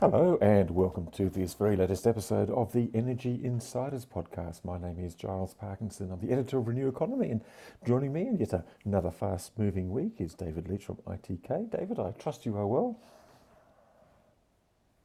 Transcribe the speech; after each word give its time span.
Hello, 0.00 0.36
and 0.42 0.72
welcome 0.72 1.08
to 1.12 1.30
this 1.30 1.54
very 1.54 1.76
latest 1.76 2.04
episode 2.04 2.50
of 2.50 2.72
the 2.72 2.90
Energy 2.92 3.40
Insiders 3.44 4.04
podcast. 4.04 4.64
My 4.64 4.76
name 4.76 4.98
is 4.98 5.14
Giles 5.14 5.54
Parkinson. 5.54 6.10
I'm 6.10 6.18
the 6.18 6.32
editor 6.32 6.58
of 6.58 6.66
Renew 6.66 6.88
Economy, 6.88 7.30
and 7.30 7.40
joining 7.86 8.12
me 8.12 8.22
in 8.26 8.36
yet 8.36 8.52
another 8.84 9.12
fast 9.12 9.56
moving 9.56 9.92
week 9.92 10.14
is 10.18 10.34
David 10.34 10.68
Leitch 10.68 10.84
from 10.84 10.96
ITK. 11.06 11.70
David, 11.70 12.00
I 12.00 12.10
trust 12.18 12.44
you 12.44 12.56
are 12.56 12.66
well. 12.66 12.98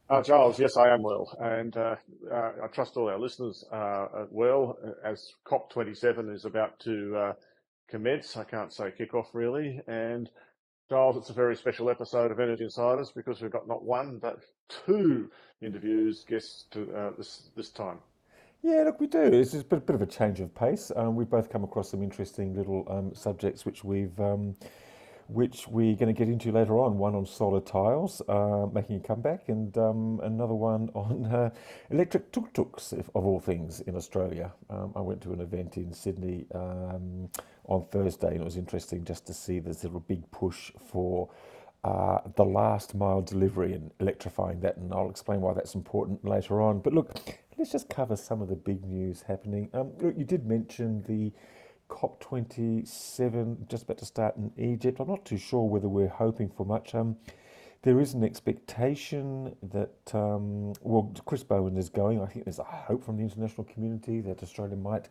Uh, 0.09 0.23
Giles, 0.23 0.59
yes, 0.59 0.75
I 0.75 0.89
am 0.89 1.03
well, 1.03 1.37
and 1.39 1.77
uh, 1.77 1.95
uh, 2.31 2.51
I 2.63 2.67
trust 2.73 2.97
all 2.97 3.09
our 3.09 3.19
listeners 3.19 3.63
are 3.71 4.27
well. 4.31 4.75
As 5.05 5.33
COP27 5.45 6.33
is 6.33 6.45
about 6.45 6.79
to 6.79 7.15
uh, 7.15 7.33
commence, 7.87 8.35
I 8.35 8.43
can't 8.43 8.73
say 8.73 8.91
kick 8.97 9.13
off 9.13 9.29
really, 9.33 9.81
and 9.85 10.31
Giles, 10.89 11.17
it's 11.17 11.29
a 11.29 11.33
very 11.33 11.55
special 11.55 11.91
episode 11.91 12.31
of 12.31 12.39
Energy 12.39 12.63
Insiders 12.63 13.11
because 13.11 13.41
we've 13.41 13.51
got 13.51 13.67
not 13.67 13.83
one 13.83 14.17
but 14.17 14.39
two 14.87 15.29
interviews 15.61 16.25
guests 16.27 16.65
to, 16.71 16.91
uh, 16.95 17.11
this 17.15 17.51
this 17.55 17.69
time. 17.69 17.99
Yeah, 18.63 18.81
look, 18.85 18.99
we 18.99 19.05
do. 19.05 19.21
It's 19.21 19.51
just 19.51 19.65
a 19.65 19.67
bit, 19.67 19.85
bit 19.85 19.95
of 19.95 20.01
a 20.01 20.07
change 20.07 20.39
of 20.39 20.53
pace. 20.55 20.91
Um, 20.95 21.15
we've 21.15 21.29
both 21.29 21.51
come 21.51 21.63
across 21.63 21.91
some 21.91 22.01
interesting 22.01 22.55
little 22.55 22.87
um, 22.89 23.13
subjects 23.13 23.67
which 23.67 23.83
we've 23.83 24.19
um, 24.19 24.55
which 25.29 25.67
we're 25.67 25.95
going 25.95 26.13
to 26.13 26.17
get 26.17 26.27
into 26.27 26.51
later 26.51 26.77
on. 26.79 26.97
One 26.97 27.15
on 27.15 27.25
solar 27.25 27.61
tiles 27.61 28.21
uh, 28.27 28.67
making 28.73 28.97
a 28.97 28.99
comeback, 28.99 29.49
and 29.49 29.77
um, 29.77 30.19
another 30.23 30.55
one 30.55 30.89
on 30.95 31.25
uh, 31.25 31.49
electric 31.89 32.31
tuk 32.31 32.51
tuks, 32.53 32.93
of 32.93 33.09
all 33.13 33.39
things, 33.39 33.81
in 33.81 33.95
Australia. 33.95 34.51
Um, 34.69 34.93
I 34.95 35.01
went 35.01 35.21
to 35.21 35.33
an 35.33 35.41
event 35.41 35.77
in 35.77 35.93
Sydney 35.93 36.45
um, 36.53 37.29
on 37.65 37.85
Thursday, 37.91 38.29
and 38.29 38.41
it 38.41 38.45
was 38.45 38.57
interesting 38.57 39.05
just 39.05 39.25
to 39.27 39.33
see 39.33 39.59
this 39.59 39.83
little 39.83 40.01
big 40.01 40.29
push 40.31 40.71
for. 40.91 41.29
Uh, 41.81 42.19
the 42.35 42.43
last 42.43 42.93
mile 42.93 43.21
delivery 43.21 43.71
and 43.71 43.89
electrifying 44.01 44.59
that, 44.59 44.75
and 44.75 44.93
I'll 44.93 45.09
explain 45.09 45.39
why 45.39 45.53
that's 45.53 45.75
important 45.75 46.25
later 46.25 46.61
on. 46.61 46.81
But 46.81 46.91
look, 46.91 47.17
let's 47.57 47.71
just 47.71 47.89
cover 47.89 48.17
some 48.17 48.41
of 48.41 48.49
the 48.49 48.55
big 48.57 48.83
news 48.85 49.21
happening. 49.21 49.69
Um, 49.73 49.93
look, 49.99 50.17
you 50.17 50.25
did 50.25 50.45
mention 50.45 51.03
the 51.03 51.31
COP27 51.89 53.67
just 53.67 53.83
about 53.83 53.97
to 53.97 54.05
start 54.05 54.37
in 54.37 54.51
Egypt. 54.57 54.99
I'm 54.99 55.07
not 55.07 55.25
too 55.25 55.37
sure 55.37 55.67
whether 55.67 55.89
we're 55.89 56.07
hoping 56.07 56.49
for 56.49 56.65
much. 56.65 56.95
Um, 56.95 57.17
there 57.81 57.99
is 57.99 58.13
an 58.13 58.23
expectation 58.23 59.55
that, 59.63 60.13
um, 60.13 60.73
well, 60.81 61.13
Chris 61.25 61.43
Bowen 61.43 61.77
is 61.77 61.89
going. 61.89 62.21
I 62.21 62.25
think 62.25 62.45
there's 62.45 62.59
a 62.59 62.63
hope 62.63 63.03
from 63.03 63.17
the 63.17 63.23
international 63.23 63.63
community 63.65 64.21
that 64.21 64.43
Australia 64.43 64.75
might 64.75 65.09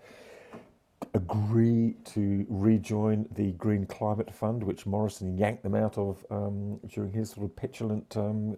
agree 1.15 1.95
to 2.05 2.45
rejoin 2.49 3.27
the 3.33 3.53
Green 3.53 3.87
Climate 3.87 4.33
Fund, 4.35 4.63
which 4.63 4.87
Morrison 4.87 5.37
yanked 5.39 5.63
them 5.63 5.75
out 5.75 5.97
of 5.97 6.25
um, 6.31 6.79
during 6.89 7.13
his 7.13 7.31
sort 7.31 7.45
of 7.45 7.57
petulant 7.57 8.17
um, 8.17 8.57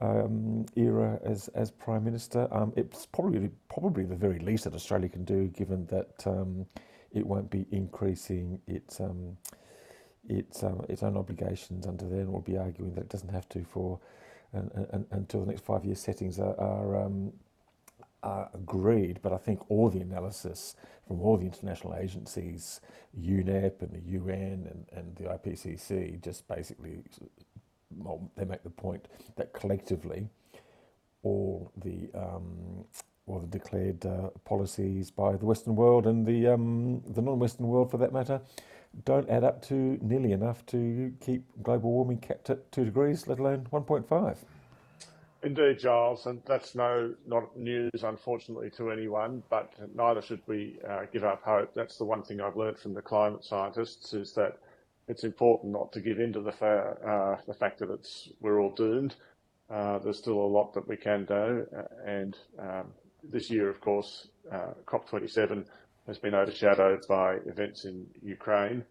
um, 0.00 0.66
era 0.76 1.18
as 1.24 1.48
as 1.48 1.70
Prime 1.70 2.04
Minister. 2.04 2.48
Um, 2.50 2.72
it's 2.76 3.06
probably 3.06 3.50
probably 3.68 4.04
the 4.04 4.16
very 4.16 4.38
least 4.38 4.64
that 4.64 4.74
Australia 4.74 5.08
can 5.08 5.24
do, 5.24 5.48
given 5.48 5.86
that 5.86 6.26
it 7.12 7.26
won't 7.26 7.50
be 7.50 7.66
increasing 7.70 8.60
its 8.66 9.00
um, 9.00 9.36
its 10.28 10.62
um, 10.62 10.84
its 10.88 11.02
own 11.02 11.16
obligations 11.16 11.86
under 11.86 12.08
there, 12.08 12.20
and 12.20 12.32
will 12.32 12.40
be 12.40 12.58
arguing 12.58 12.94
that 12.94 13.02
it 13.02 13.08
doesn't 13.08 13.32
have 13.32 13.48
to 13.50 13.64
for 13.64 14.00
until 15.10 15.40
the 15.40 15.46
next 15.46 15.64
five 15.64 15.84
year 15.84 15.94
settings 15.94 16.38
are, 16.38 16.58
are, 16.58 17.04
um, 17.04 17.32
are, 18.22 18.48
agreed. 18.54 19.20
But 19.22 19.32
I 19.32 19.36
think 19.36 19.70
all 19.70 19.90
the 19.90 20.00
analysis 20.00 20.74
from 21.06 21.20
all 21.20 21.36
the 21.36 21.44
international 21.44 21.94
agencies, 21.94 22.80
UNEP 23.20 23.82
and 23.82 23.92
the 23.92 24.10
UN 24.12 24.68
and, 24.70 24.86
and 24.92 25.16
the 25.16 25.24
IPCC, 25.24 26.22
just 26.22 26.48
basically 26.48 27.02
well, 27.96 28.30
they 28.36 28.44
make 28.44 28.62
the 28.62 28.70
point 28.70 29.06
that 29.36 29.52
collectively 29.52 30.28
all 31.22 31.72
the 31.76 32.10
um, 32.14 32.84
or 33.28 33.40
the 33.40 33.46
declared 33.46 34.04
uh, 34.04 34.30
policies 34.44 35.10
by 35.10 35.36
the 35.36 35.46
Western 35.46 35.76
world 35.76 36.06
and 36.06 36.26
the 36.26 36.48
um, 36.48 37.02
the 37.06 37.22
non-Western 37.22 37.68
world, 37.68 37.90
for 37.90 37.98
that 37.98 38.12
matter, 38.12 38.40
don't 39.04 39.28
add 39.28 39.44
up 39.44 39.62
to 39.68 39.98
nearly 40.00 40.32
enough 40.32 40.64
to 40.66 41.12
keep 41.20 41.44
global 41.62 41.90
warming 41.90 42.18
kept 42.18 42.50
at 42.50 42.70
two 42.72 42.84
degrees, 42.84 43.26
let 43.26 43.38
alone 43.38 43.66
1.5. 43.70 44.36
Indeed, 45.44 45.78
Giles, 45.78 46.26
and 46.26 46.42
that's 46.46 46.74
no 46.74 47.14
not 47.26 47.56
news, 47.56 48.02
unfortunately, 48.02 48.70
to 48.70 48.90
anyone. 48.90 49.42
But 49.48 49.72
neither 49.94 50.20
should 50.20 50.42
we 50.46 50.80
uh, 50.88 51.02
give 51.12 51.22
up 51.22 51.42
hope. 51.44 51.74
That's 51.74 51.96
the 51.96 52.04
one 52.04 52.22
thing 52.22 52.40
I've 52.40 52.56
learned 52.56 52.78
from 52.78 52.94
the 52.94 53.02
climate 53.02 53.44
scientists 53.44 54.14
is 54.14 54.32
that 54.32 54.58
it's 55.06 55.22
important 55.22 55.72
not 55.72 55.92
to 55.92 56.00
give 56.00 56.18
in 56.18 56.32
to 56.32 56.40
the, 56.40 56.52
fa- 56.52 56.96
uh, 57.06 57.40
the 57.46 57.54
fact 57.54 57.78
that 57.78 57.90
it's 57.90 58.30
we're 58.40 58.60
all 58.60 58.72
doomed. 58.72 59.14
Uh, 59.70 59.98
there's 59.98 60.18
still 60.18 60.40
a 60.40 60.52
lot 60.56 60.74
that 60.74 60.88
we 60.88 60.96
can 60.96 61.24
do, 61.24 61.66
uh, 61.76 61.82
and 62.04 62.36
um, 62.58 62.86
this 63.30 63.50
year, 63.50 63.68
of 63.68 63.80
course, 63.80 64.28
uh, 64.50 64.72
COP27 64.86 65.64
has 66.06 66.18
been 66.18 66.34
overshadowed 66.34 67.04
by 67.08 67.36
events 67.46 67.84
in 67.84 68.06
Ukraine, 68.22 68.84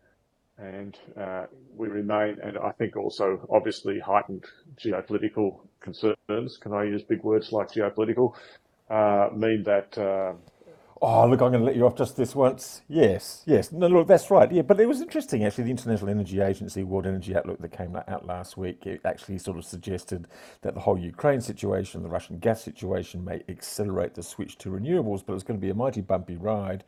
and 0.57 0.97
uh, 1.19 1.45
we 1.75 1.87
remain, 1.87 2.37
and 2.41 2.57
I 2.57 2.71
think 2.71 2.95
also 2.95 3.47
obviously 3.49 3.99
heightened 3.99 4.45
geopolitical 4.77 5.59
concerns. 5.79 6.57
Can 6.57 6.73
I 6.73 6.83
use 6.83 7.03
big 7.03 7.23
words 7.23 7.51
like 7.51 7.71
geopolitical? 7.71 8.33
Uh, 8.89 9.29
mean 9.35 9.63
that 9.63 9.97
uh, 9.97 10.33
Oh, 10.99 11.27
look, 11.27 11.41
I'm 11.41 11.51
going 11.51 11.61
to 11.61 11.65
let 11.65 11.75
you 11.75 11.85
off 11.85 11.95
just 11.95 12.17
this 12.17 12.33
once. 12.33 12.81
Yes, 12.87 13.43
yes. 13.45 13.71
No, 13.71 13.87
look, 13.87 14.07
that's 14.07 14.31
right. 14.31 14.51
Yeah, 14.51 14.63
but 14.63 14.79
it 14.79 14.87
was 14.87 14.99
interesting, 14.99 15.43
actually. 15.45 15.65
The 15.65 15.71
International 15.71 16.09
Energy 16.09 16.41
Agency, 16.41 16.83
World 16.83 17.05
Energy 17.05 17.35
Outlook, 17.35 17.59
that 17.61 17.71
came 17.71 17.95
out 17.95 18.25
last 18.25 18.57
week, 18.57 18.87
it 18.87 19.01
actually 19.05 19.37
sort 19.37 19.57
of 19.57 19.65
suggested 19.65 20.27
that 20.61 20.73
the 20.73 20.79
whole 20.79 20.97
Ukraine 20.97 21.41
situation, 21.41 22.01
the 22.01 22.09
Russian 22.09 22.39
gas 22.39 22.63
situation, 22.63 23.23
may 23.23 23.43
accelerate 23.47 24.15
the 24.15 24.23
switch 24.23 24.57
to 24.59 24.69
renewables, 24.69 25.23
but 25.23 25.33
it's 25.33 25.43
going 25.43 25.59
to 25.59 25.63
be 25.63 25.69
a 25.69 25.75
mighty 25.75 26.01
bumpy 26.01 26.35
ride. 26.35 26.83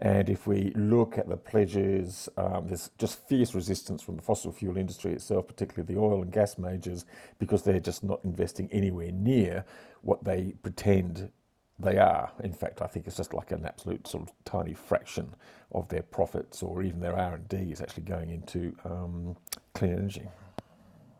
And 0.00 0.30
if 0.30 0.46
we 0.46 0.72
look 0.76 1.18
at 1.18 1.28
the 1.28 1.36
pledges, 1.36 2.28
um, 2.36 2.68
there's 2.68 2.90
just 2.98 3.26
fierce 3.28 3.56
resistance 3.56 4.02
from 4.02 4.14
the 4.16 4.22
fossil 4.22 4.52
fuel 4.52 4.76
industry 4.76 5.12
itself, 5.12 5.48
particularly 5.48 5.92
the 5.92 6.00
oil 6.00 6.22
and 6.22 6.32
gas 6.32 6.58
majors, 6.58 7.04
because 7.40 7.64
they're 7.64 7.80
just 7.80 8.04
not 8.04 8.20
investing 8.24 8.68
anywhere 8.70 9.10
near 9.10 9.64
what 10.02 10.22
they 10.22 10.54
pretend 10.62 11.32
they 11.78 11.96
are. 11.96 12.30
In 12.42 12.52
fact, 12.52 12.82
I 12.82 12.86
think 12.86 13.06
it's 13.06 13.16
just 13.16 13.34
like 13.34 13.52
an 13.52 13.64
absolute 13.64 14.06
sort 14.06 14.24
of 14.24 14.34
tiny 14.44 14.74
fraction 14.74 15.34
of 15.72 15.88
their 15.88 16.02
profits 16.02 16.62
or 16.62 16.82
even 16.82 17.00
their 17.00 17.16
R 17.16 17.34
and 17.34 17.48
D 17.48 17.56
is 17.70 17.80
actually 17.80 18.04
going 18.04 18.30
into 18.30 18.74
um, 18.84 19.36
clean 19.74 19.92
energy. 19.92 20.28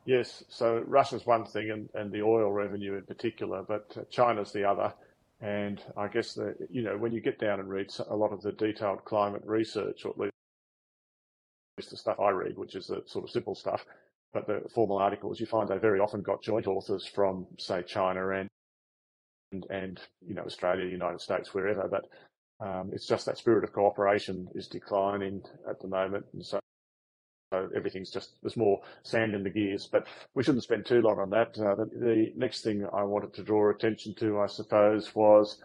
Yes, 0.04 0.42
so 0.48 0.82
Russia's 0.86 1.26
one 1.26 1.44
thing, 1.44 1.70
and, 1.70 1.88
and 1.94 2.10
the 2.10 2.22
oil 2.22 2.50
revenue 2.50 2.94
in 2.94 3.02
particular, 3.02 3.62
but 3.62 4.10
China's 4.10 4.52
the 4.52 4.64
other. 4.64 4.92
And 5.41 5.80
I 5.97 6.08
guess 6.08 6.34
that 6.34 6.56
you 6.70 6.82
know 6.82 6.97
when 6.97 7.12
you 7.12 7.20
get 7.20 7.38
down 7.38 7.60
and 7.60 7.68
read 7.68 7.92
a 8.08 8.16
lot 8.16 8.32
of 8.32 8.42
the 8.42 8.52
detailed 8.52 9.04
climate 9.04 9.42
research, 9.44 10.04
or 10.04 10.10
at 10.10 10.18
least 10.18 10.32
the 11.91 11.97
stuff 11.97 12.18
I 12.18 12.30
read, 12.30 12.58
which 12.58 12.74
is 12.74 12.88
the 12.88 13.02
sort 13.06 13.24
of 13.24 13.30
simple 13.30 13.54
stuff, 13.54 13.84
but 14.32 14.47
the 14.47 14.62
formal 14.74 14.98
articles, 14.98 15.38
you 15.38 15.47
find 15.47 15.68
they 15.68 15.78
very 15.78 16.00
often 16.00 16.22
got 16.22 16.42
joint 16.42 16.66
authors 16.66 17.06
from, 17.06 17.47
say, 17.58 17.82
China 17.82 18.30
and 18.30 18.48
and, 19.53 19.66
and 19.71 20.00
you 20.27 20.34
know 20.34 20.42
Australia, 20.42 20.86
United 20.86 21.21
States, 21.21 21.54
wherever. 21.54 21.89
But 21.89 22.09
um, 22.65 22.91
it's 22.92 23.06
just 23.06 23.27
that 23.27 23.39
spirit 23.39 23.65
of 23.65 23.72
cooperation 23.72 24.48
is 24.54 24.68
declining 24.68 25.42
at 25.68 25.80
the 25.80 25.89
moment, 25.89 26.27
and 26.33 26.45
so, 26.45 26.60
so 27.53 27.68
everything's 27.74 28.10
just 28.10 28.41
there's 28.42 28.56
more 28.56 28.80
sand 29.03 29.34
in 29.34 29.42
the 29.42 29.50
gears. 29.50 29.89
But 29.91 30.06
we 30.34 30.42
shouldn't 30.42 30.65
spend 30.65 30.86
too 30.86 31.00
long 31.00 31.18
on 31.18 31.30
that. 31.30 31.59
Uh, 31.59 31.74
the, 31.74 31.91
the 31.95 32.33
next 32.36 32.62
thing 32.62 32.86
I 32.92 33.03
wanted 33.03 33.34
to 33.34 33.42
draw 33.42 33.71
attention 33.71 34.15
to, 34.15 34.41
I 34.41 34.47
suppose, 34.47 35.15
was. 35.15 35.59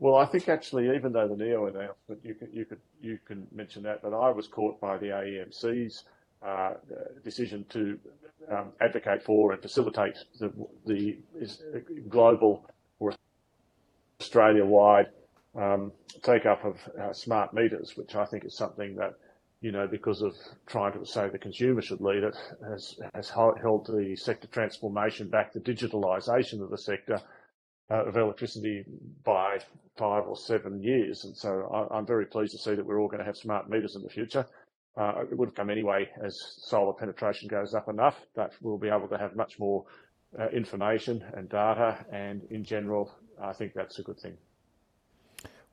Well, 0.00 0.14
I 0.14 0.26
think 0.26 0.48
actually, 0.48 0.94
even 0.94 1.12
though 1.12 1.26
the 1.26 1.34
Neoen 1.34 1.74
announcement, 1.74 2.20
you 2.22 2.34
can 2.34 2.48
you 2.52 2.64
could 2.64 2.78
you 3.00 3.18
can 3.26 3.48
mention 3.52 3.82
that, 3.82 4.00
but 4.00 4.14
I 4.14 4.30
was 4.30 4.46
caught 4.46 4.80
by 4.80 4.96
the 4.96 5.06
AEMC's 5.06 6.04
uh, 6.40 6.74
decision 7.24 7.64
to 7.70 7.98
um, 8.48 8.68
advocate 8.80 9.24
for 9.24 9.52
and 9.52 9.60
facilitate 9.60 10.16
the, 10.38 10.52
the 10.86 11.18
global 12.08 12.64
Australia-wide 14.20 15.06
um, 15.54 15.92
take-up 16.22 16.64
of 16.64 16.76
uh, 17.00 17.12
smart 17.12 17.54
meters, 17.54 17.96
which 17.96 18.16
I 18.16 18.24
think 18.24 18.44
is 18.44 18.56
something 18.56 18.96
that, 18.96 19.14
you 19.60 19.70
know, 19.70 19.86
because 19.86 20.22
of 20.22 20.34
trying 20.66 20.92
to 20.92 21.06
say 21.06 21.28
the 21.28 21.38
consumer 21.38 21.82
should 21.82 22.00
lead 22.00 22.24
it, 22.24 22.36
has 22.68 22.98
has 23.14 23.30
held 23.30 23.86
the 23.86 24.16
sector 24.16 24.48
transformation 24.48 25.28
back, 25.28 25.52
the 25.52 25.60
digitalisation 25.60 26.62
of 26.62 26.70
the 26.70 26.78
sector, 26.78 27.20
uh, 27.90 28.06
of 28.06 28.16
electricity 28.16 28.84
by 29.24 29.58
five 29.96 30.24
or 30.26 30.36
seven 30.36 30.82
years. 30.82 31.24
And 31.24 31.36
so 31.36 31.88
I, 31.92 31.98
am 31.98 32.06
very 32.06 32.26
pleased 32.26 32.52
to 32.52 32.58
see 32.58 32.74
that 32.74 32.84
we're 32.84 33.00
all 33.00 33.08
going 33.08 33.20
to 33.20 33.24
have 33.24 33.36
smart 33.36 33.70
meters 33.70 33.94
in 33.94 34.02
the 34.02 34.10
future. 34.10 34.46
Uh, 34.96 35.22
it 35.30 35.38
would 35.38 35.54
come 35.54 35.70
anyway 35.70 36.08
as 36.22 36.36
solar 36.58 36.92
penetration 36.92 37.48
goes 37.48 37.72
up 37.72 37.88
enough, 37.88 38.16
but 38.34 38.52
we'll 38.60 38.78
be 38.78 38.88
able 38.88 39.06
to 39.08 39.16
have 39.16 39.36
much 39.36 39.60
more 39.60 39.84
uh, 40.38 40.48
information 40.48 41.24
and 41.34 41.48
data. 41.48 42.04
And 42.12 42.42
in 42.50 42.64
general, 42.64 43.14
I 43.40 43.52
think 43.52 43.74
that's 43.74 43.98
a 43.98 44.02
good 44.02 44.18
thing. 44.18 44.36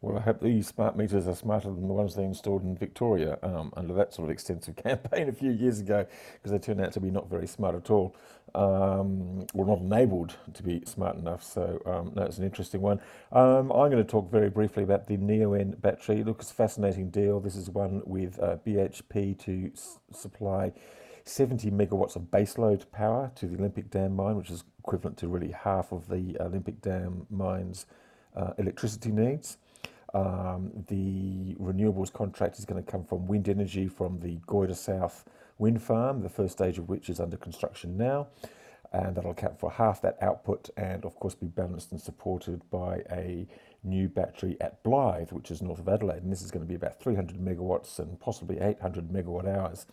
Well, 0.02 0.18
I 0.18 0.22
hope 0.22 0.40
these 0.42 0.68
smart 0.68 0.96
meters 0.98 1.28
are 1.28 1.36
smarter 1.36 1.70
than 1.70 1.88
the 1.88 1.94
ones 1.94 2.16
they 2.16 2.26
installed 2.26 2.64
in 2.64 2.78
Victoria 2.78 3.40
um, 3.42 3.74
under 3.76 3.94
that 3.96 4.14
sort 4.14 4.28
of 4.28 4.32
extensive 4.32 4.76
campaign 4.84 5.30
a 5.30 5.32
few 5.32 5.52
years 5.52 5.80
ago, 5.80 6.06
because 6.34 6.52
they 6.52 6.60
turned 6.60 6.82
out 6.82 6.92
to 6.94 7.00
be 7.00 7.10
not 7.10 7.28
very 7.30 7.48
smart 7.48 7.74
at 7.76 7.90
all, 7.90 8.16
um, 8.54 9.48
or 9.56 9.66
not 9.66 9.80
enabled 9.80 10.36
to 10.54 10.62
be 10.62 10.84
smart 10.86 11.18
enough. 11.18 11.42
So, 11.44 11.82
um, 11.88 12.12
no, 12.16 12.24
it's 12.24 12.38
an 12.38 12.44
interesting 12.44 12.82
one. 12.82 13.00
Um, 13.32 13.72
I'm 13.72 13.90
going 13.90 13.98
to 13.98 14.04
talk 14.04 14.30
very 14.30 14.50
briefly 14.50 14.84
about 14.84 15.08
the 15.08 15.18
Neoen 15.18 15.82
battery. 15.82 16.24
Look, 16.24 16.40
it's 16.42 16.52
a 16.52 16.56
fascinating 16.56 17.10
deal. 17.10 17.40
This 17.40 17.56
is 17.56 17.70
one 17.70 18.04
with 18.06 18.40
uh, 18.40 18.58
BHP 18.64 19.40
to 19.40 19.72
s- 19.74 19.98
supply 20.12 20.72
70 21.26 21.72
megawatts 21.72 22.16
of 22.16 22.24
baseload 22.24 22.90
power 22.92 23.32
to 23.36 23.48
the 23.48 23.58
Olympic 23.58 23.90
Dam 23.90 24.16
mine, 24.16 24.38
which 24.38 24.52
is 24.52 24.64
equivalent 24.80 25.18
to 25.18 25.28
really 25.28 25.52
half 25.52 25.92
of 25.92 26.08
the 26.08 26.38
Olympic 26.40 26.82
Dam 26.82 27.26
mine's 27.32 27.88
uh, 28.36 28.52
electricity 28.60 29.12
needs. 29.12 29.58
Um, 30.14 30.72
the 30.88 31.56
renewables 31.56 32.14
contract 32.14 32.60
is 32.60 32.66
going 32.66 32.82
to 32.82 32.90
come 32.90 33.04
from 33.04 33.28
wind 33.28 33.50
energy 33.50 33.88
from 33.88 34.20
the 34.20 34.38
Goyder 34.48 34.76
South 34.76 35.26
wind 35.58 35.82
farm, 35.82 36.22
the 36.22 36.30
first 36.30 36.54
stage 36.54 36.78
of 36.78 36.88
which 36.88 37.10
is 37.10 37.20
under 37.20 37.38
construction 37.38 37.98
now. 37.98 38.28
And 38.94 39.16
that'll 39.16 39.32
account 39.32 39.60
for 39.60 39.72
half 39.72 40.02
that 40.04 40.18
output 40.22 40.70
and, 40.78 41.04
of 41.04 41.20
course, 41.20 41.36
be 41.36 41.48
balanced 41.48 41.92
and 41.92 42.00
supported 42.00 42.62
by 42.70 43.02
a 43.12 43.46
new 43.84 44.08
battery 44.08 44.56
at 44.62 44.82
Blyth, 44.84 45.34
which 45.34 45.52
is 45.52 45.62
north 45.62 45.80
of 45.80 45.90
Adelaide. 45.90 46.24
And 46.24 46.32
this 46.32 46.42
is 46.42 46.52
going 46.52 46.64
to 46.64 46.70
be 46.70 46.76
about 46.76 47.02
300 47.02 47.38
megawatts 47.38 48.00
and 48.00 48.18
possibly 48.20 48.60
800 48.60 49.10
megawatt 49.10 49.48
hours. 49.48 49.86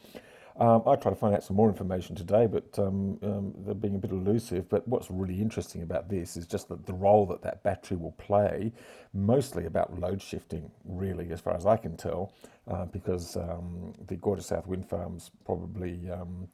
Um, 0.59 0.83
I 0.87 0.97
tried 0.97 1.13
to 1.13 1.17
find 1.17 1.35
out 1.35 1.43
some 1.43 1.57
more 1.57 1.69
information 1.69 2.15
today, 2.15 2.47
but 2.47 2.79
um, 2.79 3.19
um, 3.23 3.55
they're 3.59 3.75
being 3.75 3.95
a 3.95 3.99
bit 3.99 4.11
elusive. 4.11 4.69
But 4.69 4.87
what's 4.87 5.11
really 5.11 5.41
interesting 5.41 5.83
about 5.83 6.09
this 6.09 6.37
is 6.37 6.47
just 6.47 6.69
the, 6.69 6.77
the 6.77 6.93
role 6.93 7.27
that 7.27 7.43
that 7.43 7.63
battery 7.63 7.97
will 7.97 8.13
play, 8.13 8.73
mostly 9.15 9.65
about 9.67 9.99
load 9.99 10.21
shifting, 10.21 10.71
really, 10.85 11.31
as 11.33 11.41
far 11.41 11.57
as 11.57 11.65
I 11.65 11.77
can 11.77 11.97
tell, 11.97 12.33
uh, 12.71 12.85
because 12.87 13.37
um, 13.37 13.95
the 14.07 14.17
Goyder 14.17 14.43
South 14.43 14.67
wind 14.67 14.89
farms 14.89 15.31
probably 15.45 16.11
um, 16.11 16.49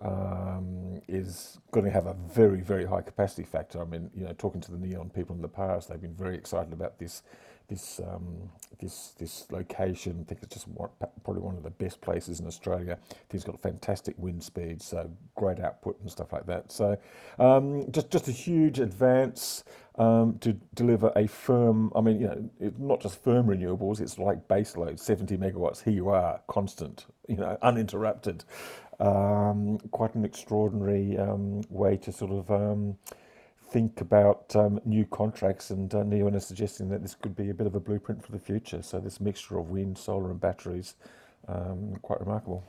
um, 0.00 1.00
is 1.08 1.58
going 1.72 1.84
to 1.84 1.90
have 1.90 2.06
a 2.06 2.14
very, 2.14 2.60
very 2.60 2.84
high 2.84 3.02
capacity 3.02 3.44
factor. 3.44 3.80
I 3.80 3.84
mean, 3.84 4.10
you 4.14 4.24
know, 4.24 4.32
talking 4.32 4.60
to 4.62 4.72
the 4.72 4.78
Neoen 4.78 5.12
people 5.12 5.34
in 5.34 5.42
the 5.42 5.48
past, 5.48 5.88
they've 5.88 6.00
been 6.00 6.14
very 6.14 6.36
excited 6.36 6.72
about 6.72 6.98
this 6.98 7.22
this 7.68 8.00
um, 8.00 8.50
this 8.80 9.14
this 9.18 9.50
location. 9.50 10.18
I 10.20 10.24
think 10.24 10.42
it's 10.42 10.54
just 10.54 10.68
one, 10.68 10.90
probably 11.24 11.42
one 11.42 11.56
of 11.56 11.62
the 11.62 11.70
best 11.70 12.00
places 12.00 12.40
in 12.40 12.46
Australia. 12.46 12.98
It's 13.32 13.44
got 13.44 13.60
fantastic 13.60 14.14
wind 14.18 14.42
speed, 14.42 14.80
so 14.80 15.10
great 15.34 15.60
output 15.60 15.98
and 16.00 16.10
stuff 16.10 16.32
like 16.32 16.46
that. 16.46 16.72
So 16.72 16.98
um, 17.38 17.90
just 17.90 18.10
just 18.10 18.28
a 18.28 18.32
huge 18.32 18.78
advance 18.78 19.64
um, 19.96 20.38
to 20.40 20.54
deliver 20.74 21.12
a 21.16 21.26
firm. 21.26 21.92
I 21.94 22.00
mean, 22.00 22.20
you 22.20 22.26
know, 22.28 22.50
it's 22.60 22.78
not 22.78 23.00
just 23.00 23.22
firm 23.22 23.46
renewables. 23.46 24.00
It's 24.00 24.18
like 24.18 24.48
baseload, 24.48 24.98
seventy 24.98 25.36
megawatts. 25.36 25.82
Here 25.82 25.94
you 25.94 26.08
are, 26.08 26.40
constant, 26.46 27.06
you 27.28 27.36
know, 27.36 27.58
uninterrupted. 27.62 28.44
Um, 28.98 29.78
quite 29.90 30.14
an 30.14 30.24
extraordinary 30.24 31.18
um, 31.18 31.60
way 31.68 31.98
to 31.98 32.12
sort 32.12 32.30
of 32.32 32.50
um, 32.50 32.96
think 33.70 34.00
about 34.00 34.54
um, 34.54 34.80
new 34.84 35.04
contracts, 35.06 35.70
and 35.70 35.92
uh, 35.94 35.98
Neoen 35.98 36.36
is 36.36 36.46
suggesting 36.46 36.88
that 36.90 37.02
this 37.02 37.14
could 37.14 37.34
be 37.34 37.50
a 37.50 37.54
bit 37.54 37.66
of 37.66 37.74
a 37.74 37.80
blueprint 37.80 38.24
for 38.24 38.32
the 38.32 38.38
future. 38.38 38.82
So 38.82 39.00
this 39.00 39.20
mixture 39.20 39.58
of 39.58 39.70
wind, 39.70 39.98
solar, 39.98 40.30
and 40.30 40.40
batteries, 40.40 40.94
um, 41.48 41.96
quite 42.02 42.20
remarkable. 42.20 42.62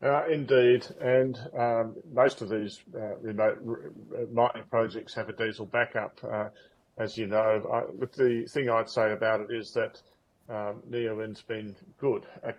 Uh, 0.00 0.26
indeed, 0.28 0.86
and 1.00 1.38
um, 1.58 1.96
most 2.12 2.40
of 2.40 2.48
these 2.48 2.80
uh, 2.94 3.16
remote 3.16 3.58
mining 4.32 4.62
projects 4.70 5.12
have 5.14 5.28
a 5.28 5.32
diesel 5.32 5.66
backup, 5.66 6.18
uh, 6.24 6.48
as 6.98 7.18
you 7.18 7.26
know. 7.26 7.68
I, 7.72 7.82
the 8.16 8.46
thing 8.48 8.70
I'd 8.70 8.88
say 8.88 9.12
about 9.12 9.40
it 9.40 9.50
is 9.50 9.72
that 9.72 10.00
um, 10.48 10.82
Neoen's 10.88 11.42
been 11.42 11.74
good 11.98 12.26
at 12.44 12.58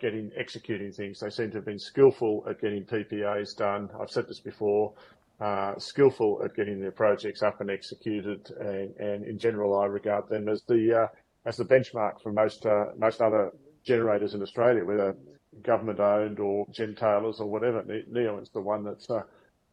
getting 0.00 0.30
executing 0.36 0.92
things. 0.92 1.20
They 1.20 1.30
seem 1.30 1.50
to 1.50 1.58
have 1.58 1.64
been 1.64 1.78
skillful 1.78 2.44
at 2.48 2.60
getting 2.60 2.84
PPAs 2.84 3.56
done. 3.56 3.90
I've 4.00 4.10
said 4.10 4.28
this 4.28 4.40
before 4.40 4.92
uh, 5.40 5.78
skillful 5.78 6.40
at 6.44 6.54
getting 6.54 6.80
their 6.80 6.92
projects 6.92 7.42
up 7.42 7.60
and 7.60 7.70
executed, 7.70 8.50
and, 8.60 8.94
and 8.96 9.24
in 9.24 9.38
general, 9.38 9.78
I 9.78 9.86
regard 9.86 10.28
them 10.28 10.48
as 10.48 10.62
the 10.62 11.02
uh, 11.02 11.06
as 11.44 11.56
the 11.56 11.64
benchmark 11.64 12.22
for 12.22 12.32
most 12.32 12.64
uh, 12.66 12.86
most 12.96 13.20
other 13.20 13.52
generators 13.84 14.34
in 14.34 14.42
Australia, 14.42 14.84
whether 14.84 15.16
government 15.62 16.00
owned 16.00 16.40
or 16.40 16.66
gentailers 16.68 17.40
or 17.40 17.46
whatever. 17.46 17.82
Neoen 17.82 18.42
is 18.42 18.50
the 18.50 18.60
one 18.60 18.84
that's 18.84 19.10
uh, 19.10 19.22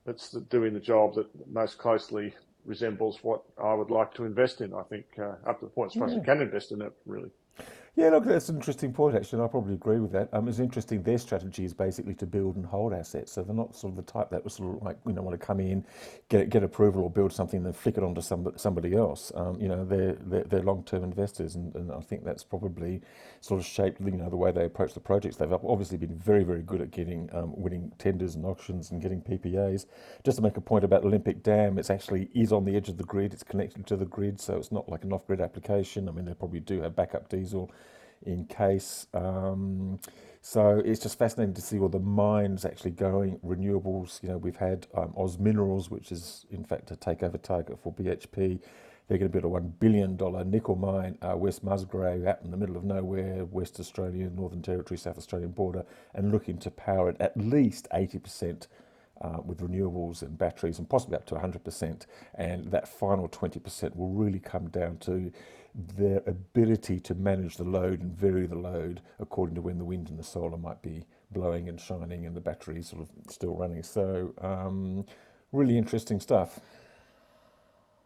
that's 0.06 0.32
doing 0.32 0.74
the 0.74 0.80
job 0.80 1.16
that 1.16 1.28
most 1.52 1.78
closely 1.78 2.34
resembles 2.66 3.20
what 3.24 3.44
I 3.62 3.74
would 3.74 3.90
like 3.90 4.14
to 4.16 4.26
invest 4.26 4.62
in. 4.62 4.74
I 4.74 4.84
think 4.84 5.06
uh, 5.18 5.36
up 5.48 5.60
to 5.60 5.66
the 5.66 5.72
point 5.72 5.92
as 5.92 6.00
far 6.00 6.08
as 6.08 6.14
you 6.14 6.22
can 6.22 6.42
invest 6.42 6.72
in 6.72 6.82
it, 6.82 6.94
really. 7.06 7.32
Yeah, 7.94 8.08
look, 8.10 8.24
that's 8.24 8.48
an 8.48 8.56
interesting 8.56 8.94
point, 8.94 9.18
actually, 9.18 9.40
and 9.40 9.46
I 9.46 9.52
probably 9.52 9.74
agree 9.74 10.00
with 10.00 10.14
that. 10.14 10.30
Um, 10.34 10.48
it's 10.48 10.60
interesting, 10.60 11.04
their 11.04 11.18
strategy 11.18 11.66
is 11.66 11.74
basically 11.74 12.14
to 12.16 12.26
build 12.26 12.56
and 12.56 12.66
hold 12.66 12.94
assets. 12.94 13.34
So 13.34 13.44
they're 13.44 13.54
not 13.54 13.76
sort 13.76 13.92
of 13.92 13.98
the 13.98 14.10
type 14.10 14.30
that 14.30 14.46
was 14.46 14.54
sort 14.54 14.78
of 14.78 14.82
like, 14.82 14.98
you 15.06 15.12
know, 15.12 15.22
want 15.22 15.38
to 15.38 15.46
come 15.46 15.60
in, 15.60 15.86
get 16.30 16.50
get 16.50 16.64
approval 16.64 17.04
or 17.04 17.10
build 17.10 17.34
something 17.34 17.62
then 17.64 17.74
flick 17.74 17.98
it 17.98 18.04
onto 18.04 18.22
somebody, 18.22 18.58
somebody 18.58 18.96
else. 18.96 19.34
Um, 19.36 19.60
you 19.60 19.68
know, 19.68 19.84
they're, 19.84 20.14
they're, 20.22 20.46
they're 20.46 20.64
long-term 20.64 21.04
investors, 21.04 21.56
and, 21.56 21.76
and 21.76 21.92
I 21.92 22.00
think 22.00 22.24
that's 22.24 22.46
probably 22.46 23.02
sort 23.42 23.60
of 23.60 23.66
shaped, 23.66 24.00
you 24.00 24.12
know, 24.12 24.30
the 24.30 24.38
way 24.38 24.54
they 24.54 24.64
approach 24.64 24.94
the 24.94 25.02
projects. 25.02 25.36
They've 25.36 25.52
obviously 25.52 25.98
been 25.98 26.16
very, 26.18 26.46
very 26.46 26.62
good 26.62 26.80
at 26.80 26.92
getting, 26.92 27.30
um, 27.34 27.52
winning 27.58 27.92
tenders 27.98 28.36
and 28.36 28.46
auctions 28.46 28.92
and 28.92 29.02
getting 29.02 29.22
PPAs. 29.22 29.86
Just 30.24 30.38
to 30.38 30.42
make 30.42 30.56
a 30.56 30.62
point 30.62 30.86
about 30.86 31.04
Olympic 31.04 31.44
Dam, 31.44 31.78
it's 31.78 31.90
actually 31.90 32.30
is 32.34 32.54
on 32.54 32.64
the 32.64 32.78
edge 32.78 32.88
of 32.88 32.96
the 32.98 33.04
grid. 33.04 33.34
It's 33.34 33.44
connected 33.44 33.86
to 33.88 33.98
the 33.98 34.06
grid, 34.06 34.40
so 34.40 34.56
it's 34.56 34.72
not 34.72 34.88
like 34.88 35.04
an 35.04 35.12
off-grid 35.12 35.42
application. 35.42 36.08
I 36.08 36.14
mean, 36.14 36.24
they 36.24 36.34
probably 36.34 36.62
do 36.62 36.82
have 36.82 36.96
backup 36.96 37.28
diesel 37.28 37.70
in 38.26 38.46
case. 38.46 39.08
Um, 39.14 40.00
so 40.42 40.82
it's 40.86 41.02
just 41.02 41.20
fascinating 41.20 41.54
to 41.56 41.62
see 41.62 41.80
all 41.80 41.90
the 41.90 42.00
mines 42.00 42.66
actually 42.66 42.92
going 42.92 43.40
renewables. 43.40 44.22
You 44.24 44.30
know, 44.30 44.38
we've 44.38 44.58
had 44.58 44.88
um, 44.96 45.14
Oz 45.18 45.40
Minerals, 45.40 45.90
which 45.92 46.12
is 46.12 46.46
in 46.52 46.64
fact 46.66 46.92
a 46.92 46.96
takeover 46.96 47.42
target 47.42 47.80
for 47.82 47.94
BHP. 47.94 48.60
They're 49.08 49.18
going 49.20 49.32
to 49.32 49.34
build 49.34 49.46
a 49.46 49.50
one 49.50 49.74
billion 49.80 50.18
dollar 50.18 50.46
nickel 50.46 50.76
mine, 50.78 51.18
uh, 51.22 51.38
West 51.38 51.64
Musgrave, 51.64 52.26
out 52.26 52.40
in 52.44 52.52
the 52.52 52.58
middle 52.58 52.78
of 52.78 52.86
nowhere, 52.86 53.46
West 53.46 53.80
Australia, 53.80 54.30
Northern 54.30 54.62
Territory, 54.62 54.98
South 54.98 55.18
Australian 55.18 55.52
border, 55.52 55.86
and 56.16 56.32
looking 56.32 56.58
to 56.60 56.72
power 56.72 57.10
it 57.10 57.18
at 57.20 57.38
least 57.38 57.88
eighty 57.94 58.20
percent. 58.20 58.68
Uh, 59.22 59.40
with 59.46 59.60
renewables 59.60 60.22
and 60.24 60.40
batteries, 60.40 60.80
and 60.80 60.90
possibly 60.90 61.18
up 61.18 61.26
to 61.28 61.36
100%. 61.36 62.08
And 62.36 62.72
that 62.72 62.88
final 62.88 63.30
20% 63.30 63.96
will 63.96 64.10
really 64.10 64.40
come 64.40 64.70
down 64.70 64.98
to 65.00 65.32
their 65.74 66.22
ability 66.28 67.00
to 67.00 67.16
manage 67.16 67.58
the 67.58 67.64
load 67.64 68.02
and 68.02 68.12
vary 68.12 68.46
the 68.46 68.56
load 68.56 69.02
according 69.20 69.56
to 69.56 69.62
when 69.62 69.78
the 69.78 69.86
wind 69.86 70.10
and 70.10 70.20
the 70.20 70.24
solar 70.24 70.58
might 70.58 70.82
be 70.82 71.06
blowing 71.32 71.70
and 71.70 71.80
shining 71.80 72.26
and 72.26 72.36
the 72.36 72.42
batteries 72.42 72.90
sort 72.90 73.02
of 73.02 73.10
still 73.32 73.56
running. 73.56 73.84
So, 73.84 74.34
um, 74.42 75.06
really 75.52 75.78
interesting 75.78 76.20
stuff. 76.20 76.60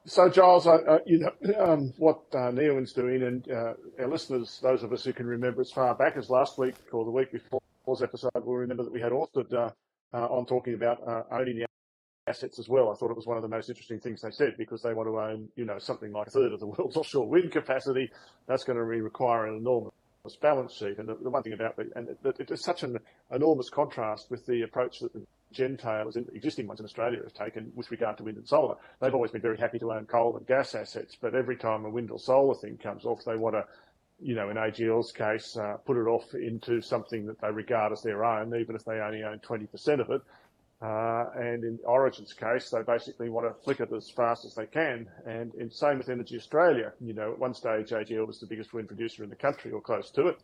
So, 0.07 0.29
Giles, 0.29 0.67
you 1.07 1.19
know 1.19 1.31
um, 1.57 1.93
what 1.97 2.21
uh, 2.31 2.51
Neoen's 2.51 2.93
doing, 2.93 3.23
and 3.23 3.49
uh, 3.49 3.73
our 3.99 4.07
listeners, 4.07 4.59
those 4.61 4.83
of 4.83 4.93
us 4.93 5.03
who 5.03 5.13
can 5.13 5.25
remember 5.25 5.61
as 5.61 5.71
far 5.71 5.95
back 5.95 6.15
as 6.15 6.29
last 6.29 6.59
week 6.59 6.75
or 6.91 7.03
the 7.05 7.11
week 7.11 7.31
before's 7.31 8.03
episode, 8.03 8.29
will 8.35 8.55
remember 8.55 8.83
that 8.83 8.93
we 8.93 9.01
had 9.01 9.11
Ørsted 9.11 9.51
uh, 9.51 9.71
uh, 10.13 10.27
on 10.27 10.45
talking 10.45 10.75
about 10.75 11.01
uh, 11.07 11.23
owning 11.31 11.65
assets 12.27 12.59
as 12.59 12.67
well. 12.67 12.91
I 12.91 12.95
thought 12.95 13.11
it 13.11 13.17
was 13.17 13.27
one 13.27 13.37
of 13.37 13.43
the 13.43 13.49
most 13.49 13.69
interesting 13.69 13.99
things 13.99 14.21
they 14.21 14.31
said 14.31 14.55
because 14.57 14.81
they 14.81 14.93
want 14.93 15.07
to 15.07 15.19
own, 15.19 15.49
you 15.55 15.65
know, 15.65 15.77
something 15.77 16.11
like 16.11 16.27
a 16.27 16.31
third 16.31 16.53
of 16.53 16.59
the 16.59 16.67
world's 16.67 16.97
offshore 16.97 17.27
wind 17.27 17.51
capacity. 17.51 18.09
That's 18.47 18.63
going 18.63 18.77
to 18.77 18.83
require 18.83 19.47
an 19.47 19.57
enormous 19.57 19.91
balance 20.41 20.73
sheet. 20.73 20.97
And 20.97 21.07
the, 21.07 21.15
the 21.15 21.29
one 21.29 21.43
thing 21.43 21.53
about 21.53 21.77
and 21.95 22.09
it, 22.23 22.35
it's 22.49 22.63
such 22.63 22.83
an 22.83 22.97
enormous 23.31 23.69
contrast 23.69 24.31
with 24.31 24.45
the 24.45 24.63
approach 24.63 24.99
that 24.99 25.13
the 25.13 25.21
gentailers, 25.53 26.17
existing 26.35 26.67
ones 26.67 26.79
in 26.79 26.85
Australia, 26.85 27.19
have 27.23 27.33
taken 27.33 27.71
with 27.75 27.91
regard 27.91 28.17
to 28.17 28.23
wind 28.23 28.37
and 28.37 28.47
solar. 28.47 28.75
They've 28.99 29.13
always 29.13 29.31
been 29.31 29.41
very 29.41 29.57
happy 29.57 29.79
to 29.79 29.91
own 29.91 30.05
coal 30.05 30.35
and 30.35 30.47
gas 30.47 30.73
assets, 30.73 31.15
but 31.19 31.35
every 31.35 31.57
time 31.57 31.85
a 31.85 31.89
wind 31.89 32.11
or 32.11 32.19
solar 32.19 32.55
thing 32.55 32.77
comes 32.77 33.05
off, 33.05 33.23
they 33.25 33.35
want 33.35 33.55
to 33.55 33.65
you 34.21 34.33
know, 34.33 34.49
in 34.49 34.55
AGL's 34.55 35.11
case, 35.11 35.57
uh, 35.57 35.75
put 35.85 35.97
it 35.97 36.07
off 36.07 36.33
into 36.33 36.81
something 36.81 37.25
that 37.25 37.39
they 37.41 37.51
regard 37.51 37.91
as 37.91 38.01
their 38.01 38.23
own, 38.23 38.55
even 38.55 38.75
if 38.75 38.85
they 38.85 38.99
only 38.99 39.23
own 39.23 39.39
20% 39.39 39.99
of 39.99 40.09
it. 40.09 40.21
Uh, 40.85 41.29
and 41.35 41.63
in 41.63 41.79
Origin's 41.83 42.33
case, 42.33 42.69
they 42.69 42.83
basically 42.83 43.29
want 43.29 43.47
to 43.47 43.63
flick 43.63 43.79
it 43.79 43.91
as 43.91 44.09
fast 44.09 44.45
as 44.45 44.53
they 44.53 44.67
can. 44.67 45.07
And, 45.25 45.51
and 45.55 45.73
same 45.73 45.97
with 45.97 46.09
Energy 46.09 46.37
Australia. 46.37 46.93
You 47.01 47.13
know, 47.13 47.31
at 47.31 47.39
one 47.39 47.55
stage, 47.55 47.89
AGL 47.89 48.27
was 48.27 48.39
the 48.39 48.45
biggest 48.45 48.71
wind 48.73 48.87
producer 48.87 49.23
in 49.23 49.29
the 49.31 49.35
country 49.35 49.71
or 49.71 49.81
close 49.81 50.11
to 50.11 50.27
it. 50.27 50.37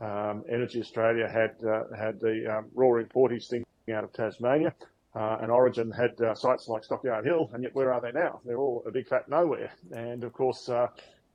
Um, 0.00 0.44
Energy 0.50 0.80
Australia 0.80 1.28
had 1.28 1.54
uh, 1.68 1.84
had 1.94 2.18
the 2.18 2.36
um, 2.56 2.66
roaring 2.74 3.06
40s 3.06 3.48
thing 3.48 3.64
out 3.92 4.04
of 4.04 4.12
Tasmania. 4.12 4.72
uh, 5.14 5.38
and 5.40 5.50
Origin 5.50 5.90
had 5.90 6.20
uh, 6.20 6.34
sites 6.34 6.66
like 6.68 6.82
Stockyard 6.82 7.24
Hill, 7.24 7.50
and 7.52 7.62
yet 7.62 7.74
where 7.74 7.92
are 7.92 8.00
they 8.00 8.12
now? 8.12 8.40
They're 8.44 8.58
all 8.58 8.82
a 8.86 8.90
big 8.90 9.06
fat 9.06 9.28
nowhere. 9.28 9.72
And 9.92 10.24
of 10.24 10.32
course, 10.32 10.68
uh, 10.68 10.88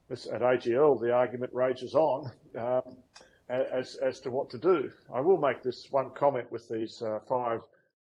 at 0.09 0.41
AGL, 0.41 0.99
the 0.99 1.13
argument 1.13 1.53
rages 1.53 1.95
on 1.95 2.31
um, 2.57 2.97
as, 3.47 3.95
as 3.95 4.19
to 4.21 4.31
what 4.31 4.49
to 4.49 4.57
do. 4.57 4.91
I 5.13 5.21
will 5.21 5.37
make 5.37 5.63
this 5.63 5.87
one 5.91 6.11
comment 6.11 6.51
with 6.51 6.67
these 6.67 7.01
uh, 7.01 7.19
five 7.27 7.61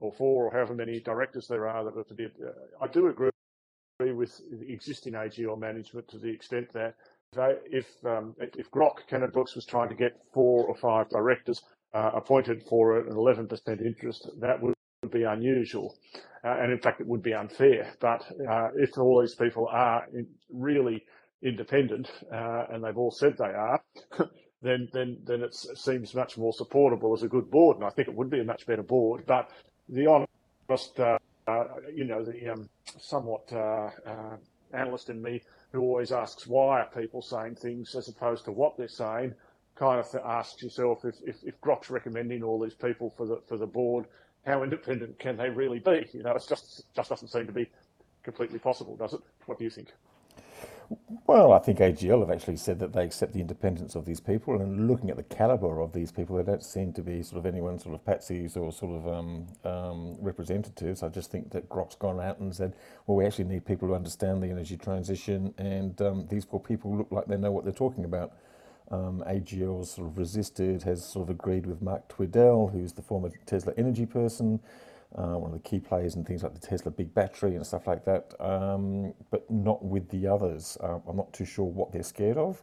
or 0.01 0.13
four 0.13 0.47
or 0.47 0.53
however 0.53 0.75
many 0.75 1.01
directors 1.01 1.47
there 1.49 1.69
are 1.69 1.85
that 1.85 1.97
are 1.97 2.05
to 2.05 2.15
be. 2.15 2.27
Uh, 2.27 2.51
I 2.81 2.87
do 2.87 3.09
agree 3.09 3.31
with 4.01 4.41
existing 4.69 5.15
AGL 5.15 5.59
management 5.59 6.09
to 6.09 6.19
the 6.19 6.29
extent 6.31 6.73
that 6.73 6.95
if 7.71 7.87
um, 8.05 8.35
if 8.39 8.71
Grok 8.71 9.07
Cannon-Brookes 9.09 9.55
was 9.55 9.67
trying 9.67 9.89
to 9.89 9.95
get 9.95 10.21
four 10.33 10.67
or 10.67 10.75
five 10.77 11.09
directors 11.11 11.61
uh, 11.95 12.11
appointed 12.15 12.63
for 12.69 12.99
an 13.01 13.15
11% 13.15 13.51
interest, 13.85 14.31
that 14.41 14.61
would 14.63 14.75
be 15.11 15.25
unusual, 15.25 15.97
uh, 16.45 16.57
and 16.61 16.73
in 16.73 16.79
fact 16.79 17.01
it 17.01 17.07
would 17.07 17.23
be 17.23 17.35
unfair. 17.35 17.93
But 18.01 18.25
uh, 18.49 18.69
if 18.77 18.97
all 18.99 19.21
these 19.21 19.35
people 19.35 19.69
are 19.71 20.07
in, 20.13 20.27
really 20.51 21.05
independent, 21.43 22.11
uh, 22.33 22.67
and 22.71 22.83
they've 22.83 22.97
all 22.97 23.11
said 23.11 23.37
they 23.39 23.45
are, 23.45 23.83
then 24.63 24.89
then 24.93 25.19
then 25.25 25.43
it 25.43 25.55
seems 25.55 26.15
much 26.15 26.39
more 26.39 26.53
supportable 26.53 27.15
as 27.15 27.23
a 27.23 27.29
good 27.29 27.51
board, 27.51 27.77
and 27.77 27.85
I 27.85 27.91
think 27.91 28.09
it 28.09 28.15
would 28.15 28.31
be 28.31 28.41
a 28.41 28.45
much 28.45 28.67
better 28.67 28.83
board. 28.83 29.25
But 29.27 29.51
the 29.89 30.07
honest, 30.07 31.01
uh, 31.01 31.19
uh, 31.47 31.65
you 31.95 32.05
know, 32.05 32.25
the 32.25 32.49
um, 32.49 32.69
somewhat 33.01 33.53
uh, 33.53 33.91
analyst 34.73 35.11
in 35.11 35.21
me 35.23 35.43
who 35.73 35.81
always 35.81 36.13
asks 36.13 36.47
why 36.47 36.81
are 36.81 36.87
people 36.87 37.23
saying 37.23 37.55
things 37.55 37.95
as 37.95 38.09
opposed 38.09 38.45
to 38.45 38.53
what 38.53 38.77
they're 38.77 38.89
saying, 38.89 39.35
kind 39.75 40.01
of 40.01 40.07
asks 40.25 40.63
yourself 40.63 41.05
if, 41.05 41.17
if, 41.27 41.37
if 41.45 41.61
Grok's 41.61 41.91
recommending 41.91 42.43
all 42.43 42.61
these 42.61 42.75
people 42.75 43.13
for 43.17 43.27
the 43.27 43.41
for 43.47 43.57
the 43.57 43.67
board, 43.67 44.07
how 44.45 44.63
independent 44.63 45.19
can 45.19 45.37
they 45.37 45.51
really 45.51 45.79
be? 45.79 46.09
You 46.13 46.23
know, 46.23 46.33
it 46.33 46.45
just 46.49 46.83
just 46.95 47.09
doesn't 47.09 47.29
seem 47.29 47.47
to 47.47 47.53
be 47.53 47.69
completely 48.23 48.59
possible, 48.59 48.97
does 48.97 49.15
it? 49.15 49.21
What 49.47 49.59
do 49.59 49.65
you 49.65 49.71
think? 49.71 49.89
Well, 51.27 51.53
I 51.53 51.59
think 51.61 51.79
AGL 51.79 52.21
have 52.21 52.31
actually 52.31 52.57
said 52.57 52.79
that 52.81 52.93
they 52.95 53.05
accept 53.05 53.33
the 53.35 53.41
independence 53.41 53.95
of 53.95 54.07
these 54.07 54.21
people, 54.21 54.61
and 54.61 54.89
looking 54.89 55.11
at 55.11 55.17
the 55.17 55.23
calibre 55.23 55.83
of 55.85 55.93
these 55.93 56.11
people, 56.13 56.37
they 56.37 56.43
don't 56.43 56.65
seem 56.65 56.93
to 56.95 57.03
be 57.03 57.23
sort 57.23 57.39
of 57.39 57.47
anyone 57.47 57.79
sort 57.79 57.95
of 57.95 58.05
patsies 58.05 58.57
or 58.57 58.73
sort 58.73 58.97
of 58.97 59.09
um, 59.09 59.47
um, 59.65 60.17
representatives. 60.21 61.03
I 61.03 61.09
just 61.11 61.31
think 61.31 61.51
that 61.53 61.69
Grok's 61.69 61.97
gone 61.97 62.21
out 62.21 62.41
and 62.41 62.55
said, 62.55 62.75
well, 63.07 63.17
we 63.17 63.27
actually 63.27 63.45
need 63.45 63.67
people 63.67 63.89
who 63.89 63.95
understand 63.95 64.43
the 64.43 64.49
energy 64.49 64.77
transition, 64.77 65.55
and 65.59 66.01
um, 66.03 66.27
these 66.31 66.45
four 66.45 66.61
people 66.61 66.97
look 66.97 67.09
like 67.13 67.27
they 67.27 67.37
know 67.37 67.53
what 67.53 67.65
they're 67.65 67.73
talking 67.75 68.05
about. 68.05 68.33
Um, 68.91 69.23
AGL 69.29 69.87
sort 69.87 70.09
of 70.09 70.19
resisted, 70.19 70.83
has 70.85 71.05
sort 71.05 71.29
of 71.29 71.31
agreed 71.37 71.67
with 71.67 71.83
Mark 71.83 72.09
Twidell, 72.09 72.73
who's 72.73 72.95
the 72.95 73.03
former 73.03 73.31
Tesla 73.47 73.75
energy 73.79 74.07
person 74.07 74.61
uh, 75.17 75.39
one 75.39 75.53
of 75.53 75.63
the 75.63 75.69
key 75.69 75.81
players 75.81 76.17
in 76.17 76.25
things 76.25 76.43
like 76.43 76.55
the 76.55 76.67
Tesla 76.67 76.91
big 76.91 77.15
battery 77.15 77.55
and 77.57 77.67
stuff 77.67 77.87
like 77.87 78.05
that, 78.05 78.35
um, 78.41 79.15
but 79.31 79.51
not 79.51 79.85
with 79.85 80.09
the 80.11 80.27
others. 80.27 80.77
Uh, 80.83 80.99
I'm 81.09 81.17
not 81.17 81.33
too 81.33 81.45
sure 81.45 81.65
what 81.65 81.93
they're 81.93 82.03
scared 82.03 82.37
of. 82.37 82.63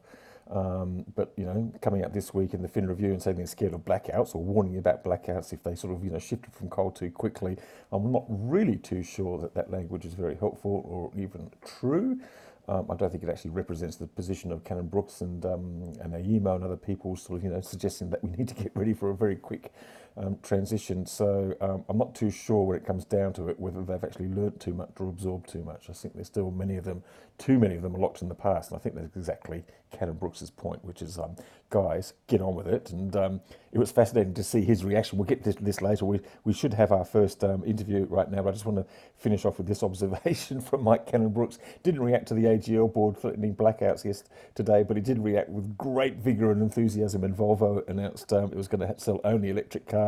Um, 0.50 1.06
but 1.16 1.34
you 1.38 1.46
know, 1.46 1.74
coming 1.82 2.04
out 2.04 2.14
this 2.14 2.34
week 2.34 2.54
in 2.54 2.62
the 2.62 2.68
Fin 2.68 2.88
Review 2.88 3.12
and 3.12 3.22
saying 3.22 3.38
they're 3.38 3.48
scared 3.48 3.74
of 3.74 3.82
blackouts 3.82 4.36
or 4.36 4.44
warning 4.44 4.78
about 4.78 5.04
blackouts 5.04 5.54
if 5.54 5.64
they 5.64 5.74
sort 5.74 5.94
of 5.94 6.04
you 6.04 6.12
know 6.12 6.20
shifted 6.20 6.54
from 6.54 6.70
coal 6.70 6.92
too 6.92 7.10
quickly, 7.10 7.58
I'm 7.92 8.12
not 8.12 8.26
really 8.30 8.76
too 8.78 9.02
sure 9.02 9.40
that 9.40 9.56
that 9.56 9.72
language 9.72 10.06
is 10.06 10.14
very 10.14 10.36
helpful 10.36 10.84
or 10.88 11.12
even 11.20 11.50
true. 11.66 12.20
Um, 12.68 12.88
I 12.90 12.96
don't 12.96 13.12
think 13.12 13.24
it 13.24 13.30
actually 13.30 13.52
represents 13.52 13.96
the 13.96 14.08
position 14.08 14.52
of 14.52 14.64
Cannon-Brookes 14.64 15.22
and 15.22 15.46
um, 15.46 15.94
and 16.02 16.14
AEMO 16.14 16.56
and 16.56 16.64
other 16.64 16.78
people, 16.78 17.16
sort 17.16 17.40
of 17.40 17.44
you 17.44 17.50
know 17.50 17.62
suggesting 17.62 18.12
that 18.12 18.24
we 18.24 18.30
need 18.32 18.48
to 18.50 18.56
get 18.56 18.72
ready 18.76 18.94
for 18.94 19.10
a 19.10 19.16
very 19.16 19.36
quick 19.36 19.74
um, 20.18 20.38
transition. 20.42 21.06
So 21.06 21.56
um, 21.62 21.84
I'm 21.90 21.98
not 21.98 22.16
too 22.16 22.30
sure 22.30 22.64
when 22.64 22.78
it 22.78 22.86
comes 22.86 23.06
down 23.06 23.34
to 23.34 23.50
it 23.50 23.60
whether 23.60 23.84
they've 23.84 24.04
actually 24.04 24.30
learnt 24.30 24.60
too 24.60 24.74
much 24.74 24.92
or 25.00 25.10
absorbed 25.10 25.50
too 25.50 25.64
much. 25.64 25.90
I 25.90 25.94
think 25.94 26.16
there's 26.16 26.28
still 26.28 26.52
many 26.52 26.78
of 26.78 26.86
them, 26.86 27.04
too 27.38 27.60
many 27.60 27.76
of 27.76 27.82
them 27.82 27.96
are 27.96 28.00
locked 28.00 28.22
in 28.22 28.30
the 28.30 28.36
past. 28.36 28.72
And 28.72 28.80
I 28.80 28.82
think 28.82 28.96
that's 28.96 29.16
exactly 29.16 29.64
Cannon-Brookes's 29.92 30.50
point, 30.52 30.84
which 30.86 31.02
is, 31.02 31.18
um, 31.18 31.36
guys, 31.70 32.14
get 32.28 32.42
on 32.42 32.56
with 32.56 32.68
it. 32.68 32.92
And 32.92 33.16
um, 33.16 33.42
it 33.72 33.80
was 33.80 33.92
fascinating 33.92 34.34
to 34.36 34.44
see 34.44 34.62
his 34.62 34.86
reaction. 34.86 35.18
We'll 35.18 35.28
get 35.28 35.44
this, 35.44 35.82
later. 35.82 36.06
We, 36.06 36.22
we 36.46 36.54
should 36.54 36.74
have 36.74 36.92
our 36.92 37.04
first 37.06 37.44
um, 37.44 37.64
interview 37.66 38.06
right 38.10 38.30
now, 38.32 38.42
but 38.42 38.50
I 38.50 38.52
just 38.54 38.66
want 38.66 38.78
to 38.78 38.86
finish 39.18 39.44
off 39.44 39.58
with 39.58 39.68
this 39.68 39.84
observation 39.84 40.62
from 40.62 40.84
Mike 40.84 41.06
Cannon-Brookes. 41.06 41.60
Didn't 41.84 42.02
react 42.02 42.28
to 42.30 42.34
the 42.34 42.44
AGL 42.44 42.94
board 42.94 43.18
threatening 43.18 43.54
blackouts 43.56 44.06
yesterday, 44.06 44.84
but 44.84 44.96
he 44.96 45.02
did 45.02 45.20
react 45.20 45.50
with 45.50 45.78
great 45.78 46.18
vigour 46.18 46.52
and 46.52 46.62
enthusiasm. 46.62 47.24
And 47.24 47.36
Volvo 47.36 47.88
announced 47.90 48.32
um, 48.32 48.46
it 48.46 48.56
was 48.56 48.70
going 48.70 48.88
to 48.88 48.98
sell 48.98 49.20
only 49.24 49.50
electric 49.50 49.88
cars 49.88 50.05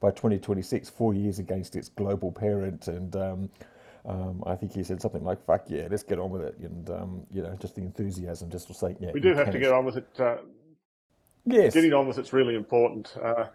by 0.00 0.10
2026, 0.10 0.90
four 0.90 1.14
years 1.14 1.38
against 1.38 1.76
its 1.76 1.88
global 1.88 2.32
parent. 2.32 2.88
And 2.88 3.14
um, 3.16 3.50
um, 4.04 4.42
I 4.46 4.56
think 4.56 4.72
he 4.72 4.82
said 4.82 5.00
something 5.00 5.24
like, 5.24 5.44
"Fuck 5.44 5.64
yeah, 5.68 5.86
let's 5.90 6.02
get 6.02 6.18
on 6.18 6.30
with 6.30 6.42
it," 6.42 6.56
and 6.58 6.90
um, 6.90 7.26
you 7.30 7.42
know, 7.42 7.56
just 7.60 7.76
the 7.76 7.82
enthusiasm, 7.82 8.50
just 8.50 8.66
to 8.68 8.74
say, 8.74 8.96
yeah. 8.98 9.10
We 9.12 9.20
do 9.20 9.34
have 9.34 9.50
to 9.50 9.58
get 9.58 9.72
on 9.72 9.84
with 9.84 9.96
it. 9.96 10.08
Uh, 10.18 10.38
yes, 11.44 11.74
getting 11.74 11.92
on 11.92 12.08
with 12.08 12.18
it's 12.18 12.32
really 12.32 12.56
important. 12.56 13.14
Uh, 13.22 13.46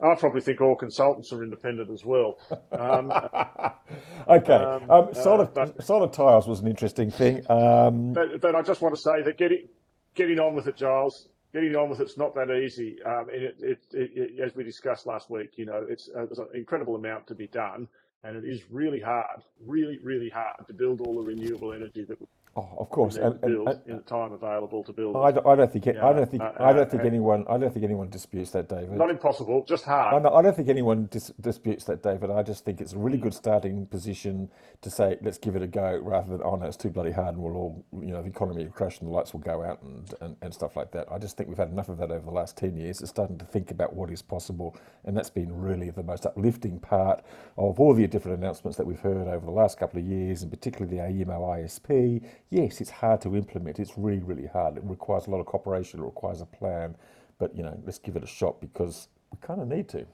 I 0.00 0.14
probably 0.14 0.42
think 0.42 0.60
all 0.60 0.76
consultants 0.76 1.32
are 1.32 1.42
independent 1.42 1.90
as 1.90 2.04
well. 2.04 2.38
Um, 2.72 3.10
okay, 4.28 4.52
um, 4.52 4.90
um, 4.90 5.14
solid, 5.14 5.48
uh, 5.56 5.66
but, 5.66 5.82
solid 5.82 6.12
tiles 6.12 6.46
was 6.46 6.60
an 6.60 6.68
interesting 6.68 7.10
thing. 7.10 7.50
Um, 7.50 8.12
but, 8.12 8.40
but, 8.42 8.54
I 8.54 8.60
just 8.60 8.82
want 8.82 8.94
to 8.94 9.00
say 9.00 9.22
that 9.22 9.38
getting 9.38 9.68
getting 10.14 10.38
on 10.38 10.54
with 10.54 10.66
it, 10.66 10.76
Giles. 10.76 11.28
Getting 11.56 11.74
on 11.74 11.88
with 11.88 12.00
it's 12.00 12.18
not 12.18 12.34
that 12.34 12.50
easy. 12.50 13.02
Um, 13.02 13.28
it, 13.30 13.56
it, 13.60 13.78
it, 13.94 14.40
as 14.40 14.54
we 14.54 14.62
discussed 14.62 15.06
last 15.06 15.30
week, 15.30 15.52
you 15.56 15.64
know, 15.64 15.86
it's 15.88 16.10
uh, 16.14 16.26
an 16.26 16.48
incredible 16.52 16.96
amount 16.96 17.26
to 17.28 17.34
be 17.34 17.46
done 17.46 17.88
and 18.24 18.36
it 18.36 18.44
is 18.44 18.70
really 18.70 19.00
hard, 19.00 19.40
really, 19.64 19.98
really 20.02 20.28
hard 20.28 20.66
to 20.66 20.74
build 20.74 21.00
all 21.00 21.14
the 21.14 21.26
renewable 21.26 21.72
energy 21.72 22.04
that 22.04 22.18
Oh, 22.58 22.74
of 22.78 22.88
course, 22.88 23.16
and, 23.16 23.38
and, 23.42 23.68
and, 23.68 23.80
in 23.86 23.96
the 23.96 24.02
time 24.02 24.32
available 24.32 24.82
to 24.84 24.90
build. 24.90 25.14
I 25.14 25.30
don't, 25.30 25.46
I 25.46 25.54
don't 25.56 25.70
think 25.70 25.84
yeah, 25.84 26.02
I 26.02 26.14
don't 26.14 26.30
think 26.30 26.42
uh, 26.42 26.52
I 26.58 26.72
don't 26.72 26.90
think 26.90 27.02
uh, 27.02 27.06
anyone 27.06 27.44
I 27.50 27.58
don't 27.58 27.70
think 27.70 27.84
anyone 27.84 28.08
disputes 28.08 28.50
that, 28.52 28.66
David. 28.66 28.92
Not 28.92 29.10
impossible, 29.10 29.62
just 29.68 29.84
hard. 29.84 30.14
I, 30.14 30.18
don't, 30.22 30.34
I 30.34 30.40
don't 30.40 30.56
think 30.56 30.70
anyone 30.70 31.06
dis, 31.10 31.30
disputes 31.38 31.84
that, 31.84 32.02
David. 32.02 32.30
I 32.30 32.42
just 32.42 32.64
think 32.64 32.80
it's 32.80 32.94
a 32.94 32.98
really 32.98 33.18
good 33.18 33.34
starting 33.34 33.84
position 33.84 34.48
to 34.80 34.88
say 34.88 35.18
let's 35.20 35.36
give 35.36 35.54
it 35.54 35.60
a 35.60 35.66
go, 35.66 36.00
rather 36.02 36.30
than 36.30 36.40
oh 36.42 36.56
no, 36.56 36.64
it's 36.64 36.78
too 36.78 36.88
bloody 36.88 37.12
hard 37.12 37.34
and 37.34 37.42
we'll 37.42 37.56
all 37.56 37.84
you 38.00 38.12
know 38.12 38.22
the 38.22 38.30
economy 38.30 38.64
will 38.64 38.72
crash 38.72 39.00
and 39.00 39.08
the 39.08 39.12
lights 39.12 39.34
will 39.34 39.40
go 39.40 39.62
out 39.62 39.82
and, 39.82 40.14
and, 40.22 40.36
and 40.40 40.54
stuff 40.54 40.76
like 40.76 40.90
that. 40.92 41.06
I 41.12 41.18
just 41.18 41.36
think 41.36 41.50
we've 41.50 41.58
had 41.58 41.68
enough 41.68 41.90
of 41.90 41.98
that 41.98 42.10
over 42.10 42.24
the 42.24 42.30
last 42.32 42.56
ten 42.56 42.74
years. 42.74 43.02
It's 43.02 43.10
starting 43.10 43.36
to 43.36 43.44
think 43.44 43.70
about 43.70 43.94
what 43.94 44.10
is 44.10 44.22
possible, 44.22 44.74
and 45.04 45.14
that's 45.14 45.28
been 45.28 45.54
really 45.54 45.90
the 45.90 46.02
most 46.02 46.24
uplifting 46.24 46.80
part 46.80 47.22
of 47.58 47.78
all 47.78 47.92
the 47.92 48.06
different 48.06 48.38
announcements 48.38 48.78
that 48.78 48.86
we've 48.86 49.00
heard 49.00 49.28
over 49.28 49.44
the 49.44 49.52
last 49.52 49.78
couple 49.78 50.00
of 50.00 50.06
years, 50.06 50.40
and 50.40 50.50
particularly 50.50 50.96
the 50.96 51.02
AEMO 51.02 51.38
ISP. 51.58 52.24
Yes, 52.50 52.80
it's 52.80 52.90
hard 52.90 53.20
to 53.22 53.34
implement. 53.36 53.78
It's 53.78 53.98
really, 53.98 54.22
really 54.22 54.46
hard. 54.46 54.76
It 54.76 54.84
requires 54.84 55.26
a 55.26 55.30
lot 55.30 55.40
of 55.40 55.46
cooperation. 55.46 56.00
It 56.00 56.04
requires 56.04 56.40
a 56.40 56.46
plan. 56.46 56.96
But, 57.38 57.54
you 57.56 57.62
know, 57.62 57.78
let's 57.84 57.98
give 57.98 58.16
it 58.16 58.22
a 58.22 58.26
shot 58.26 58.60
because 58.60 59.08
we 59.32 59.38
kind 59.40 59.60
of 59.60 59.68
need 59.68 59.88
to. 59.90 60.06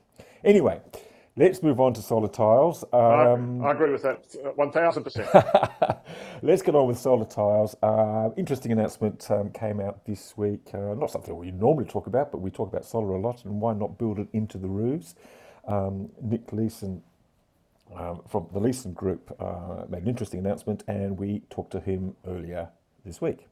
Anyway, 0.45 0.81
let's 1.37 1.63
move 1.63 1.79
on 1.79 1.93
to 1.95 2.03
solar 2.03 2.29
tiles. 2.29 2.85
Um, 2.93 3.63
I, 3.63 3.69
I, 3.69 3.73
agree 3.73 3.93
with 3.93 4.03
that 4.03 4.35
1000%. 4.57 6.01
let's 6.43 6.63
get 6.63 6.75
on 6.75 6.89
with 6.89 6.99
solar 6.99 7.27
tiles. 7.27 7.77
Uh, 7.83 8.31
interesting 8.37 8.73
announcement 8.73 9.31
um, 9.31 9.51
came 9.51 9.79
out 9.81 10.05
this 10.07 10.37
week. 10.37 10.71
Uh, 10.73 10.95
not 10.95 11.11
something 11.11 11.37
we 11.37 11.51
normally 11.51 11.85
talk 11.85 12.07
about, 12.07 12.33
but 12.33 12.39
we 12.39 12.51
talk 12.51 12.69
about 12.69 12.85
solar 12.85 13.13
a 13.13 13.21
lot 13.21 13.45
and 13.45 13.61
why 13.61 13.75
not 13.75 13.99
build 13.99 14.19
it 14.19 14.29
into 14.33 14.59
the 14.59 14.69
roofs. 14.69 15.15
Um, 15.69 16.11
Nick 16.21 16.53
Leeson 16.53 17.03
um, 17.97 18.23
from 18.29 18.49
the 18.53 18.61
Leeson 18.61 18.93
Group 18.93 19.35
uh, 19.41 19.85
made 19.89 20.03
an 20.03 20.09
interesting 20.09 20.41
announcement, 20.41 20.85
and 20.87 21.19
we 21.19 21.43
talked 21.51 21.73
to 21.73 21.81
him 21.81 22.17
earlier 22.27 22.69
this 23.05 23.21
week. 23.21 23.47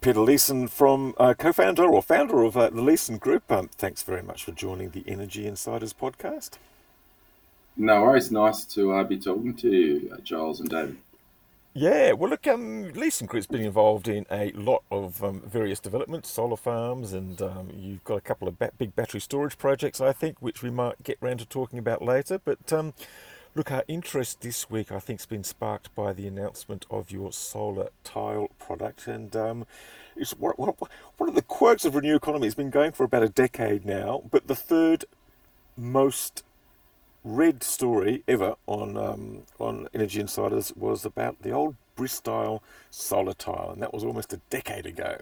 Peter 0.00 0.20
Leeson 0.20 0.68
from 0.68 1.14
uh, 1.18 1.34
co-founder 1.34 1.84
or 1.84 2.02
founder 2.02 2.42
of 2.42 2.56
uh, 2.56 2.70
the 2.70 2.80
Leeson 2.80 3.18
Group. 3.18 3.50
Um, 3.50 3.68
thanks 3.76 4.02
very 4.02 4.22
much 4.22 4.44
for 4.44 4.52
joining 4.52 4.90
the 4.90 5.04
Energy 5.06 5.46
Insiders 5.46 5.92
podcast. 5.92 6.58
No 7.76 8.02
worries. 8.02 8.30
Nice 8.30 8.64
to 8.66 8.92
uh, 8.92 9.04
be 9.04 9.18
talking 9.18 9.54
to 9.54 9.70
you, 9.70 10.10
uh, 10.12 10.20
Giles 10.20 10.60
and 10.60 10.68
David. 10.68 10.98
Yeah, 11.72 12.12
well, 12.12 12.30
look, 12.30 12.48
um, 12.48 12.92
Leeson 12.94 13.28
Group's 13.28 13.46
been 13.46 13.60
involved 13.60 14.08
in 14.08 14.26
a 14.28 14.50
lot 14.52 14.82
of 14.90 15.22
um, 15.22 15.40
various 15.42 15.78
developments, 15.78 16.28
solar 16.28 16.56
farms, 16.56 17.12
and 17.12 17.40
um, 17.40 17.70
you've 17.72 18.02
got 18.02 18.16
a 18.16 18.20
couple 18.20 18.48
of 18.48 18.58
ba- 18.58 18.72
big 18.76 18.96
battery 18.96 19.20
storage 19.20 19.56
projects, 19.56 20.00
I 20.00 20.12
think, 20.12 20.42
which 20.42 20.64
we 20.64 20.70
might 20.70 21.04
get 21.04 21.16
round 21.20 21.38
to 21.38 21.46
talking 21.46 21.78
about 21.78 22.02
later. 22.02 22.40
But 22.44 22.72
um, 22.72 22.92
look, 23.54 23.70
our 23.70 23.84
interest 23.86 24.40
this 24.40 24.68
week, 24.68 24.90
I 24.90 24.98
think, 24.98 25.20
has 25.20 25.26
been 25.26 25.44
sparked 25.44 25.94
by 25.94 26.12
the 26.12 26.26
announcement 26.26 26.86
of 26.90 27.12
your 27.12 27.30
solar 27.30 27.90
tile 28.02 28.50
product, 28.58 29.06
and 29.06 29.36
um, 29.36 29.64
it's 30.16 30.32
one, 30.32 30.54
one 30.56 31.28
of 31.28 31.36
the 31.36 31.42
quirks 31.42 31.84
of 31.84 31.94
Renew 31.94 32.16
Economy. 32.16 32.48
It's 32.48 32.56
been 32.56 32.70
going 32.70 32.90
for 32.90 33.04
about 33.04 33.22
a 33.22 33.28
decade 33.28 33.86
now, 33.86 34.24
but 34.28 34.48
the 34.48 34.56
third 34.56 35.04
most 35.76 36.42
read 37.24 37.62
story 37.62 38.22
ever 38.26 38.54
on 38.66 38.96
um, 38.96 39.42
on 39.58 39.88
Energy 39.94 40.20
Insiders 40.20 40.72
was 40.74 41.04
about 41.04 41.42
the 41.42 41.50
old 41.50 41.76
Bristile 41.96 42.60
solar 42.90 43.34
tile, 43.34 43.70
and 43.72 43.82
that 43.82 43.92
was 43.92 44.04
almost 44.04 44.32
a 44.32 44.40
decade 44.50 44.86
ago. 44.86 45.18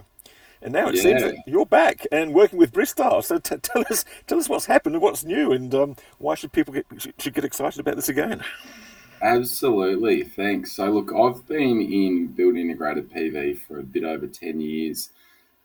and 0.62 0.72
now 0.72 0.88
it 0.88 0.96
yeah. 0.96 1.02
seems 1.02 1.22
that 1.22 1.36
you're 1.46 1.66
back 1.66 2.06
and 2.12 2.34
working 2.34 2.58
with 2.58 2.72
Bristile. 2.72 3.22
So 3.24 3.38
t- 3.38 3.56
tell 3.56 3.84
us, 3.90 4.04
tell 4.26 4.38
us 4.38 4.48
what's 4.48 4.66
happened 4.66 4.94
and 4.94 5.02
what's 5.02 5.24
new, 5.24 5.52
and 5.52 5.74
um, 5.74 5.96
why 6.18 6.34
should 6.34 6.52
people 6.52 6.74
get 6.74 6.86
should 7.18 7.34
get 7.34 7.44
excited 7.44 7.80
about 7.80 7.96
this 7.96 8.08
again? 8.08 8.42
Absolutely, 9.20 10.22
thanks. 10.22 10.72
So 10.72 10.86
look, 10.90 11.12
I've 11.12 11.46
been 11.48 11.80
in 11.80 12.28
building 12.28 12.70
integrated 12.70 13.10
PV 13.10 13.60
for 13.62 13.80
a 13.80 13.82
bit 13.82 14.04
over 14.04 14.26
ten 14.26 14.60
years 14.60 15.10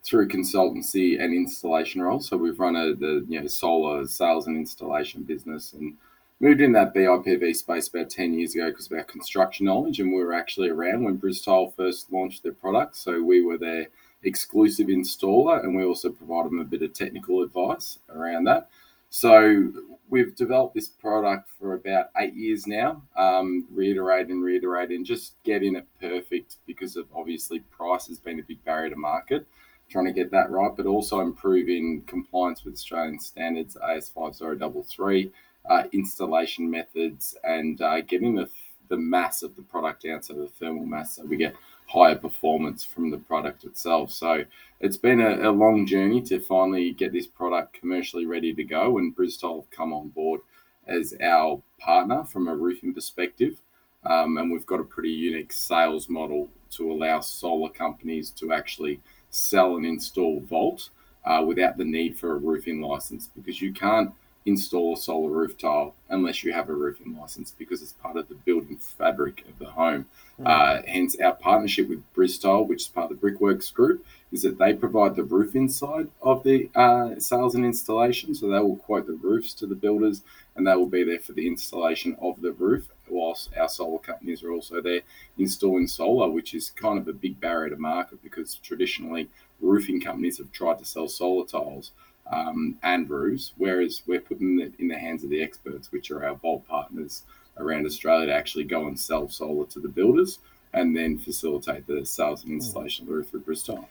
through 0.04 0.28
consultancy 0.28 1.22
and 1.22 1.34
installation 1.34 2.02
roles. 2.02 2.28
So 2.28 2.38
we've 2.38 2.60
run 2.60 2.76
a 2.76 2.96
the 2.96 3.26
you 3.30 3.40
know 3.40 3.48
solar 3.48 4.08
sales 4.08 4.48
and 4.48 4.58
installation 4.58 5.22
business 5.24 5.74
and 5.74 5.96
moved 6.44 6.60
in 6.60 6.74
that 6.74 6.94
BIPV 6.94 7.56
space 7.56 7.88
about 7.88 8.10
10 8.10 8.34
years 8.34 8.54
ago 8.54 8.70
because 8.70 8.88
of 8.88 8.98
our 8.98 9.06
construction 9.06 9.66
knowledge 9.66 10.02
and 10.02 10.12
we 10.12 10.22
were 10.22 10.34
actually 10.34 10.68
around 10.68 11.02
when 11.02 11.18
Bristile 11.18 11.74
first 11.74 12.12
launched 12.12 12.44
their 12.44 12.52
product. 12.52 12.98
So 12.98 13.24
we 13.24 13.42
were 13.42 13.58
their 13.58 13.88
exclusive 14.24 14.88
installer 14.88 15.64
and 15.64 15.74
we 15.74 15.86
also 15.86 16.10
provide 16.10 16.48
them 16.48 16.60
a 16.60 16.66
bit 16.66 16.82
of 16.82 16.92
technical 16.92 17.44
advice 17.44 18.00
around 18.10 18.44
that. 18.44 18.68
So 19.10 19.72
we've 20.10 20.36
developed 20.36 20.76
this 20.76 20.90
product 20.90 21.50
for 21.58 21.76
about 21.76 22.08
eight 22.18 22.34
years 22.34 22.68
now, 22.68 23.04
um, 23.16 23.66
reiterate 23.72 24.28
and 24.28 24.44
reiterate 24.44 24.90
and 24.90 25.06
just 25.06 25.42
getting 25.46 25.78
it 25.78 25.88
perfect 26.02 26.58
because 26.68 26.98
of 26.98 27.06
obviously 27.16 27.60
price 27.72 28.08
has 28.08 28.20
been 28.20 28.42
a 28.42 28.44
big 28.44 28.62
barrier 28.66 28.90
to 28.90 28.98
market 28.98 29.48
trying 29.90 30.06
to 30.06 30.12
get 30.12 30.32
that 30.32 30.50
right, 30.50 30.76
but 30.76 30.88
also 30.88 31.20
improving 31.20 32.02
compliance 32.08 32.66
with 32.66 32.74
Australian 32.74 33.20
standards, 33.20 33.78
AS5033, 33.82 35.32
uh, 35.70 35.84
installation 35.92 36.70
methods, 36.70 37.36
and 37.44 37.82
uh, 37.82 38.02
getting 38.02 38.36
the, 38.36 38.50
the 38.90 38.98
mass 38.98 39.44
of 39.44 39.56
the 39.56 39.62
product 39.62 40.04
down, 40.04 40.22
so 40.22 40.34
the 40.34 40.48
thermal 40.48 40.86
mass, 40.86 41.16
so 41.16 41.26
we 41.26 41.38
get 41.38 41.56
higher 41.88 42.16
performance 42.16 42.84
from 42.84 43.12
the 43.12 43.18
product 43.18 43.64
itself. 43.64 44.12
So 44.12 44.46
it's 44.80 44.98
been 44.98 45.20
a, 45.20 45.50
a 45.50 45.52
long 45.52 45.86
journey 45.86 46.22
to 46.24 46.40
finally 46.40 46.92
get 46.92 47.14
this 47.14 47.28
product 47.28 47.74
commercially 47.74 48.26
ready 48.26 48.54
to 48.54 48.64
go, 48.64 48.98
and 48.98 49.16
Bristile 49.16 49.62
have 49.62 49.72
come 49.72 49.94
on 49.94 50.10
board 50.10 50.42
as 50.88 51.16
our 51.22 51.62
partner 51.80 52.24
from 52.26 52.48
a 52.48 52.56
roofing 52.56 52.94
perspective. 52.94 53.62
Um, 54.06 54.38
and 54.38 54.52
we've 54.52 54.66
got 54.66 54.82
a 54.82 54.86
pretty 54.86 55.12
unique 55.12 55.54
sales 55.54 56.10
model 56.10 56.50
to 56.72 56.92
allow 56.92 57.22
solar 57.22 57.70
companies 57.70 58.32
to 58.32 58.52
actually 58.52 59.00
sell 59.30 59.78
and 59.78 59.86
install 59.86 60.42
Volt 60.42 60.90
uh, 61.26 61.44
without 61.46 61.78
the 61.78 61.86
need 61.86 62.18
for 62.18 62.34
a 62.34 62.38
roofing 62.38 62.82
license 62.82 63.30
because 63.34 63.62
you 63.62 63.72
can't 63.72 64.12
install 64.46 64.94
a 64.94 64.98
solar 64.98 65.30
roof 65.30 65.58
tile 65.58 65.96
unless 66.10 66.44
you 66.44 66.52
have 66.54 66.70
a 66.70 66.74
roofing 66.74 67.18
license 67.18 67.54
because 67.58 67.82
it's 67.82 67.94
part 67.94 68.18
of 68.18 68.28
the 68.28 68.36
building 68.36 68.78
fabric 68.78 69.46
of 69.48 69.58
the 69.60 69.72
home. 69.72 70.06
Mm. 70.40 70.48
Uh, 70.48 70.82
hence, 70.88 71.16
our 71.24 71.34
partnership 71.34 71.90
with 71.90 72.04
Bristile, 72.14 72.68
which 72.68 72.84
is 72.84 72.88
part 72.88 73.12
of 73.12 73.18
the 73.18 73.22
Brickworks 73.22 73.72
Group, 73.72 74.06
is 74.32 74.42
that 74.42 74.58
they 74.58 74.74
provide 74.74 75.16
the 75.16 75.24
roof 75.24 75.56
inside 75.56 76.08
of 76.22 76.44
the 76.44 76.70
uh, 76.76 77.20
sales 77.20 77.56
and 77.56 77.66
installation. 77.66 78.36
So 78.36 78.50
they 78.50 78.60
will 78.60 78.78
quote 78.78 79.08
the 79.08 79.14
roofs 79.14 79.54
to 79.56 79.68
the 79.68 79.76
builders 79.76 80.22
and 80.56 80.68
they 80.68 80.76
will 80.76 80.88
be 80.88 81.04
there 81.04 81.20
for 81.20 81.34
the 81.34 81.48
installation 81.48 82.16
of 82.22 82.42
the 82.42 82.52
roof, 82.52 82.88
whilst 83.10 83.50
our 83.58 83.70
solar 83.70 84.00
companies 84.00 84.44
are 84.44 84.52
also 84.52 84.82
there 84.82 85.02
installing 85.38 85.88
solar, 85.88 86.30
which 86.30 86.54
is 86.54 86.70
kind 86.70 87.00
of 87.00 87.08
a 87.08 87.14
big 87.14 87.40
barrier 87.40 87.70
to 87.70 87.78
market 87.78 88.22
because 88.22 88.56
traditionally 88.56 89.30
roofing 89.62 90.02
companies 90.02 90.38
have 90.38 90.52
tried 90.52 90.78
to 90.80 90.86
sell 90.86 91.08
solar 91.08 91.46
tiles 91.46 91.92
um, 92.32 92.78
and 92.84 93.10
roofs, 93.10 93.54
whereas 93.58 94.02
we're 94.08 94.22
putting 94.22 94.60
it 94.60 94.74
in 94.80 94.88
the 94.88 94.98
hands 94.98 95.24
of 95.24 95.30
the 95.30 95.42
experts, 95.42 95.92
which 95.92 96.12
are 96.12 96.26
our 96.26 96.36
Volt 96.36 96.68
partners 96.68 97.24
around 97.58 97.86
Australia, 97.86 98.28
to 98.28 98.34
actually 98.34 98.64
go 98.64 98.88
and 98.88 99.00
sell 99.00 99.30
solar 99.30 99.66
to 99.68 99.80
the 99.80 99.90
builders 99.90 100.40
and 100.74 100.96
then 100.96 101.20
facilitate 101.20 101.86
the 101.86 102.06
sales 102.06 102.42
and 102.44 102.50
hmm. 102.50 102.56
installation 102.56 103.04
of 103.04 103.10
the 103.10 103.16
roof 103.16 103.30
through 103.30 103.42
Bristile. 103.42 103.86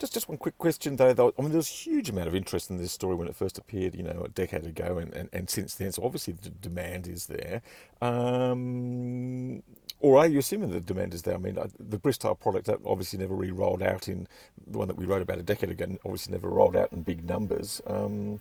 Just, 0.00 0.14
just 0.14 0.28
one 0.28 0.38
quick 0.38 0.58
question 0.58 0.96
though, 0.96 1.12
though. 1.12 1.32
I 1.38 1.42
mean, 1.42 1.52
there's 1.52 1.70
a 1.70 1.72
huge 1.72 2.10
amount 2.10 2.26
of 2.26 2.34
interest 2.34 2.68
in 2.68 2.78
this 2.78 2.90
story 2.90 3.14
when 3.14 3.28
it 3.28 3.36
first 3.36 3.58
appeared, 3.58 3.94
you 3.94 4.02
know, 4.02 4.22
a 4.24 4.28
decade 4.28 4.66
ago, 4.66 4.98
and, 4.98 5.14
and, 5.14 5.28
and 5.32 5.48
since 5.48 5.76
then. 5.76 5.92
So 5.92 6.02
obviously 6.02 6.34
the 6.34 6.50
demand 6.50 7.06
is 7.06 7.26
there. 7.26 7.62
Um, 8.02 9.62
or 10.04 10.18
are 10.18 10.26
you 10.26 10.38
assuming 10.38 10.68
the 10.68 10.80
demand 10.80 11.14
is 11.14 11.22
there? 11.22 11.34
I 11.34 11.38
mean, 11.38 11.56
uh, 11.56 11.68
the 11.80 11.98
Bristile 11.98 12.38
product 12.38 12.66
that 12.66 12.78
obviously 12.84 13.18
never 13.18 13.34
really 13.34 13.52
rolled 13.52 13.82
out 13.82 14.06
in 14.06 14.28
the 14.66 14.76
one 14.76 14.86
that 14.88 14.98
we 14.98 15.06
wrote 15.06 15.22
about 15.22 15.38
a 15.38 15.42
decade 15.42 15.70
ago, 15.70 15.86
obviously 16.04 16.32
never 16.32 16.50
rolled 16.50 16.76
out 16.76 16.92
in 16.92 17.00
big 17.00 17.26
numbers. 17.26 17.80
Um, 17.86 18.40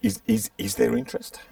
is 0.00 0.22
is 0.26 0.50
is 0.56 0.76
there 0.76 0.96
interest? 0.96 1.42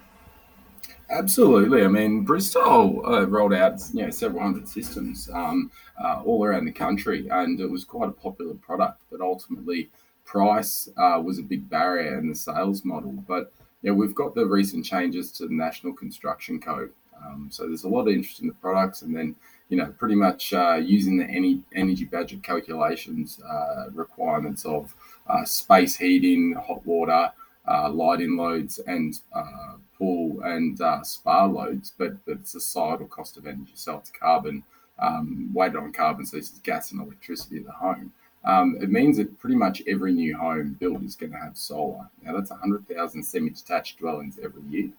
Absolutely. 1.11 1.83
I 1.83 1.87
mean, 1.87 2.25
Bristile 2.25 3.07
uh, 3.07 3.27
rolled 3.27 3.53
out 3.53 3.79
you 3.93 4.01
know 4.01 4.09
several 4.09 4.41
hundred 4.41 4.67
systems 4.67 5.29
um, 5.31 5.69
uh, 6.03 6.23
all 6.25 6.43
around 6.43 6.65
the 6.65 6.71
country, 6.71 7.27
and 7.29 7.59
it 7.59 7.69
was 7.69 7.83
quite 7.85 8.09
a 8.09 8.13
popular 8.13 8.55
product. 8.55 9.03
But 9.11 9.21
ultimately, 9.21 9.91
price 10.25 10.89
uh, 10.97 11.21
was 11.23 11.37
a 11.37 11.43
big 11.43 11.69
barrier 11.69 12.17
in 12.17 12.29
the 12.29 12.35
sales 12.35 12.83
model. 12.83 13.11
But 13.27 13.53
yeah, 13.83 13.91
we've 13.91 14.15
got 14.15 14.33
the 14.33 14.47
recent 14.47 14.85
changes 14.85 15.31
to 15.33 15.45
the 15.45 15.53
National 15.53 15.93
Construction 15.93 16.59
Code, 16.59 16.91
um, 17.25 17.47
so 17.51 17.67
there's 17.67 17.83
a 17.83 17.89
lot 17.89 18.01
of 18.01 18.13
interest 18.13 18.39
in 18.39 18.47
the 18.47 18.53
products, 18.53 19.01
and 19.01 19.15
then 19.15 19.35
you 19.69 19.77
know 19.77 19.93
pretty 19.97 20.15
much 20.15 20.53
uh, 20.53 20.75
using 20.75 21.17
the 21.17 21.25
any 21.25 21.61
energy 21.75 22.05
budget 22.05 22.43
calculations 22.43 23.39
uh, 23.41 23.89
requirements 23.93 24.65
of 24.65 24.93
uh, 25.27 25.45
space 25.45 25.95
heating, 25.95 26.53
hot 26.53 26.85
water 26.85 27.31
uh, 27.69 27.89
light-in 27.89 28.35
loads 28.35 28.79
and 28.87 29.19
uh, 29.33 29.75
pool 29.97 30.41
and 30.43 30.81
uh, 30.81 31.03
spa 31.03 31.45
loads, 31.45 31.93
but, 31.97 32.13
a 32.27 32.37
societal 32.43 33.07
cost 33.07 33.37
of 33.37 33.45
energy. 33.45 33.71
So 33.75 33.97
it's 33.97 34.09
carbon, 34.09 34.63
um, 34.97 35.49
weighted 35.53 35.77
on 35.77 35.93
carbon, 35.93 36.25
so 36.25 36.37
this 36.37 36.51
is 36.51 36.59
gas 36.59 36.91
and 36.91 37.01
electricity 37.01 37.57
at 37.57 37.65
the 37.65 37.71
home. 37.71 38.11
Um, 38.45 38.77
it 38.81 38.89
means 38.89 39.17
that 39.17 39.37
pretty 39.37 39.57
much 39.57 39.83
every 39.85 40.13
new 40.13 40.37
home 40.37 40.77
built 40.79 41.03
is 41.03 41.15
going 41.15 41.33
to 41.33 41.37
have 41.37 41.57
solar. 41.57 42.09
Now, 42.23 42.33
that's 42.33 42.49
100,000 42.49 43.21
semi 43.21 43.49
detached 43.49 43.99
dwellings 43.99 44.39
every 44.41 44.63
year. 44.69 44.89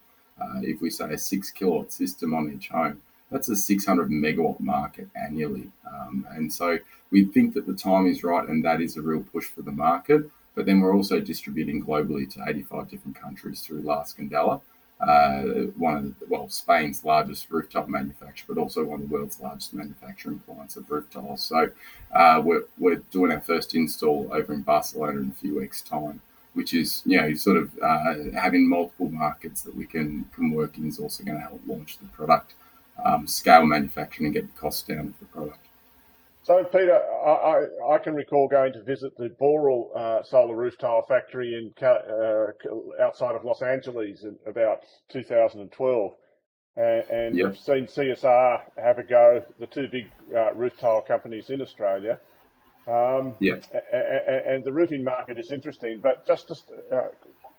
Uh, 0.40 0.61
if 0.62 0.81
we 0.81 0.90
say 0.90 1.12
a 1.12 1.18
six 1.18 1.50
kilowatt 1.50 1.92
system 1.92 2.35
on 2.35 2.53
each 2.53 2.68
home, 2.68 3.00
that's 3.31 3.48
a 3.48 3.57
600 3.57 4.11
megawatt 4.11 4.61
market 4.61 5.09
annually. 5.14 5.70
Um, 5.90 6.26
and 6.31 6.53
so 6.53 6.79
we 7.11 7.24
think 7.24 7.55
that 7.55 7.66
the 7.66 7.74
time 7.74 8.07
is 8.07 8.24
right, 8.24 8.48
and 8.48 8.64
that 8.64 8.81
is 8.81 8.96
a 8.96 9.03
real 9.03 9.24
push 9.33 9.46
for 9.46 9.62
the 9.62 9.72
market. 9.72 10.31
But 10.55 10.66
then 10.66 10.81
we're 10.81 10.96
also 10.96 11.20
distributing 11.20 11.85
globally 11.85 12.29
to 12.35 12.44
85 12.46 12.88
different 12.90 13.20
countries 13.20 13.61
through 13.61 13.83
La 13.83 14.03
Escandella, 14.03 14.61
uh, 15.00 15.42
one 15.79 15.96
of 15.96 16.05
the, 16.05 16.26
well 16.29 16.48
Spain's 16.48 17.05
largest 17.05 17.50
rooftop 17.50 17.88
manufacturer, 17.88 18.55
but 18.55 18.61
also 18.61 18.85
one 18.85 19.00
of 19.00 19.09
the 19.09 19.14
world's 19.14 19.40
largest 19.40 19.72
manufacturing 19.72 20.40
clients 20.40 20.76
of 20.76 20.90
roof 20.90 21.09
tiles. 21.11 21.42
So 21.42 21.70
uh, 22.12 22.42
we're, 22.44 22.64
we're 22.79 22.96
doing 23.11 23.33
our 23.33 23.40
first 23.40 23.74
install 23.74 24.29
over 24.33 24.53
in 24.53 24.62
Barcelona 24.62 25.20
in 25.20 25.31
a 25.31 25.40
few 25.40 25.59
weeks' 25.59 25.81
time, 25.81 26.20
which 26.54 26.74
is 26.74 27.02
you 27.06 27.20
know 27.20 27.34
sort 27.34 27.56
of 27.56 27.70
uh, 27.82 28.14
having 28.34 28.68
multiple 28.68 29.10
markets 29.10 29.62
that 29.62 29.74
we 29.74 29.86
can 29.86 30.24
can 30.34 30.50
work 30.50 30.76
in 30.78 30.88
is 30.88 30.98
also 30.98 31.24
going 31.24 31.36
to 31.38 31.42
help 31.42 31.60
launch 31.66 31.98
the 31.98 32.08
product, 32.08 32.54
um, 33.04 33.26
scale 33.26 33.64
manufacturing, 33.64 34.26
and 34.26 34.34
get 34.34 34.54
the 34.54 34.60
costs 34.60 34.82
down 34.82 35.06
of 35.06 35.18
the 35.18 35.26
product. 35.26 35.66
So, 36.42 36.64
Peter, 36.64 37.00
I, 37.24 37.30
I, 37.30 37.94
I, 37.94 37.98
can 37.98 38.14
recall 38.14 38.48
going 38.48 38.72
to 38.72 38.82
visit 38.82 39.16
the 39.16 39.28
Boral 39.28 39.94
uh, 39.94 40.22
solar 40.22 40.56
roof 40.56 40.78
tile 40.78 41.02
factory 41.06 41.54
in 41.54 41.86
uh, 41.86 42.46
outside 43.00 43.36
of 43.36 43.44
Los 43.44 43.60
Angeles 43.60 44.24
in 44.24 44.36
about 44.46 44.80
2012, 45.10 46.12
and, 46.76 47.04
and 47.10 47.36
yep. 47.36 47.48
I've 47.48 47.58
seen 47.58 47.86
CSR 47.86 48.62
have 48.82 48.98
a 48.98 49.02
go, 49.02 49.44
the 49.58 49.66
two 49.66 49.86
big 49.88 50.10
uh, 50.34 50.54
roof 50.54 50.72
tile 50.78 51.02
companies 51.02 51.50
in 51.50 51.60
Australia. 51.60 52.18
Um, 52.90 53.35
yeah. 53.38 53.57
And, 54.46 54.64
the 54.64 54.72
roofing 54.72 55.05
market 55.05 55.38
is 55.38 55.53
interesting, 55.53 56.00
but 56.03 56.26
just, 56.26 56.48
just 56.48 56.72
uh, 56.92 57.03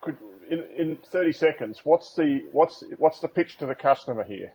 could 0.02 0.18
in, 0.50 0.64
in 0.76 0.98
30 1.10 1.32
seconds, 1.32 1.80
what's 1.84 2.14
the 2.14 2.44
what's 2.52 2.84
what's 2.98 3.20
the 3.20 3.28
pitch 3.28 3.56
to 3.58 3.66
the 3.66 3.74
customer 3.74 4.22
here? 4.22 4.52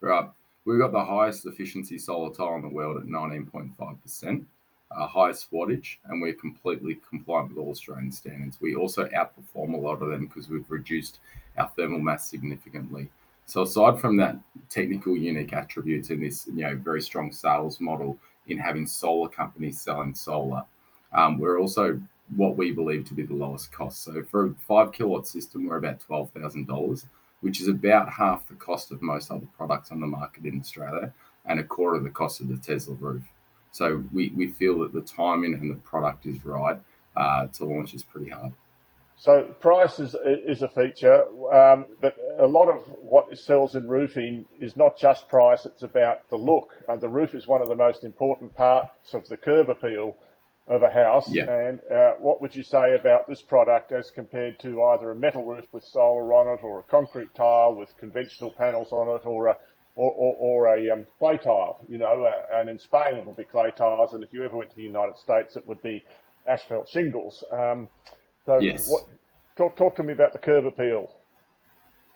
Right. 0.00 0.28
We've 0.64 0.80
got 0.80 0.92
the 0.92 1.04
highest 1.04 1.46
efficiency 1.46 1.98
solar 1.98 2.34
tile 2.34 2.56
in 2.56 2.62
the 2.62 2.68
world 2.68 2.96
at 2.96 3.04
19.5%, 3.04 4.44
uh, 4.90 5.06
highest 5.06 5.52
wattage, 5.52 5.98
and 6.06 6.20
we're 6.20 6.34
completely 6.34 6.98
compliant 7.08 7.50
with 7.50 7.58
all 7.58 7.70
Australian 7.70 8.10
standards. 8.10 8.58
We 8.60 8.74
also 8.74 9.04
outperform 9.08 9.74
a 9.74 9.76
lot 9.76 10.02
of 10.02 10.08
them 10.08 10.26
because 10.26 10.48
we've 10.48 10.68
reduced 10.68 11.18
our 11.56 11.70
thermal 11.76 12.00
mass 12.00 12.28
significantly. 12.28 13.08
So 13.44 13.62
aside 13.62 14.00
from 14.00 14.16
that 14.16 14.38
technical 14.68 15.16
unique 15.16 15.52
attributes 15.52 16.10
and 16.10 16.22
this 16.22 16.48
you 16.48 16.64
know 16.64 16.74
very 16.76 17.00
strong 17.00 17.30
sales 17.30 17.80
model 17.80 18.18
in 18.48 18.58
having 18.58 18.86
solar 18.86 19.28
companies 19.28 19.80
selling 19.80 20.14
solar, 20.14 20.64
um, 21.12 21.38
we're 21.38 21.60
also 21.60 22.00
what 22.34 22.56
we 22.56 22.72
believe 22.72 23.04
to 23.06 23.14
be 23.14 23.22
the 23.22 23.34
lowest 23.34 23.70
cost. 23.72 24.04
So 24.04 24.22
for 24.24 24.46
a 24.46 24.54
five 24.66 24.92
kilowatt 24.92 25.26
system, 25.26 25.66
we're 25.66 25.76
about 25.76 26.00
twelve 26.00 26.30
thousand 26.30 26.66
dollars 26.66 27.06
which 27.40 27.60
is 27.60 27.68
about 27.68 28.12
half 28.12 28.48
the 28.48 28.54
cost 28.54 28.90
of 28.90 29.02
most 29.02 29.30
other 29.30 29.46
products 29.56 29.90
on 29.90 30.00
the 30.00 30.06
market 30.06 30.44
in 30.44 30.60
Australia 30.60 31.12
and 31.44 31.60
a 31.60 31.64
quarter 31.64 31.96
of 31.96 32.04
the 32.04 32.10
cost 32.10 32.40
of 32.40 32.48
the 32.48 32.56
Tesla 32.56 32.94
roof. 32.94 33.22
So 33.70 34.02
we, 34.12 34.32
we 34.34 34.48
feel 34.48 34.78
that 34.80 34.92
the 34.92 35.02
timing 35.02 35.54
and 35.54 35.70
the 35.70 35.76
product 35.76 36.26
is 36.26 36.44
right 36.44 36.78
uh, 37.14 37.46
to 37.48 37.64
launch 37.64 37.94
is 37.94 38.02
pretty 38.02 38.30
hard. 38.30 38.52
So 39.18 39.44
price 39.60 39.98
is, 39.98 40.14
is 40.24 40.62
a 40.62 40.68
feature, 40.68 41.24
um, 41.52 41.86
but 42.00 42.16
a 42.38 42.46
lot 42.46 42.68
of 42.68 42.84
what 43.00 43.36
sells 43.38 43.74
in 43.74 43.88
roofing 43.88 44.44
is 44.60 44.76
not 44.76 44.98
just 44.98 45.28
price; 45.28 45.64
it's 45.66 45.82
about 45.82 46.28
the 46.28 46.36
look. 46.36 46.74
And 46.88 47.00
the 47.00 47.08
roof 47.08 47.34
is 47.34 47.46
one 47.46 47.62
of 47.62 47.68
the 47.68 47.76
most 47.76 48.04
important 48.04 48.54
parts 48.54 49.14
of 49.14 49.26
the 49.28 49.36
curb 49.36 49.70
appeal. 49.70 50.16
of 50.68 50.82
a 50.82 50.90
house. 50.90 51.30
Yeah. 51.30 51.44
And 51.48 51.80
uh, 51.90 52.14
what 52.18 52.40
would 52.42 52.54
you 52.54 52.62
say 52.62 52.96
about 52.96 53.28
this 53.28 53.40
product 53.40 53.92
as 53.92 54.10
compared 54.10 54.58
to 54.60 54.82
either 54.82 55.10
a 55.10 55.14
metal 55.14 55.44
roof 55.44 55.66
with 55.72 55.84
solar 55.84 56.32
on 56.34 56.58
it, 56.58 56.62
or 56.64 56.80
a 56.80 56.82
concrete 56.82 57.34
tile 57.34 57.74
with 57.74 57.96
conventional 57.98 58.50
panels 58.50 58.92
on 58.92 59.08
it, 59.16 59.24
or 59.24 59.46
a 59.48 59.56
or, 59.94 60.10
or, 60.12 60.36
or 60.38 60.76
a 60.76 60.90
um, 60.90 61.06
clay 61.18 61.38
tile? 61.38 61.80
You 61.88 61.98
know, 61.98 62.24
uh, 62.24 62.58
and 62.58 62.68
in 62.68 62.78
Spain 62.78 63.14
it 63.14 63.26
would 63.26 63.36
be 63.36 63.44
clay 63.44 63.70
tiles, 63.76 64.12
and 64.12 64.22
if 64.22 64.32
you 64.32 64.44
ever 64.44 64.56
went 64.56 64.70
to 64.70 64.76
the 64.76 64.82
United 64.82 65.16
States, 65.18 65.56
it 65.56 65.66
would 65.66 65.82
be 65.82 66.04
asphalt 66.46 66.88
shingles. 66.88 67.44
Um, 67.52 67.88
so, 68.46 68.58
Yes. 68.60 68.88
what, 68.88 69.02
talk 69.56 69.76
talk 69.76 69.96
to 69.96 70.02
me 70.02 70.12
about 70.12 70.32
the 70.32 70.38
curb 70.38 70.66
appeal. 70.66 71.10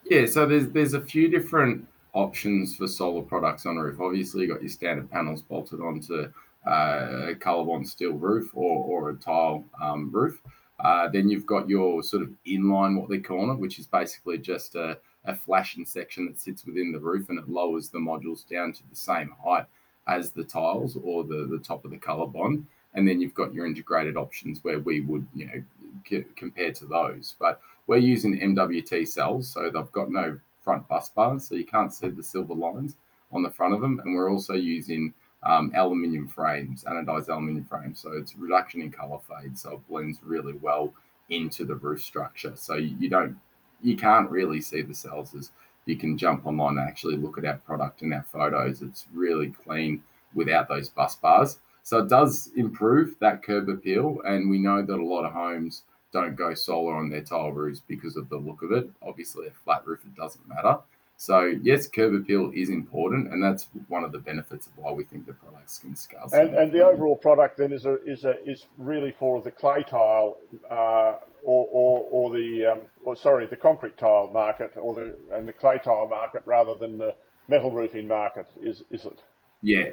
Yeah, 0.05 0.27
so 0.27 0.47
there's 0.47 0.69
there's 0.69 0.95
a 0.95 1.01
few 1.01 1.29
different 1.29 1.87
options 2.13 2.77
for 2.77 2.87
solar 2.87 3.23
products 3.23 3.67
on 3.67 3.77
a 3.77 3.83
roof. 3.83 4.01
Obviously, 4.01 4.43
you 4.43 4.49
got 4.49 4.63
your 4.63 4.71
standard 4.71 5.11
panels 5.11 5.43
bolted 5.43 5.81
onto 5.81 6.31
uh, 6.67 7.31
a 7.31 7.35
Colorbond 7.35 7.87
steel 7.87 8.13
roof 8.13 8.51
or, 8.55 8.85
or 8.85 9.11
a 9.11 9.15
tile 9.15 9.65
um, 9.81 10.11
roof. 10.11 10.41
Uh, 10.81 11.09
then 11.09 11.29
you've 11.29 11.47
got 11.47 11.69
your 11.69 12.03
sort 12.03 12.23
of 12.23 12.31
inline, 12.47 12.99
what 12.99 13.09
they 13.11 13.19
call 13.19 13.51
it, 13.53 13.59
which 13.59 13.79
is 13.79 13.87
basically 13.87 14.39
just 14.39 14.75
a, 14.75 14.99
a 15.27 15.35
flashing 15.35 15.85
section 15.85 16.27
that 16.27 16.41
sits 16.41 16.65
within 16.65 16.91
the 16.91 16.99
roof 16.99 17.29
and 17.29 17.39
it 17.39 17.49
lowers 17.49 17.91
the 17.91 17.99
modules 17.99 18.49
down 18.49 18.73
to 18.73 18.83
the 18.89 18.97
same 18.97 19.33
height 19.45 19.67
as 20.07 20.31
the 20.31 20.43
tiles 20.43 20.97
or 21.05 21.23
the, 21.23 21.47
the 21.51 21.59
top 21.59 21.85
of 21.85 21.91
the 21.91 21.99
Colorbond. 21.99 22.65
And 22.95 23.07
then 23.07 23.21
you've 23.21 23.35
got 23.35 23.55
your 23.55 23.67
integrated 23.67 24.17
options 24.17 24.65
where 24.65 24.81
we 24.81 25.01
would, 25.03 25.27
you 25.35 25.47
know, 25.47 25.63
c- 26.09 26.25
compare 26.37 26.73
to 26.73 26.87
those. 26.87 27.35
But 27.39 27.61
we're 27.87 27.99
using 27.99 28.39
MWT 28.39 29.09
cells, 29.09 29.49
so 29.49 29.71
they've 29.71 29.93
got 29.93 30.11
no 30.11 30.39
front 30.63 30.87
bus 30.89 31.09
bars, 31.11 31.49
so 31.49 31.55
you 31.55 31.65
can't 31.65 31.93
see 31.93 32.09
the 32.09 32.23
silver 32.23 32.55
lines 32.55 32.97
on 33.33 33.43
the 33.43 33.51
front 33.51 33.75
of 33.75 33.81
them. 33.81 34.01
And 34.05 34.15
we're 34.15 34.31
also 34.31 34.55
using 34.55 35.15
um, 35.43 35.73
aluminium 35.75 36.29
frames, 36.29 36.85
anodized 36.85 37.29
aluminium 37.29 37.65
frames, 37.65 38.01
so 38.01 38.13
it's 38.13 38.37
reduction 38.37 38.83
in 38.83 38.91
color 38.91 39.19
fade, 39.29 39.59
so 39.59 39.73
it 39.73 39.89
blends 39.89 40.19
really 40.23 40.55
well 40.55 40.93
into 41.31 41.65
the 41.65 41.77
roof 41.77 42.03
structure. 42.03 42.53
So 42.57 42.75
you 42.75 43.09
don't, 43.09 43.37
you 43.81 43.97
can't 43.97 44.31
really 44.31 44.61
see 44.61 44.83
the 44.83 44.95
cells 44.95 45.35
as 45.35 45.51
you 45.87 45.97
can 45.97 46.19
jump 46.19 46.47
online 46.47 46.79
and 46.79 46.89
actually 46.89 47.17
look 47.17 47.39
at 47.39 47.45
our 47.45 47.57
product 47.59 48.03
and 48.03 48.13
our 48.13 48.25
photos. 48.31 48.83
It's 48.83 49.07
really 49.13 49.49
clean 49.49 50.03
without 50.35 50.69
those 50.69 50.89
bus 50.89 51.17
bars. 51.17 51.59
So 51.83 51.99
it 51.99 52.09
does 52.09 52.51
improve 52.57 53.17
that 53.21 53.43
curb 53.43 53.69
appeal, 53.69 54.19
and 54.25 54.51
we 54.51 54.59
know 54.59 54.83
that 54.83 54.99
a 54.99 55.05
lot 55.05 55.25
of 55.25 55.33
homes 55.33 55.83
don't 56.13 56.37
go 56.37 56.55
solar 56.55 56.97
on 56.97 57.09
their 57.09 57.23
tile 57.23 57.53
roofs 57.53 57.81
because 57.87 58.17
of 58.17 58.29
the 58.29 58.37
look 58.37 58.63
of 58.63 58.73
it. 58.73 58.91
Obviously, 59.03 59.47
a 59.47 59.53
flat 59.65 59.87
roof 59.87 60.01
it 60.05 60.15
doesn't 60.17 60.47
matter. 60.49 60.79
So 61.21 61.53
yes, 61.63 61.87
curb 61.87 62.15
appeal 62.15 62.51
is 62.55 62.71
important, 62.71 63.31
and 63.31 63.45
that's 63.45 63.69
one 63.89 64.05
of 64.05 64.13
the 64.13 64.19
benefits 64.19 64.67
of 64.67 64.73
why 64.79 64.91
we 64.91 65.05
think 65.05 65.27
the 65.27 65.35
products 65.35 65.79
can 65.79 65.95
scale. 65.95 66.27
And, 66.33 66.55
and 66.55 66.73
the 66.73 66.83
overall 66.83 67.15
product 67.15 67.59
then 67.59 67.75
is 67.75 67.85
a, 67.85 68.03
is 68.07 68.25
a, 68.25 68.43
is 68.49 68.65
really 68.79 69.15
for 69.19 69.43
the 69.43 69.51
clay 69.51 69.83
tile 69.83 70.39
uh, 70.71 71.17
or, 71.45 71.69
or, 71.71 72.09
or 72.11 72.31
the 72.31 72.73
um, 72.73 72.79
or 73.05 73.17
sorry 73.17 73.47
the 73.47 73.57
concrete 73.57 73.99
tile 73.99 74.31
market 74.33 74.73
or 74.77 74.95
the 74.95 75.15
and 75.33 75.47
the 75.47 75.53
clay 75.53 75.79
tile 75.85 76.09
market 76.09 76.43
rather 76.47 76.75
than 76.75 76.97
the 76.97 77.15
metal 77.49 77.71
roofing 77.71 78.09
market 78.09 78.47
is 78.63 78.83
is 78.91 79.05
it? 79.05 79.19
Yeah, 79.61 79.91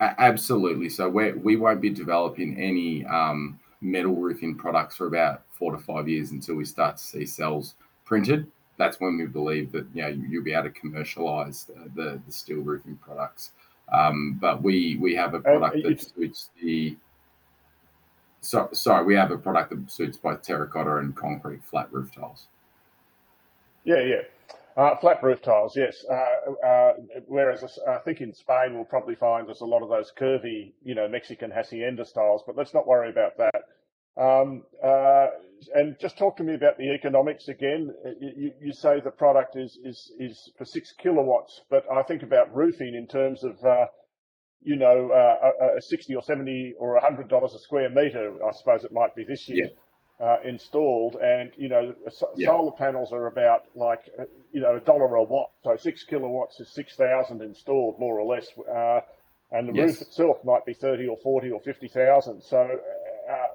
absolutely. 0.00 0.88
So 0.88 1.08
we 1.08 1.32
we 1.32 1.56
won't 1.56 1.80
be 1.80 1.90
developing 1.90 2.58
any 2.58 3.04
um, 3.06 3.58
metal 3.80 4.14
roofing 4.14 4.56
products 4.56 4.96
for 4.96 5.06
about 5.06 5.42
four 5.50 5.72
to 5.72 5.78
five 5.78 6.08
years 6.08 6.30
until 6.30 6.56
we 6.56 6.64
start 6.64 6.96
to 6.96 7.02
see 7.02 7.26
cells 7.26 7.74
printed. 8.04 8.50
That's 8.78 8.98
when 8.98 9.18
we 9.18 9.26
believe 9.26 9.72
that 9.72 9.86
you 9.94 10.02
know 10.02 10.08
you'll 10.08 10.44
be 10.44 10.52
able 10.54 10.64
to 10.64 10.70
commercialize 10.70 11.64
the, 11.64 11.90
the, 11.94 12.20
the 12.24 12.32
steel 12.32 12.60
roofing 12.60 12.96
products. 12.96 13.50
Um, 13.92 14.38
but 14.40 14.62
we 14.62 14.96
we 14.96 15.14
have 15.16 15.34
a 15.34 15.40
product 15.40 15.76
you- 15.76 15.82
that 15.82 16.00
suits 16.00 16.50
the. 16.60 16.96
So, 18.42 18.70
sorry, 18.72 19.04
we 19.04 19.14
have 19.16 19.30
a 19.30 19.36
product 19.36 19.68
that 19.70 19.90
suits 19.90 20.16
both 20.16 20.40
terracotta 20.40 20.96
and 20.96 21.14
concrete 21.14 21.62
flat 21.62 21.92
roof 21.92 22.10
tiles. 22.14 22.46
Yeah, 23.84 24.00
yeah. 24.00 24.22
Uh, 24.80 24.96
flat 24.96 25.22
roof 25.22 25.42
tiles, 25.42 25.76
yes. 25.76 26.02
Uh, 26.10 26.66
uh, 26.66 26.92
whereas 27.26 27.62
I 27.86 27.98
think 27.98 28.22
in 28.22 28.32
Spain 28.32 28.72
we'll 28.74 28.86
probably 28.86 29.14
find 29.14 29.46
there's 29.46 29.60
a 29.60 29.66
lot 29.66 29.82
of 29.82 29.90
those 29.90 30.10
curvy, 30.18 30.72
you 30.82 30.94
know, 30.94 31.06
Mexican 31.06 31.50
hacienda 31.50 32.02
styles, 32.06 32.42
but 32.46 32.56
let's 32.56 32.72
not 32.72 32.86
worry 32.86 33.10
about 33.10 33.36
that. 33.36 33.62
Um, 34.16 34.62
uh, 34.82 35.26
and 35.74 35.96
just 36.00 36.16
talk 36.16 36.38
to 36.38 36.42
me 36.42 36.54
about 36.54 36.78
the 36.78 36.94
economics 36.94 37.48
again. 37.48 37.92
You, 38.22 38.52
you 38.58 38.72
say 38.72 39.00
the 39.00 39.10
product 39.10 39.54
is, 39.54 39.78
is, 39.84 40.12
is 40.18 40.50
for 40.56 40.64
six 40.64 40.94
kilowatts, 40.98 41.60
but 41.68 41.84
I 41.94 42.02
think 42.04 42.22
about 42.22 42.56
roofing 42.56 42.94
in 42.94 43.06
terms 43.06 43.44
of, 43.44 43.62
uh, 43.62 43.84
you 44.62 44.76
know, 44.76 45.10
uh, 45.10 45.50
a, 45.74 45.76
a 45.76 45.82
60 45.82 46.14
or 46.14 46.22
70 46.22 46.76
or 46.78 46.98
$100 46.98 47.54
a 47.54 47.58
square 47.58 47.90
metre, 47.90 48.32
I 48.42 48.52
suppose 48.52 48.84
it 48.84 48.92
might 48.92 49.14
be 49.14 49.24
this 49.24 49.46
year. 49.46 49.68
Uh, 50.20 50.36
installed, 50.44 51.16
and 51.16 51.50
you 51.56 51.66
know, 51.70 51.94
so- 52.10 52.28
Yeah. 52.36 52.48
solar 52.48 52.72
panels 52.72 53.10
are 53.10 53.26
about 53.26 53.64
like 53.74 54.00
uh, 54.18 54.24
you 54.52 54.60
know 54.60 54.76
a 54.76 54.80
dollar 54.80 55.14
a 55.14 55.22
watt. 55.22 55.50
So 55.64 55.76
six 55.76 56.04
kilowatts 56.04 56.60
is 56.60 56.68
six 56.68 56.94
thousand 56.94 57.40
installed, 57.40 57.98
more 57.98 58.20
or 58.20 58.26
less, 58.26 58.46
uh, 58.68 59.00
and 59.50 59.66
the 59.70 59.72
Yes. 59.72 59.88
roof 59.88 60.02
itself 60.02 60.44
might 60.44 60.66
be 60.66 60.74
thirty 60.74 61.08
or 61.08 61.16
forty 61.16 61.50
or 61.50 61.58
fifty 61.60 61.88
thousand. 61.88 62.42
So, 62.42 62.78
uh, 63.30 63.46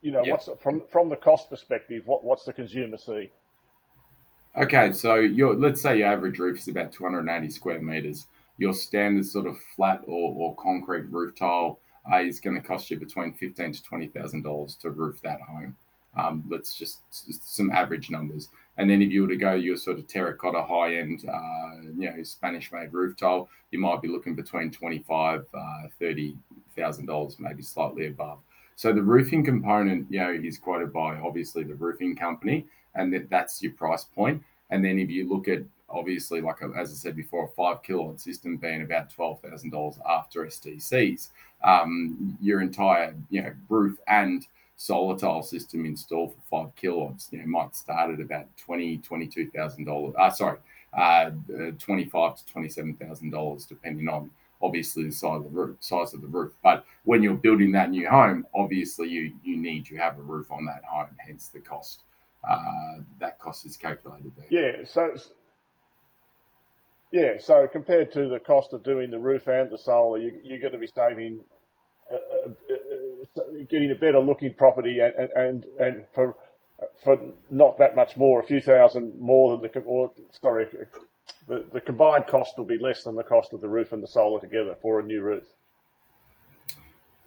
you 0.00 0.12
know, 0.12 0.24
Yeah. 0.24 0.32
what's 0.32 0.48
from 0.62 0.80
from 0.86 1.10
the 1.10 1.16
cost 1.16 1.50
perspective? 1.50 2.06
What 2.06 2.24
what's 2.24 2.46
the 2.46 2.54
consumer 2.54 2.96
see? 2.96 3.30
Okay, 4.56 4.92
so 4.92 5.16
your 5.16 5.52
let's 5.54 5.82
say 5.82 5.98
your 5.98 6.08
average 6.08 6.38
roof 6.38 6.58
is 6.58 6.68
about 6.68 6.90
280 6.90 7.50
square 7.50 7.82
meters. 7.82 8.28
Your 8.56 8.72
standard 8.72 9.26
sort 9.26 9.46
of 9.46 9.58
flat 9.76 10.00
or, 10.06 10.32
or 10.34 10.56
concrete 10.56 11.04
roof 11.10 11.34
tile 11.36 11.80
uh, 12.10 12.16
is 12.18 12.40
going 12.40 12.56
to 12.56 12.66
cost 12.66 12.90
you 12.90 12.98
between 12.98 13.34
fifteen 13.34 13.72
to 13.74 13.82
twenty 13.82 14.06
thousand 14.06 14.40
dollars 14.42 14.74
to 14.76 14.88
roof 14.90 15.20
that 15.20 15.42
home. 15.42 15.76
Um, 16.16 16.44
let's 16.48 16.74
just, 16.74 17.00
just 17.26 17.56
some 17.56 17.70
average 17.70 18.10
numbers. 18.10 18.48
And 18.76 18.90
then 18.90 19.02
if 19.02 19.10
you 19.10 19.22
were 19.22 19.28
to 19.28 19.36
go 19.36 19.54
your 19.54 19.76
sort 19.76 19.98
of 19.98 20.06
terracotta 20.06 20.62
high 20.62 20.96
end, 20.96 21.24
uh, 21.28 21.82
you 21.96 22.10
know, 22.10 22.22
Spanish 22.22 22.72
made 22.72 22.92
roof 22.92 23.16
tile, 23.16 23.48
you 23.70 23.78
might 23.78 24.02
be 24.02 24.08
looking 24.08 24.34
between 24.34 24.70
twenty 24.70 25.00
five, 25.00 25.46
uh, 25.54 25.88
thirty 25.98 26.36
thousand 26.76 27.06
dollars, 27.06 27.36
maybe 27.38 27.62
slightly 27.62 28.06
above. 28.08 28.38
So 28.76 28.92
the 28.92 29.02
roofing 29.02 29.44
component, 29.44 30.10
you 30.10 30.18
know, 30.18 30.32
is 30.32 30.58
quoted 30.58 30.92
by 30.92 31.16
obviously 31.16 31.62
the 31.62 31.74
roofing 31.74 32.16
company, 32.16 32.66
and 32.96 33.12
that, 33.12 33.30
that's 33.30 33.62
your 33.62 33.72
price 33.72 34.04
point. 34.04 34.42
And 34.70 34.84
then 34.84 34.98
if 34.98 35.08
you 35.10 35.28
look 35.28 35.46
at 35.46 35.62
obviously, 35.88 36.40
like 36.40 36.60
a, 36.62 36.72
as 36.76 36.90
I 36.90 36.94
said 36.94 37.16
before, 37.16 37.44
a 37.46 37.48
five 37.48 37.82
kilowatt 37.82 38.20
system 38.20 38.56
being 38.56 38.82
about 38.82 39.10
twelve 39.10 39.40
thousand 39.40 39.70
dollars 39.70 39.98
after 40.08 40.44
STCs, 40.46 41.28
um, 41.62 42.36
your 42.40 42.60
entire 42.60 43.14
you 43.30 43.42
know 43.42 43.52
roof 43.68 43.98
and 44.08 44.46
solar 44.76 45.16
tile 45.16 45.42
system 45.42 45.84
installed 45.84 46.34
for 46.34 46.40
five 46.50 46.76
kilowatts, 46.76 47.28
you 47.30 47.38
know, 47.38 47.46
might 47.46 47.74
start 47.74 48.12
at 48.12 48.20
about 48.20 48.46
twenty 48.56 48.98
twenty 48.98 49.26
two 49.26 49.50
thousand 49.50 49.84
dollars. 49.84 50.14
Uh, 50.18 50.30
sorry, 50.30 50.58
uh, 50.96 51.30
twenty 51.78 52.04
five 52.04 52.36
to 52.36 52.46
twenty 52.46 52.68
seven 52.68 52.94
thousand 52.94 53.30
dollars, 53.30 53.64
depending 53.64 54.08
on 54.08 54.30
obviously 54.62 55.04
the 55.04 55.12
size 55.12 55.38
of 55.38 55.44
the 55.44 55.50
roof. 55.50 55.76
Size 55.80 56.14
of 56.14 56.20
the 56.22 56.26
roof. 56.26 56.52
But 56.62 56.84
when 57.04 57.22
you're 57.22 57.34
building 57.34 57.72
that 57.72 57.90
new 57.90 58.08
home, 58.08 58.46
obviously 58.54 59.08
you 59.08 59.32
you 59.42 59.56
need 59.56 59.86
to 59.86 59.96
have 59.96 60.18
a 60.18 60.22
roof 60.22 60.50
on 60.50 60.64
that 60.66 60.82
home, 60.84 61.16
hence 61.18 61.48
the 61.48 61.60
cost. 61.60 62.02
Uh, 62.48 62.98
that 63.20 63.38
cost 63.38 63.64
is 63.64 63.76
calculated 63.76 64.32
there. 64.36 64.46
Yeah, 64.50 64.84
so 64.84 65.14
yeah, 67.10 67.38
so 67.38 67.68
compared 67.70 68.12
to 68.14 68.28
the 68.28 68.40
cost 68.40 68.72
of 68.72 68.82
doing 68.82 69.10
the 69.10 69.18
roof 69.18 69.46
and 69.46 69.70
the 69.70 69.78
solar, 69.78 70.18
you, 70.18 70.32
you're 70.42 70.58
going 70.58 70.72
to 70.72 70.78
be 70.78 70.88
saving, 70.88 71.38
uh, 72.12 72.16
uh, 72.16 72.48
uh, 72.48 72.74
getting 73.68 73.90
a 73.90 73.94
better 73.94 74.20
looking 74.20 74.54
property, 74.54 75.00
and 75.00 75.30
and 75.36 75.64
and, 75.78 76.04
for 76.14 76.36
for 77.02 77.18
not 77.50 77.78
that 77.78 77.96
much 77.96 78.16
more, 78.16 78.40
a 78.40 78.46
few 78.46 78.60
thousand 78.60 79.18
more 79.18 79.56
than 79.56 79.70
the 79.72 79.80
or 79.80 80.12
sorry, 80.40 80.66
the, 81.48 81.64
the 81.72 81.80
combined 81.80 82.26
cost 82.26 82.56
will 82.58 82.64
be 82.64 82.78
less 82.78 83.04
than 83.04 83.14
the 83.14 83.22
cost 83.22 83.52
of 83.52 83.60
the 83.60 83.68
roof 83.68 83.92
and 83.92 84.02
the 84.02 84.06
solar 84.06 84.40
together 84.40 84.76
for 84.80 85.00
a 85.00 85.02
new 85.02 85.20
roof. 85.22 85.44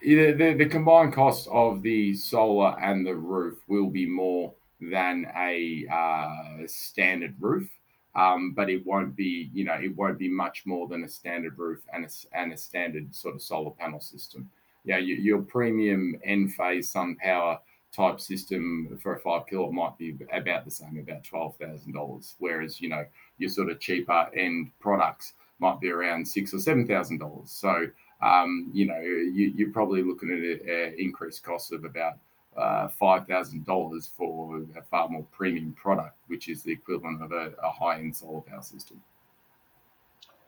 the, 0.01 0.31
the, 0.31 0.53
the 0.53 0.65
combined 0.65 1.13
cost 1.13 1.47
of 1.51 1.81
the 1.81 2.13
solar 2.13 2.79
and 2.81 3.05
the 3.05 3.15
roof 3.15 3.57
will 3.67 3.89
be 3.89 4.05
more 4.05 4.53
than 4.79 5.25
a 5.35 5.85
uh, 5.91 6.67
standard 6.67 7.35
roof, 7.39 7.67
um, 8.15 8.53
but 8.55 8.69
it 8.69 8.85
won't 8.85 9.15
be, 9.15 9.49
you 9.53 9.63
know, 9.63 9.73
it 9.73 9.95
won't 9.95 10.19
be 10.19 10.29
much 10.29 10.65
more 10.65 10.87
than 10.87 11.03
a 11.03 11.09
standard 11.09 11.57
roof 11.57 11.79
and 11.93 12.05
a, 12.05 12.37
and 12.37 12.53
a 12.53 12.57
standard 12.57 13.15
sort 13.15 13.35
of 13.35 13.41
solar 13.41 13.71
panel 13.71 13.99
system. 13.99 14.49
Yeah, 14.87 14.97
your, 14.97 15.17
your 15.17 15.41
premium 15.41 16.19
Enphase 16.27 16.85
sun 16.85 17.15
power 17.17 17.59
type 17.95 18.19
system 18.19 18.97
for 19.01 19.15
a 19.15 19.19
five 19.19 19.47
kilowatt 19.47 19.73
might 19.73 19.97
be 19.97 20.17
about 20.33 20.65
the 20.65 20.71
same, 20.71 20.97
about 20.97 21.23
twelve 21.23 21.55
thousand 21.57 21.93
dollars, 21.93 22.35
whereas 22.39 22.81
you 22.81 22.89
know 22.89 23.05
your 23.37 23.49
sort 23.49 23.69
of 23.69 23.79
cheaper 23.79 24.29
end 24.35 24.71
products 24.79 25.33
might 25.59 25.79
be 25.79 25.89
around 25.89 26.27
six 26.27 26.53
or 26.53 26.59
seven 26.59 26.87
thousand 26.87 27.19
dollars. 27.19 27.51
So 27.51 27.87
um, 28.21 28.69
you 28.73 28.85
know, 28.85 28.99
you, 28.99 29.53
you're 29.55 29.71
probably 29.71 30.01
looking 30.01 30.31
at 30.31 30.67
an 30.67 30.95
increased 30.97 31.43
cost 31.43 31.71
of 31.71 31.85
about 31.85 32.13
uh, 32.57 32.87
$5,000 32.99 34.09
for 34.15 34.63
a 34.75 34.81
far 34.81 35.07
more 35.07 35.25
premium 35.31 35.73
product, 35.73 36.17
which 36.27 36.49
is 36.49 36.63
the 36.63 36.71
equivalent 36.71 37.21
of 37.21 37.31
a, 37.31 37.53
a 37.63 37.71
high 37.71 37.99
end 37.99 38.15
solar 38.15 38.41
power 38.41 38.63
system. 38.63 39.01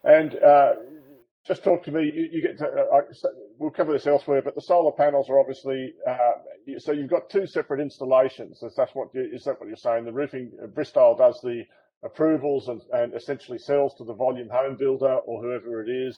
And 0.04 0.36
uh, 0.38 0.73
just 1.47 1.63
talk 1.63 1.84
to 1.84 1.91
me. 1.91 2.12
You, 2.13 2.30
you 2.32 2.41
get 2.41 2.58
to, 2.60 2.65
uh, 2.67 3.02
we'll 3.58 3.71
cover 3.71 3.91
this 3.93 4.08
elsewhere, 4.08 4.41
but 4.41 4.56
the 4.56 4.62
solar 4.62 4.91
panels 4.91 5.30
are 5.30 5.39
obviously 5.39 5.93
uh, 6.08 6.17
so 6.78 6.91
you've 6.91 7.10
got 7.10 7.30
two 7.30 7.47
separate 7.47 7.80
installations. 7.80 8.62
Is 8.62 8.75
that 8.75 8.89
what 8.93 9.10
you, 9.13 9.28
is 9.34 9.43
that 9.45 9.60
what 9.60 9.67
you're 9.67 9.78
saying? 9.78 10.06
The 10.06 10.12
roofing 10.12 10.52
uh, 10.62 10.67
Bristile 10.67 11.17
does 11.17 11.41
the 11.41 11.63
approvals 12.04 12.67
and, 12.67 12.82
and 12.93 13.13
essentially 13.13 13.58
sells 13.58 13.93
to 13.95 14.04
the 14.04 14.13
volume 14.13 14.49
home 14.49 14.75
builder 14.75 15.15
or 15.25 15.41
whoever 15.41 15.82
it 15.82 15.89
is. 15.89 16.17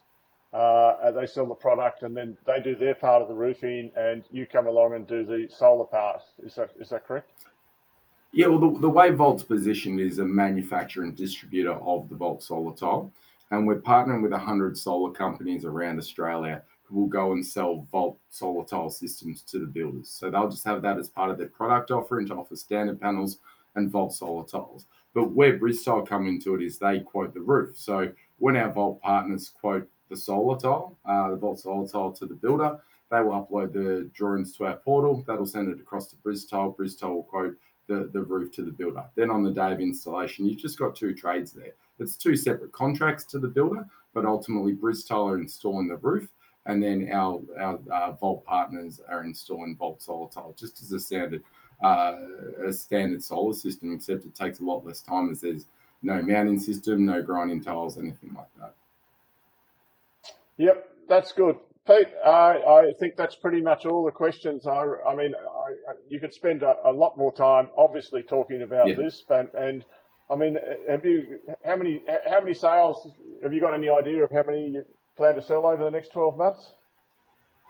Uh, 0.54 1.12
they 1.12 1.26
sell 1.26 1.46
the 1.46 1.56
product 1.56 2.04
and 2.04 2.16
then 2.16 2.38
they 2.46 2.60
do 2.62 2.76
their 2.76 2.96
part 2.96 3.22
of 3.22 3.30
the 3.30 3.34
roofing, 3.34 3.90
and 3.96 4.24
you 4.32 4.46
come 4.46 4.68
along 4.68 4.94
and 4.94 5.08
do 5.08 5.24
the 5.24 5.48
solar 5.50 5.86
part. 5.86 6.22
Is 6.44 6.56
that 6.56 6.72
is 6.78 6.90
that 6.90 7.08
correct? 7.08 7.32
Yeah, 8.34 8.48
well, 8.48 8.60
the, 8.60 8.80
the 8.80 8.90
way 8.90 9.12
Volt's 9.12 9.44
positioned 9.44 10.00
is 10.00 10.20
a 10.20 10.26
manufacturer 10.26 11.04
and 11.04 11.16
distributor 11.16 11.74
of 11.74 12.10
the 12.10 12.16
Volt 12.16 12.44
solar 12.44 12.76
tile 12.76 13.12
and 13.52 13.68
we're 13.68 13.82
partnering 13.82 14.24
with 14.24 14.32
100 14.32 14.78
solar 14.78 15.12
companies 15.12 15.66
around 15.66 16.00
Australia 16.00 16.64
who 16.84 17.02
will 17.02 17.08
go 17.08 17.34
and 17.34 17.46
sell 17.46 17.88
Volt 17.92 18.18
solar 18.30 18.66
tile 18.66 18.90
systems 18.90 19.44
to 19.44 19.60
the 19.60 19.66
builders. 19.66 20.10
So 20.10 20.30
they'll 20.30 20.50
just 20.50 20.66
have 20.66 20.82
that 20.82 20.98
as 20.98 21.10
part 21.10 21.32
of 21.32 21.38
their 21.38 21.48
product 21.48 21.92
offering 21.92 22.28
to 22.28 22.36
offer 22.36 22.56
standard 22.56 23.00
panels 23.00 23.38
and 23.76 23.90
Volt 23.90 24.14
solar 24.14 24.46
tiles. 24.46 24.88
But 25.14 25.32
where 25.32 25.60
Bristile 25.60 26.08
come 26.08 26.28
into 26.28 26.56
it 26.56 26.64
is 26.64 26.78
they 26.78 27.00
quote 27.00 27.34
the 27.34 27.42
roof. 27.42 27.78
So 27.78 28.12
when 28.40 28.58
our 28.58 28.72
Volt 28.72 29.02
partners 29.02 29.50
quote 29.50 29.88
the 30.10 30.18
solar 30.18 30.58
tile, 30.58 30.98
uh, 31.06 31.30
the 31.30 31.36
Volt 31.36 31.60
solar 31.60 31.88
tile 31.88 32.12
to 32.14 32.26
the 32.26 32.36
builder, 32.36 32.80
they 33.10 33.22
will 33.22 33.46
upload 33.46 33.74
the 33.74 34.10
drawings 34.14 34.56
to 34.58 34.66
our 34.66 34.78
portal. 34.78 35.24
That'll 35.28 35.46
send 35.46 35.70
it 35.70 35.80
across 35.80 36.08
to 36.08 36.16
Bristile. 36.18 36.76
Bristile 36.76 37.14
will 37.14 37.24
quote 37.24 37.56
the, 37.92 38.10
the 38.14 38.22
roof 38.22 38.54
to 38.54 38.64
the 38.64 38.72
builder. 38.72 39.04
Then 39.16 39.30
on 39.30 39.44
the 39.44 39.52
day 39.52 39.72
of 39.72 39.82
installation, 39.82 40.46
you've 40.46 40.60
just 40.60 40.80
got 40.80 40.96
two 40.96 41.14
trades 41.14 41.52
there. 41.52 41.74
It's 42.00 42.16
two 42.16 42.36
separate 42.36 42.72
contracts 42.72 43.26
to 43.26 43.40
the 43.40 43.48
builder, 43.48 43.86
but 44.14 44.26
ultimately 44.26 44.74
Bristile 44.74 45.32
are 45.32 45.38
installing 45.38 45.88
the 45.88 45.98
roof, 45.98 46.30
and 46.66 46.82
then 46.82 47.10
our 47.12 47.42
our 47.60 47.80
uh, 47.92 48.12
Volt 48.14 48.46
partners 48.46 49.02
are 49.10 49.24
installing 49.24 49.76
Volt 49.76 50.02
solar 50.02 50.30
tile, 50.30 50.56
just 50.58 50.82
as 50.82 50.92
a 50.94 51.00
standard 51.00 51.44
uh, 51.84 52.16
a 52.66 52.72
standard 52.72 53.24
solar 53.24 53.54
system, 53.54 53.94
except 53.94 54.26
it 54.26 54.36
takes 54.36 54.60
a 54.60 54.64
lot 54.64 54.86
less 54.86 55.02
time 55.02 55.30
as 55.30 55.42
there's 55.42 55.66
no 56.02 56.22
mounting 56.22 56.60
system, 56.60 57.06
no 57.06 57.22
grinding 57.22 57.62
tiles, 57.62 57.98
anything 57.98 58.34
like 58.36 58.48
that. 58.60 58.74
Yep, 60.58 60.90
that's 61.10 61.32
good. 61.32 61.58
Pete, 61.92 62.08
I, 62.26 62.30
I 62.30 62.94
think 63.00 63.16
that's 63.16 63.36
pretty 63.36 63.62
much 63.62 63.86
all 63.86 64.06
the 64.06 64.12
questions. 64.12 64.68
I, 64.68 64.86
I 65.08 65.16
mean, 65.16 65.34
I, 65.36 65.94
you 66.10 66.20
could 66.20 66.34
spend 66.34 66.64
a, 66.64 66.76
a, 66.86 66.92
lot 66.92 67.18
more 67.18 67.34
time, 67.34 67.70
obviously, 67.78 68.24
talking 68.24 68.62
about 68.62 68.88
yeah. 68.88 68.96
this, 68.96 69.24
but, 69.28 69.54
and 69.56 69.84
I 70.30 70.36
mean, 70.36 70.58
have 70.90 71.06
you 71.06 71.40
how 71.66 71.76
many 71.76 72.02
how 72.30 72.40
many 72.40 72.54
sales 72.54 73.10
have 73.44 73.54
you 73.54 73.60
got 73.60 73.74
any 73.74 73.90
idea 73.90 74.24
of 74.24 74.32
how 74.32 74.44
many 74.48 74.70
you 74.70 74.86
plan 75.18 75.36
to 75.36 75.42
sell 75.42 75.66
over 75.66 75.84
the 75.84 75.92
next 75.92 76.14
twelve 76.14 76.38
months? 76.38 76.74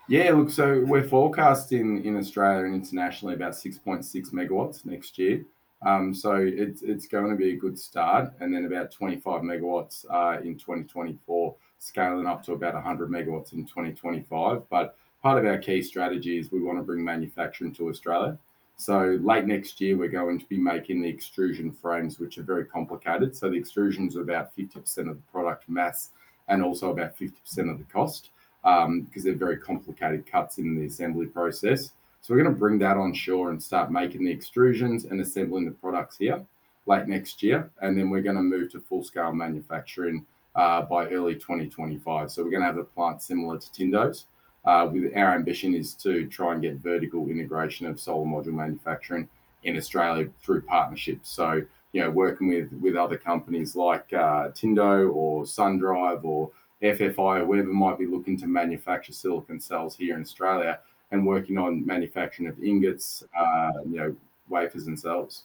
Yeah, 0.08 0.32
look, 0.34 0.52
so 0.52 0.84
we're 0.86 1.08
forecasting 1.08 2.06
in 2.06 2.18
Australia 2.18 2.66
and 2.66 2.76
internationally 2.76 3.34
about 3.34 3.56
six 3.56 3.80
point 3.80 4.06
six 4.06 4.30
megawatts 4.30 4.86
next 4.86 5.18
year. 5.18 5.44
Um, 5.84 6.14
so 6.14 6.36
it's 6.36 6.84
it's 6.84 7.08
going 7.08 7.30
to 7.30 7.36
be 7.36 7.54
a 7.54 7.56
good 7.56 7.78
start, 7.78 8.34
and 8.40 8.54
then 8.54 8.66
about 8.66 8.92
twenty 8.92 9.18
five 9.18 9.42
megawatts 9.42 10.06
uh, 10.10 10.42
in 10.42 10.58
twenty 10.58 10.84
twenty 10.84 11.18
four, 11.26 11.56
scaling 11.80 12.28
up 12.28 12.44
to 12.46 12.54
about 12.54 12.82
hundred 12.84 13.10
megawatts 13.10 13.54
in 13.54 13.66
twenty 13.66 13.92
twenty 13.92 14.22
five. 14.22 14.62
But 14.70 14.96
part 15.24 15.40
of 15.40 15.46
our 15.46 15.58
key 15.58 15.82
strategy 15.82 16.38
is 16.38 16.52
we 16.52 16.62
want 16.62 16.78
to 16.78 16.84
bring 16.84 17.04
manufacturing 17.04 17.74
to 17.76 17.90
Australia. 17.90 18.38
So 18.78 19.20
late 19.22 19.46
next 19.46 19.80
year, 19.80 19.96
we're 19.96 20.08
going 20.08 20.40
to 20.40 20.46
be 20.46 20.58
making 20.58 21.02
the 21.02 21.10
extrusion 21.10 21.72
frames, 21.72 22.20
which 22.20 22.40
are 22.40 22.44
very 22.44 22.66
complicated. 22.66 23.36
So 23.36 23.50
the 23.50 23.60
extrusions 23.60 24.16
are 24.16 24.22
about 24.22 24.56
50% 24.58 24.98
of 25.02 25.06
the 25.18 25.22
product 25.32 25.70
mass 25.70 26.10
and 26.48 26.64
also 26.64 26.90
about 26.90 27.16
50% 27.16 27.32
of 27.70 27.78
the 27.78 27.84
cost 27.92 28.32
because 28.64 28.86
um, 28.86 29.08
they're 29.16 29.36
very 29.36 29.58
complicated 29.58 30.26
cuts 30.26 30.58
in 30.58 30.76
the 30.76 30.86
assembly 30.86 31.28
process. 31.28 31.92
So 32.22 32.34
we're 32.36 32.44
going 32.44 32.54
to 32.54 32.60
bring 32.60 32.78
that 32.80 32.98
on 32.98 33.14
shore 33.14 33.50
and 33.50 33.62
start 33.62 33.92
making 33.92 34.26
the 34.26 34.36
extrusions 34.36 35.10
and 35.10 35.20
assembling 35.20 35.66
the 35.66 35.72
products 35.72 36.18
here 36.18 36.46
late 36.86 37.08
next 37.08 37.42
year. 37.42 37.72
And 37.82 37.98
then 37.98 38.12
we're 38.12 38.22
going 38.22 38.36
to 38.36 38.44
move 38.44 38.72
to 38.74 38.80
full 38.80 39.04
scale 39.04 39.34
manufacturing 39.34 40.26
uh, 40.54 40.84
by 40.84 41.08
early 41.08 41.34
2025. 41.34 42.32
So 42.32 42.44
we're 42.44 42.52
going 42.52 42.62
to 42.62 42.68
have 42.68 42.78
a 42.78 42.84
plant 42.84 43.24
similar 43.24 43.58
to 43.58 43.72
Tindo's. 43.72 44.26
Uh, 44.64 44.88
with 44.92 45.12
our 45.18 45.34
ambition 45.34 45.74
is 45.74 45.96
to 45.96 46.28
try 46.28 46.54
and 46.54 46.62
get 46.62 46.76
vertical 46.76 47.28
integration 47.28 47.88
of 47.88 48.00
solar 48.00 48.28
module 48.28 48.54
manufacturing 48.54 49.28
in 49.64 49.76
Australia 49.76 50.30
through 50.44 50.62
partnerships. 50.62 51.32
So, 51.32 51.64
you 51.94 52.02
know, 52.02 52.12
working 52.12 52.48
with 52.48 52.72
with 52.74 52.96
other 52.96 53.18
companies 53.18 53.76
like 53.76 54.14
uh, 54.14 54.50
Tindo 54.50 55.12
or 55.12 55.44
SunDrive 55.46 56.24
or 56.24 56.52
FFI 56.84 57.42
or 57.42 57.46
whoever 57.46 57.74
might 57.74 57.98
be 57.98 58.06
looking 58.06 58.38
to 58.38 58.46
manufacture 58.46 59.14
silicon 59.14 59.60
cells 59.60 59.96
here 59.96 60.16
in 60.16 60.22
Australia 60.22 60.80
and 61.12 61.26
working 61.26 61.58
on 61.58 61.86
manufacturing 61.86 62.48
of 62.50 62.62
ingots, 62.64 63.24
uh, 63.38 63.72
you 63.86 63.98
know, 63.98 64.16
wafers 64.50 64.88
and 64.88 65.00
cells. 65.00 65.44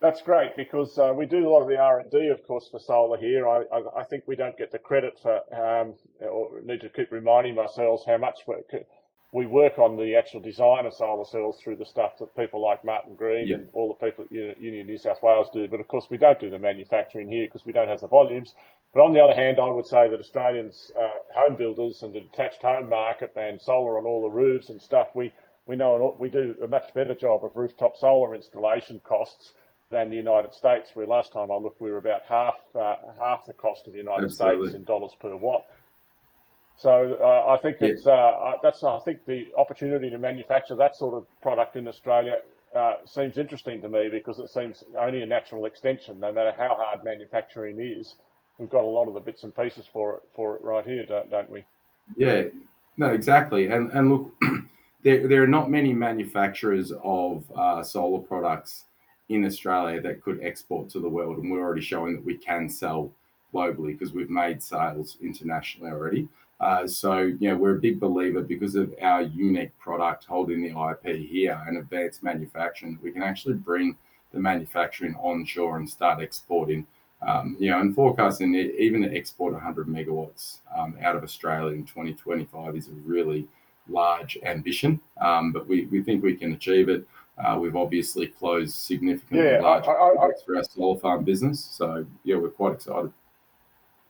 That's 0.00 0.20
great 0.20 0.56
because 0.56 0.98
uh, 0.98 1.14
we 1.16 1.26
do 1.26 1.46
a 1.46 1.48
lot 1.48 1.62
of 1.62 1.68
the 1.68 1.78
R 1.78 2.00
and 2.00 2.10
D, 2.10 2.28
of 2.28 2.44
course, 2.44 2.68
for 2.68 2.80
solar 2.80 3.16
here. 3.16 3.48
I, 3.48 3.62
I, 3.72 4.00
I, 4.00 4.04
think 4.04 4.24
we 4.26 4.34
don't 4.34 4.58
get 4.58 4.72
the 4.72 4.78
credit 4.78 5.16
for, 5.22 5.36
um, 5.54 5.94
or 6.20 6.60
need 6.64 6.80
to 6.80 6.88
keep 6.88 7.12
reminding 7.12 7.56
ourselves 7.56 8.02
how 8.04 8.18
much 8.18 8.40
we 9.32 9.46
work 9.46 9.78
on 9.78 9.96
the 9.96 10.16
actual 10.16 10.40
design 10.40 10.86
of 10.86 10.94
solar 10.94 11.24
cells 11.24 11.60
through 11.62 11.76
the 11.76 11.86
stuff 11.86 12.18
that 12.18 12.34
people 12.34 12.60
like 12.60 12.84
Martin 12.84 13.14
Green 13.14 13.46
yeah. 13.46 13.54
and 13.56 13.68
all 13.74 13.96
the 13.96 14.06
people 14.06 14.24
at 14.24 14.60
Union 14.60 14.88
New 14.88 14.98
South 14.98 15.22
Wales 15.22 15.46
do. 15.52 15.68
But 15.68 15.78
of 15.78 15.86
course, 15.86 16.06
we 16.10 16.18
don't 16.18 16.40
do 16.40 16.50
the 16.50 16.58
manufacturing 16.58 17.28
here 17.28 17.46
because 17.46 17.64
we 17.64 17.72
don't 17.72 17.88
have 17.88 18.00
the 18.00 18.08
volumes. 18.08 18.54
But 18.94 19.00
on 19.00 19.14
the 19.14 19.20
other 19.20 19.34
hand, 19.34 19.58
I 19.58 19.70
would 19.70 19.86
say 19.86 20.08
that 20.08 20.20
Australians, 20.20 20.92
uh, 21.00 21.08
home 21.34 21.56
builders 21.56 22.02
and 22.02 22.12
the 22.12 22.20
detached 22.20 22.60
home 22.60 22.90
market 22.90 23.32
and 23.36 23.60
solar 23.60 23.98
on 23.98 24.04
all 24.04 24.22
the 24.22 24.30
roofs 24.30 24.68
and 24.68 24.80
stuff, 24.80 25.08
we 25.14 25.32
we 25.66 25.76
know 25.76 26.16
we 26.18 26.28
do 26.28 26.54
a 26.62 26.66
much 26.66 26.92
better 26.92 27.14
job 27.14 27.44
of 27.44 27.52
rooftop 27.54 27.96
solar 27.96 28.34
installation 28.34 29.00
costs 29.04 29.54
than 29.90 30.10
the 30.10 30.16
United 30.16 30.52
States, 30.52 30.90
where 30.94 31.06
last 31.06 31.32
time 31.32 31.50
I 31.50 31.56
looked, 31.56 31.80
we 31.80 31.90
were 31.90 31.98
about 31.98 32.22
half 32.28 32.54
uh, 32.74 32.96
half 33.18 33.46
the 33.46 33.52
cost 33.54 33.86
of 33.86 33.92
the 33.92 33.98
United 34.00 34.24
Absolutely. 34.24 34.68
States 34.68 34.76
in 34.76 34.84
dollars 34.84 35.12
per 35.20 35.36
watt. 35.36 35.64
So 36.76 37.16
uh, 37.22 37.52
I 37.52 37.58
think 37.62 37.76
yeah. 37.80 37.88
it's 37.88 38.06
uh, 38.06 38.52
that's 38.62 38.82
I 38.82 38.98
think 39.04 39.24
the 39.24 39.46
opportunity 39.56 40.10
to 40.10 40.18
manufacture 40.18 40.74
that 40.76 40.96
sort 40.96 41.14
of 41.14 41.26
product 41.40 41.76
in 41.76 41.88
Australia 41.88 42.38
uh, 42.74 42.94
seems 43.06 43.38
interesting 43.38 43.80
to 43.82 43.88
me 43.88 44.08
because 44.10 44.38
it 44.38 44.50
seems 44.50 44.82
only 44.98 45.22
a 45.22 45.26
natural 45.26 45.64
extension. 45.64 46.18
No 46.20 46.32
matter 46.32 46.52
how 46.56 46.74
hard 46.74 47.04
manufacturing 47.04 47.78
is, 47.80 48.16
we've 48.62 48.70
got 48.70 48.84
a 48.84 48.86
lot 48.86 49.08
of 49.08 49.14
the 49.14 49.20
bits 49.20 49.42
and 49.42 49.54
pieces 49.54 49.84
for 49.92 50.14
it 50.14 50.22
for 50.34 50.56
it 50.56 50.62
right 50.62 50.86
here, 50.86 51.04
don't, 51.04 51.30
don't 51.30 51.50
we? 51.50 51.64
Yeah, 52.16 52.44
no, 52.96 53.08
exactly. 53.08 53.66
And 53.66 53.90
and 53.92 54.10
look, 54.10 54.32
there 55.02 55.26
there 55.26 55.42
are 55.42 55.48
not 55.48 55.70
many 55.70 55.92
manufacturers 55.92 56.92
of 57.02 57.44
uh, 57.54 57.82
solar 57.82 58.20
products 58.20 58.84
in 59.28 59.44
Australia 59.44 60.00
that 60.00 60.22
could 60.22 60.40
export 60.42 60.88
to 60.90 61.00
the 61.00 61.08
world. 61.08 61.38
And 61.38 61.50
we're 61.50 61.60
already 61.60 61.82
showing 61.82 62.14
that 62.14 62.24
we 62.24 62.36
can 62.36 62.68
sell 62.68 63.10
globally 63.52 63.98
because 63.98 64.12
we've 64.12 64.30
made 64.30 64.62
sales 64.62 65.16
internationally 65.20 65.90
already. 65.90 66.28
Uh, 66.60 66.86
so, 66.86 67.18
you 67.18 67.48
know, 67.48 67.56
we're 67.56 67.76
a 67.76 67.80
big 67.80 67.98
believer 67.98 68.40
because 68.40 68.76
of 68.76 68.94
our 69.02 69.22
unique 69.22 69.76
product 69.78 70.24
holding 70.24 70.62
the 70.62 70.68
IP 70.70 71.16
here 71.16 71.60
and 71.66 71.76
advanced 71.76 72.22
manufacturing, 72.22 72.98
we 73.02 73.10
can 73.10 73.22
actually 73.22 73.54
bring 73.54 73.96
the 74.32 74.38
manufacturing 74.38 75.14
onshore 75.16 75.76
and 75.76 75.90
start 75.90 76.22
exporting. 76.22 76.86
Um, 77.26 77.56
you 77.58 77.70
know, 77.70 77.78
and 77.78 77.94
forecasting 77.94 78.54
even 78.54 79.02
to 79.02 79.16
export 79.16 79.52
100 79.52 79.86
megawatts 79.86 80.58
um, 80.76 80.96
out 81.02 81.14
of 81.14 81.22
Australia 81.22 81.74
in 81.74 81.84
2025 81.84 82.76
is 82.76 82.88
a 82.88 82.92
really 83.04 83.46
large 83.88 84.38
ambition, 84.44 85.00
um, 85.20 85.52
but 85.52 85.66
we, 85.68 85.86
we 85.86 86.02
think 86.02 86.22
we 86.22 86.34
can 86.34 86.52
achieve 86.52 86.88
it. 86.88 87.06
Uh, 87.38 87.58
we've 87.58 87.76
obviously 87.76 88.26
closed 88.26 88.74
significantly 88.74 89.46
yeah, 89.46 89.60
large 89.60 89.86
I, 89.86 89.92
I, 89.92 90.26
I, 90.26 90.30
through 90.44 90.58
our 90.58 90.64
solar 90.64 90.98
farm 90.98 91.24
business. 91.24 91.64
So, 91.72 92.04
yeah, 92.24 92.36
we're 92.36 92.50
quite 92.50 92.74
excited. 92.74 93.12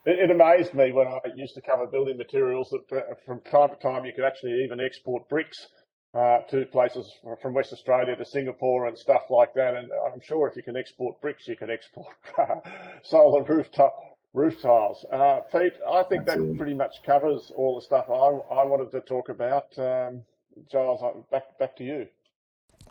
It, 0.05 0.19
it, 0.19 0.31
amazed 0.31 0.75
me 0.75 0.91
when 0.91 1.07
I 1.07 1.21
used 1.37 1.55
to 1.55 1.61
cover 1.61 1.87
building 1.87 2.17
materials 2.17 2.71
that 2.71 2.97
uh, 2.97 3.15
from 3.25 3.41
time 3.43 3.69
to 3.69 3.77
time 3.77 4.05
you 4.05 4.13
could 4.13 4.25
actually 4.25 4.65
even 4.65 4.81
export 4.81 5.29
bricks 5.29 5.69
uh, 6.15 6.41
to 6.51 6.67
places 6.67 7.11
from 7.41 7.55
West 7.55 7.73
Australia 7.73 8.15
to 8.17 8.25
Singapore 8.25 8.87
and 8.87 8.97
stuff 8.99 9.23
like 9.31 9.55
that. 9.55 9.75
And 9.75 9.91
I'm 10.13 10.21
sure 10.21 10.47
if 10.49 10.57
you 10.57 10.63
can 10.63 10.77
export 10.77 11.21
bricks, 11.21 11.49
you 11.49 11.57
can 11.57 11.71
export 11.71 12.15
solar 13.03 13.43
roof, 13.45 13.71
t- 13.71 13.87
roof 14.35 14.61
tiles. 14.61 15.05
Uh, 15.11 15.41
Pete, 15.51 15.75
I 15.89 16.03
think 16.05 16.23
Absolutely. 16.23 16.53
that 16.53 16.59
pretty 16.59 16.75
much 16.75 17.03
covers 17.05 17.51
all 17.57 17.77
the 17.77 17.83
stuff 17.83 18.07
I, 18.11 18.13
I 18.13 18.65
wanted 18.65 18.91
to 18.93 19.01
talk 19.01 19.29
about. 19.29 19.77
Um, 19.79 20.23
Giles, 20.71 21.03
back 21.31 21.59
back 21.59 21.77
to 21.77 21.85
you. 21.85 22.07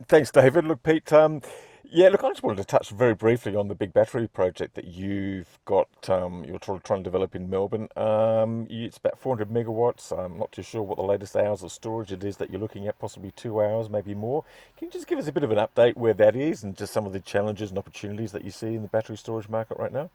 Thanks, 0.07 0.31
David. 0.31 0.65
Look, 0.65 0.81
Pete. 0.81 1.13
Um, 1.13 1.41
yeah, 1.93 2.07
look, 2.07 2.23
I 2.23 2.29
just 2.29 2.41
wanted 2.41 2.57
to 2.57 2.63
touch 2.63 2.89
very 2.89 3.13
briefly 3.13 3.53
on 3.53 3.67
the 3.67 3.75
big 3.75 3.91
battery 3.91 4.25
project 4.25 4.75
that 4.75 4.85
you've 4.85 5.59
got. 5.65 5.89
Um, 6.09 6.45
you're 6.45 6.57
trying, 6.57 6.79
to 6.79 7.03
develop 7.03 7.35
in 7.35 7.49
Melbourne. 7.49 7.89
Um, 7.97 8.65
it's 8.69 8.95
about 8.95 9.19
400 9.19 9.49
megawatts. 9.49 10.17
I'm 10.17 10.39
not 10.39 10.53
too 10.53 10.63
sure 10.63 10.81
what 10.83 10.95
the 10.95 11.03
latest 11.03 11.35
hours 11.35 11.63
of 11.63 11.71
storage 11.71 12.13
it 12.13 12.23
is 12.23 12.37
that 12.37 12.49
you're 12.49 12.61
looking 12.61 12.87
at. 12.87 12.97
Possibly 12.97 13.31
two 13.31 13.61
hours, 13.61 13.89
maybe 13.89 14.15
more. 14.15 14.45
Can 14.77 14.87
you 14.87 14.91
just 14.91 15.05
give 15.05 15.19
us 15.19 15.27
a 15.27 15.33
bit 15.33 15.43
of 15.43 15.51
an 15.51 15.57
update 15.57 15.97
where 15.97 16.13
that 16.13 16.33
is 16.33 16.63
and 16.63 16.77
just 16.77 16.93
some 16.93 17.05
of 17.05 17.11
the 17.11 17.19
challenges 17.19 17.71
and 17.71 17.77
opportunities 17.77 18.31
that 18.31 18.45
you 18.45 18.51
see 18.51 18.73
in 18.75 18.83
the 18.83 18.87
battery 18.87 19.17
storage 19.17 19.49
market 19.49 19.77
right 19.77 19.91
now? 19.91 20.09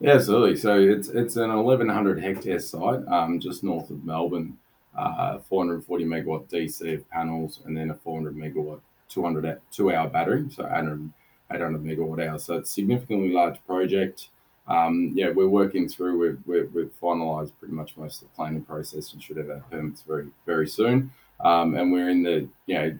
Yeah, 0.00 0.14
absolutely. 0.14 0.56
So 0.56 0.78
it's 0.80 1.08
it's 1.08 1.36
an 1.36 1.54
1100 1.54 2.20
hectare 2.20 2.58
site 2.58 3.06
um, 3.06 3.38
just 3.38 3.62
north 3.62 3.88
of 3.90 4.04
Melbourne, 4.04 4.58
uh, 4.98 5.38
440 5.38 6.04
megawatt 6.04 6.50
DC 6.50 6.94
of 6.94 7.08
panels, 7.08 7.60
and 7.64 7.76
then 7.76 7.90
a 7.90 7.94
400 7.94 8.36
megawatt 8.36 8.80
200 9.08 9.60
two 9.70 9.92
hour 9.92 10.08
battery, 10.08 10.46
so 10.50 10.64
800, 10.64 11.10
800 11.52 11.82
megawatt 11.82 12.26
hours. 12.26 12.44
So 12.44 12.56
it's 12.56 12.70
a 12.70 12.72
significantly 12.72 13.32
large 13.32 13.64
project. 13.66 14.28
Um, 14.68 15.12
yeah, 15.14 15.30
we're 15.30 15.48
working 15.48 15.88
through. 15.88 16.18
We've, 16.18 16.38
we've, 16.46 16.74
we've, 16.74 17.00
finalised 17.00 17.52
pretty 17.58 17.74
much 17.74 17.96
most 17.96 18.22
of 18.22 18.28
the 18.28 18.34
planning 18.34 18.62
process 18.62 19.12
and 19.12 19.22
should 19.22 19.36
have 19.36 19.48
our 19.48 19.62
permits 19.70 20.02
very 20.02 20.26
very 20.44 20.66
soon. 20.66 21.12
Um, 21.40 21.76
and 21.76 21.92
we're 21.92 22.08
in 22.08 22.22
the 22.22 22.48
you 22.66 22.74
know 22.74 22.98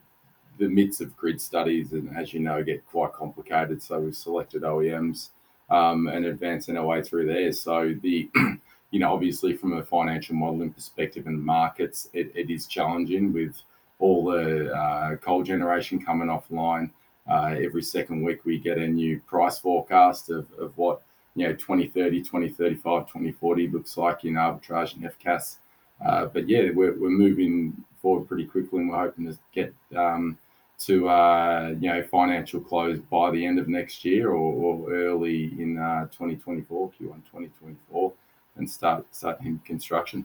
the 0.58 0.68
midst 0.68 1.00
of 1.00 1.16
grid 1.16 1.40
studies, 1.40 1.92
and 1.92 2.16
as 2.16 2.32
you 2.32 2.40
know, 2.40 2.62
get 2.62 2.86
quite 2.86 3.12
complicated. 3.12 3.82
So 3.82 3.98
we've 3.98 4.16
selected 4.16 4.62
OEMs 4.62 5.30
um, 5.70 6.06
and 6.06 6.24
advancing 6.24 6.76
our 6.76 6.86
way 6.86 7.02
through 7.02 7.26
there. 7.26 7.52
So 7.52 7.94
the 8.00 8.30
you 8.90 9.00
know 9.00 9.12
obviously 9.12 9.54
from 9.54 9.72
a 9.72 9.82
financial 9.82 10.36
modelling 10.36 10.72
perspective 10.72 11.26
and 11.26 11.42
markets, 11.42 12.08
it, 12.12 12.30
it 12.34 12.50
is 12.50 12.66
challenging 12.66 13.32
with 13.32 13.56
all 13.98 14.24
the 14.24 14.72
uh, 14.72 15.16
coal 15.16 15.42
generation 15.42 16.04
coming 16.04 16.28
offline. 16.28 16.90
Uh, 17.28 17.56
every 17.60 17.82
second 17.82 18.22
week 18.22 18.44
we 18.44 18.58
get 18.58 18.78
a 18.78 18.86
new 18.86 19.20
price 19.26 19.58
forecast 19.58 20.30
of, 20.30 20.46
of 20.58 20.76
what 20.76 21.02
you 21.34 21.46
know 21.46 21.52
2030 21.52 22.20
2035 22.20 23.06
2040 23.06 23.68
looks 23.68 23.96
like 23.96 24.24
in 24.24 24.34
arbitrage 24.34 24.94
and 24.94 25.04
FCAS 25.04 25.56
uh, 26.04 26.26
but 26.26 26.48
yeah 26.48 26.70
we're, 26.72 26.96
we're 26.98 27.10
moving 27.10 27.84
forward 28.00 28.28
pretty 28.28 28.44
quickly 28.44 28.80
and 28.80 28.90
we're 28.90 28.96
hoping 28.96 29.26
to 29.26 29.36
get 29.52 29.74
um, 29.96 30.38
to 30.78 31.08
uh, 31.08 31.74
you 31.80 31.88
know 31.88 32.02
financial 32.04 32.60
close 32.60 32.98
by 33.10 33.30
the 33.32 33.44
end 33.44 33.58
of 33.58 33.66
next 33.66 34.04
year 34.04 34.30
or, 34.30 34.54
or 34.54 34.92
early 34.92 35.46
in 35.60 35.78
uh, 35.78 36.04
2024 36.06 36.88
q1 36.90 36.98
2024 37.00 38.12
and 38.56 38.70
start 38.70 39.04
start 39.14 39.40
in 39.40 39.58
construction 39.64 40.24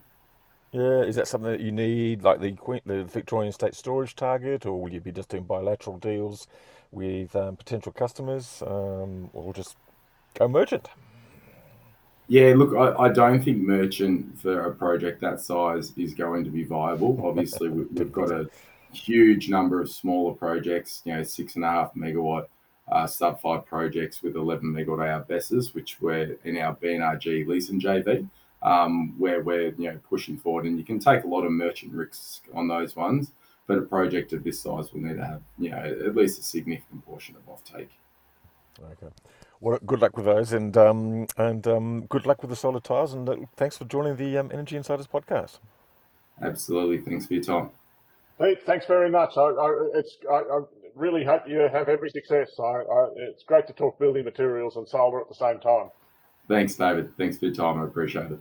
yeah, 0.72 1.02
is 1.02 1.16
that 1.16 1.28
something 1.28 1.52
that 1.52 1.60
you 1.60 1.72
need, 1.72 2.24
like 2.24 2.40
the 2.40 2.56
the 2.86 3.04
Victorian 3.04 3.52
State 3.52 3.76
Storage 3.76 4.16
target, 4.16 4.66
or 4.66 4.82
will 4.82 4.92
you 4.92 5.02
be 5.02 5.12
just 5.12 5.30
doing 5.30 5.44
bilateral 5.44 5.98
deals 5.98 6.48
with 6.92 7.36
um, 7.36 7.56
potential 7.56 7.92
customers, 7.92 8.64
um, 8.66 9.30
or 9.34 9.54
just 9.54 9.76
go 10.36 10.48
merchant? 10.48 10.90
Yeah, 12.28 12.54
look, 12.56 12.74
I, 12.74 13.04
I, 13.04 13.10
don't 13.10 13.44
think 13.44 13.58
merchant 13.58 14.40
for 14.40 14.68
a 14.68 14.74
project 14.74 15.20
that 15.20 15.42
size 15.42 15.92
is 15.98 16.14
going 16.14 16.46
to 16.46 16.50
be 16.50 16.64
viable. 16.64 17.20
Obviously, 17.28 17.68
we, 17.68 18.00
have 18.00 18.14
got 18.14 18.32
a 18.32 18.50
huge 18.94 19.50
number 19.50 19.82
of 19.82 19.90
smaller 19.90 20.34
projects, 20.34 21.02
you 21.04 21.14
know, 21.14 21.24
six 21.24 21.56
and 21.56 21.66
a 21.66 21.70
half 21.70 21.94
megawatt 21.94 22.46
uh, 22.90 23.08
sub 23.08 23.42
five 23.42 23.66
projects 23.66 24.22
with 24.22 24.36
11 24.36 24.72
megawatt 24.72 25.10
hour 25.10 25.74
which 25.74 26.00
we're 26.00 26.38
in 26.44 26.58
our 26.58 26.76
BNRG 26.76 27.48
lease 27.48 27.70
and 27.70 27.82
JV, 27.82 28.28
um, 28.64 29.16
where 29.18 29.42
we're 29.42 29.74
you 29.78 29.92
know 29.92 30.00
pushing 30.10 30.38
forward. 30.38 30.66
And 30.66 30.78
you 30.78 30.84
can 30.84 31.00
take 31.00 31.24
a 31.24 31.28
lot 31.28 31.46
of 31.46 31.52
merchant 31.52 31.94
risks 31.94 32.42
on 32.54 32.68
those 32.68 32.96
ones, 32.96 33.32
but 33.68 33.78
a 33.78 33.82
project 33.82 34.34
of 34.34 34.44
this 34.44 34.60
size 34.60 34.94
will 34.94 35.02
need 35.02 35.18
to 35.18 35.26
have 35.26 35.42
you 35.58 35.70
know 35.72 35.78
at 35.78 36.16
least 36.16 36.40
a 36.40 36.44
significant 36.44 37.06
portion 37.06 37.36
of 37.36 37.46
offtake. 37.48 37.90
Okay. 38.80 39.14
Well, 39.60 39.78
good 39.86 40.02
luck 40.02 40.18
with 40.18 40.26
those, 40.26 40.54
and 40.54 40.76
um, 40.78 41.28
and 41.38 41.68
um, 41.68 42.06
good 42.08 42.26
luck 42.26 42.42
with 42.42 42.50
the 42.50 42.56
solar 42.56 42.80
tiles. 42.80 43.14
And 43.14 43.28
uh, 43.30 43.36
thanks 43.56 43.78
for 43.78 43.86
joining 43.86 44.16
the 44.16 44.38
um, 44.38 44.50
Energy 44.52 44.76
Insiders 44.76 45.08
podcast. 45.08 45.60
Absolutely, 46.42 47.00
thanks 47.00 47.28
for 47.28 47.36
your 47.36 47.44
time. 47.44 47.70
Pete, 48.42 48.64
thanks 48.66 48.88
very 48.88 49.10
much. 49.10 49.38
I, 49.38 49.42
I 49.42 49.90
it's 49.94 50.18
I, 50.30 50.36
I, 50.36 50.62
really 50.96 51.24
hope 51.24 51.48
you 51.48 51.60
have 51.60 51.88
every 51.90 52.10
success. 52.10 52.50
I, 52.60 52.82
it's 53.18 53.44
great 53.44 53.68
to 53.68 53.74
talk 53.74 54.00
building 54.00 54.26
materials 54.26 54.76
and 54.78 54.88
solar 54.88 55.22
at 55.22 55.30
the 55.30 55.36
same 55.36 55.60
time. 55.60 55.90
Thanks, 56.48 56.76
David. 56.76 57.16
Thanks 57.18 57.38
for 57.38 57.46
your 57.46 57.56
time. 57.56 57.80
I 57.80 57.86
appreciate 57.86 58.32
it 58.32 58.40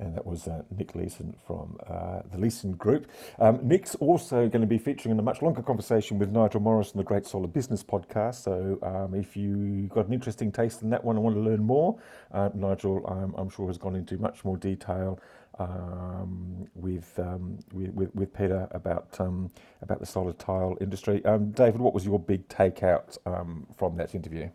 and 0.00 0.14
that 0.14 0.26
was 0.26 0.48
uh, 0.48 0.62
Nick 0.76 0.94
Leeson 0.94 1.36
from 1.46 1.76
uh, 1.86 2.20
the 2.32 2.38
Leeson 2.38 2.72
Group. 2.72 3.10
Um, 3.38 3.60
Nick's 3.62 3.94
also 3.96 4.48
going 4.48 4.62
to 4.62 4.66
be 4.66 4.78
featuring 4.78 5.12
in 5.12 5.18
a 5.18 5.22
much 5.22 5.42
longer 5.42 5.62
conversation 5.62 6.18
with 6.18 6.30
Nigel 6.30 6.60
Morris 6.60 6.92
on 6.92 6.98
the 6.98 7.04
Great 7.04 7.26
Solar 7.26 7.46
Business 7.46 7.84
podcast. 7.84 8.42
So 8.42 8.78
um, 8.82 9.14
if 9.14 9.36
you 9.36 9.88
got 9.88 10.06
an 10.06 10.12
interesting 10.12 10.50
taste 10.50 10.82
in 10.82 10.90
that 10.90 11.04
one 11.04 11.16
and 11.16 11.24
want 11.24 11.36
to 11.36 11.42
learn 11.42 11.62
more, 11.62 11.98
uh, 12.32 12.48
Nigel, 12.54 13.06
I'm, 13.06 13.34
I'm, 13.36 13.50
sure, 13.50 13.66
has 13.66 13.78
gone 13.78 13.94
into 13.94 14.16
much 14.18 14.44
more 14.44 14.56
detail 14.56 15.20
um, 15.58 16.66
with, 16.74 17.18
um, 17.18 17.58
with, 17.72 18.14
with, 18.14 18.32
Peter 18.32 18.66
about 18.70 19.20
um, 19.20 19.50
about 19.82 20.00
the 20.00 20.06
solar 20.06 20.32
tile 20.32 20.76
industry. 20.80 21.22
Um, 21.26 21.50
David, 21.50 21.80
what 21.80 21.92
was 21.92 22.06
your 22.06 22.18
big 22.18 22.48
takeout 22.48 23.18
from 23.76 23.96
that 23.96 24.14
interview? 24.14 24.48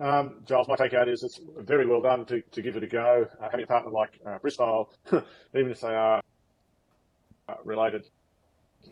Um, 0.00 0.36
Giles, 0.46 0.66
my 0.66 0.76
take 0.76 0.94
out 0.94 1.08
is 1.08 1.22
it's 1.22 1.38
very 1.58 1.86
well 1.86 2.00
done 2.00 2.24
to, 2.26 2.40
to 2.40 2.62
give 2.62 2.76
it 2.76 2.82
a 2.82 2.86
go. 2.86 3.26
Uh, 3.38 3.48
having 3.50 3.64
a 3.64 3.66
partner 3.66 3.90
like 3.90 4.18
uh, 4.24 4.38
Bristile, 4.38 4.88
even 5.54 5.70
if 5.70 5.80
they 5.82 5.88
are 5.88 6.22
uh, 7.48 7.54
related 7.64 8.06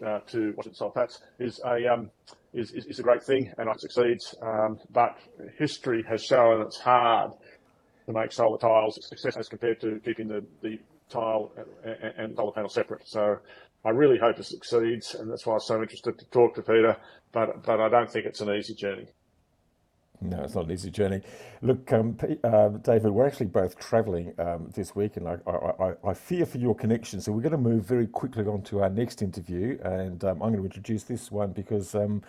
uh, 0.04 0.18
to 0.26 0.52
Washington 0.54 0.74
Soul 0.74 0.90
Patts, 0.90 1.22
is 1.38 1.60
a 1.64 1.90
um, 1.90 2.10
is, 2.52 2.72
is, 2.72 2.84
is, 2.84 2.98
a 2.98 3.02
great 3.02 3.22
thing 3.22 3.50
and 3.56 3.70
it 3.70 3.80
succeeds. 3.80 4.34
Um, 4.42 4.78
but 4.90 5.16
history 5.58 6.04
has 6.06 6.22
shown 6.22 6.60
it's 6.60 6.78
hard 6.78 7.32
to 8.04 8.12
make 8.12 8.30
solar 8.30 8.58
tiles 8.58 8.98
success 9.08 9.38
as 9.38 9.48
compared 9.48 9.80
to 9.80 10.00
keeping 10.04 10.28
the, 10.28 10.44
the 10.60 10.78
tile 11.08 11.52
and, 11.84 12.12
and 12.18 12.36
solar 12.36 12.52
panel 12.52 12.68
separate. 12.68 13.08
So 13.08 13.38
I 13.82 13.90
really 13.90 14.18
hope 14.18 14.38
it 14.38 14.44
succeeds, 14.44 15.14
and 15.14 15.30
that's 15.30 15.46
why 15.46 15.54
I'm 15.54 15.60
so 15.60 15.80
interested 15.80 16.18
to 16.18 16.26
talk 16.26 16.54
to 16.56 16.62
Peter. 16.62 16.98
But 17.32 17.62
but 17.62 17.80
I 17.80 17.88
don't 17.88 18.10
think 18.10 18.26
it's 18.26 18.42
an 18.42 18.50
easy 18.50 18.74
journey. 18.74 19.08
No, 20.20 20.42
it's 20.42 20.54
not 20.54 20.64
an 20.64 20.72
easy 20.72 20.90
journey. 20.90 21.22
Look, 21.62 21.92
um, 21.92 22.18
uh, 22.42 22.68
David, 22.68 23.12
we're 23.12 23.26
actually 23.26 23.46
both 23.46 23.78
travelling 23.78 24.34
um, 24.38 24.70
this 24.74 24.96
week, 24.96 25.16
and 25.16 25.28
I, 25.28 25.36
I, 25.46 25.92
I, 26.04 26.14
fear 26.14 26.44
for 26.44 26.58
your 26.58 26.74
connection. 26.74 27.20
So 27.20 27.30
we're 27.30 27.42
going 27.42 27.52
to 27.52 27.58
move 27.58 27.84
very 27.84 28.08
quickly 28.08 28.44
on 28.46 28.62
to 28.62 28.82
our 28.82 28.90
next 28.90 29.22
interview, 29.22 29.78
and 29.82 30.24
um, 30.24 30.42
I'm 30.42 30.50
going 30.50 30.56
to 30.56 30.64
introduce 30.64 31.04
this 31.04 31.30
one 31.30 31.52
because 31.52 31.94
um, 31.94 32.22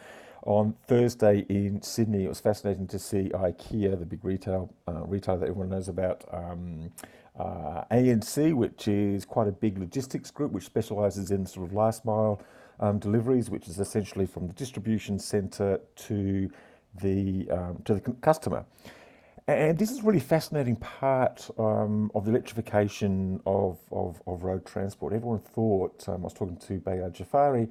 on 0.44 0.76
Thursday 0.86 1.48
in 1.50 1.82
Sydney, 1.82 2.26
it 2.26 2.30
was 2.30 2.40
fascinating 2.40 2.86
to 2.88 3.00
see 3.00 3.32
IKEA, 3.34 3.98
the 3.98 4.06
big 4.06 4.24
retail 4.24 4.72
uh, 4.88 5.04
retailer 5.06 5.40
that 5.40 5.50
everyone 5.50 5.70
knows 5.70 5.88
about. 5.88 6.24
Um, 6.32 6.92
uh, 7.40 7.86
ANC, 7.90 8.54
which 8.54 8.88
is 8.88 9.26
quite 9.26 9.48
a 9.48 9.52
big 9.52 9.80
logistics 9.80 10.30
group, 10.30 10.52
which 10.52 10.66
specialises 10.66 11.32
in 11.32 11.46
sort 11.46 11.66
of 11.66 11.74
last 11.74 12.06
mile 12.06 12.40
deliveries, 13.00 13.50
which 13.50 13.68
is 13.68 13.80
essentially 13.80 14.26
from 14.26 14.48
the 14.48 14.54
distribution 14.54 15.18
centre 15.20 15.82
to 15.96 16.50
the 17.02 17.50
um, 17.52 17.82
to 17.86 17.96
the 17.96 18.02
customer. 18.22 18.66
And 19.48 19.80
this 19.80 19.90
is 19.90 20.00
a 20.00 20.04
really 20.04 20.20
fascinating 20.20 20.76
part 20.76 21.50
um, 21.58 22.12
of 22.14 22.26
the 22.26 22.30
electrification 22.30 23.42
of, 23.48 23.80
of, 23.92 24.22
of, 24.28 24.44
road 24.44 24.64
transport. 24.64 25.12
Everyone 25.12 25.40
thought, 25.40 26.08
um, 26.08 26.18
I 26.22 26.26
was 26.26 26.34
talking 26.36 26.58
to 26.58 26.74
Behyad 26.80 27.14
Jafari 27.18 27.68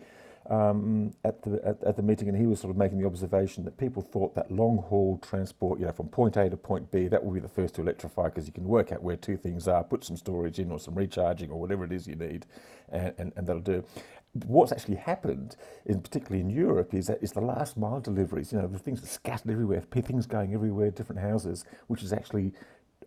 um, 0.51 1.15
at, 1.25 1.41
the, 1.43 1.65
at, 1.65 1.81
at, 1.85 1.97
the 1.97 2.03
meeting, 2.03 2.29
and 2.29 2.37
he 2.37 2.47
was 2.47 2.59
sort 2.59 2.73
of 2.73 2.77
making 2.77 2.99
the 2.99 3.07
observation 3.07 3.65
that 3.65 3.77
people 3.77 4.03
thought 4.03 4.35
that 4.35 4.51
long 4.51 4.79
haul 4.79 5.19
transport, 5.19 5.79
you 5.79 5.87
know, 5.87 5.93
from 5.93 6.09
point 6.09 6.37
A 6.37 6.51
to 6.51 6.57
point 6.57 6.91
B, 6.91 7.07
that 7.07 7.23
will 7.25 7.33
be 7.33 7.39
the 7.39 7.49
first 7.49 7.77
to 7.77 7.83
electrify 7.83 8.25
because 8.25 8.47
you 8.47 8.53
can 8.53 8.65
work 8.65 8.91
out 8.91 9.01
where 9.03 9.17
two 9.17 9.37
things 9.37 9.69
are, 9.69 9.85
put 9.85 10.03
some 10.03 10.17
storage 10.17 10.59
in 10.59 10.73
or 10.73 10.81
some 10.81 10.97
recharging 10.97 11.51
or 11.51 11.61
whatever 11.61 11.85
it 11.85 11.93
is 11.93 12.09
you 12.09 12.17
need, 12.17 12.47
and, 12.89 13.15
and, 13.19 13.33
and 13.37 13.47
that'll 13.47 13.63
do 13.63 13.85
what's 14.33 14.73
actually 14.73 14.97
happened, 14.97 15.57
in 15.87 16.01
particularly 16.01 16.41
in 16.41 16.51
Europe, 16.51 16.95
is 16.95 17.07
that 17.07 17.23
is 17.23 17.33
the 17.33 17.41
last 17.41 17.77
mile 17.77 18.01
deliveries. 18.01 18.53
You 18.53 18.61
know, 18.61 18.69
the 18.69 18.79
things 18.79 19.03
are 19.03 19.07
scattered 19.07 19.51
everywhere, 19.51 19.81
things 19.81 20.27
going 20.27 20.55
everywhere, 20.55 20.91
different 20.91 21.21
houses, 21.21 21.65
which 21.87 22.03
is 22.03 22.13
actually 22.13 22.53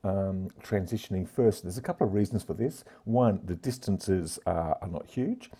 um, 0.03 0.49
transitioning 0.63 1.27
first. 1.27 1.63
There's 1.63 1.77
a 1.77 1.81
couple 1.81 2.07
of 2.07 2.13
reasons 2.13 2.43
for 2.43 2.53
this. 2.53 2.83
One, 3.03 3.41
the 3.43 3.55
distances 3.55 4.39
are, 4.45 4.77
are 4.81 4.87
not 4.87 5.07
huge. 5.07 5.51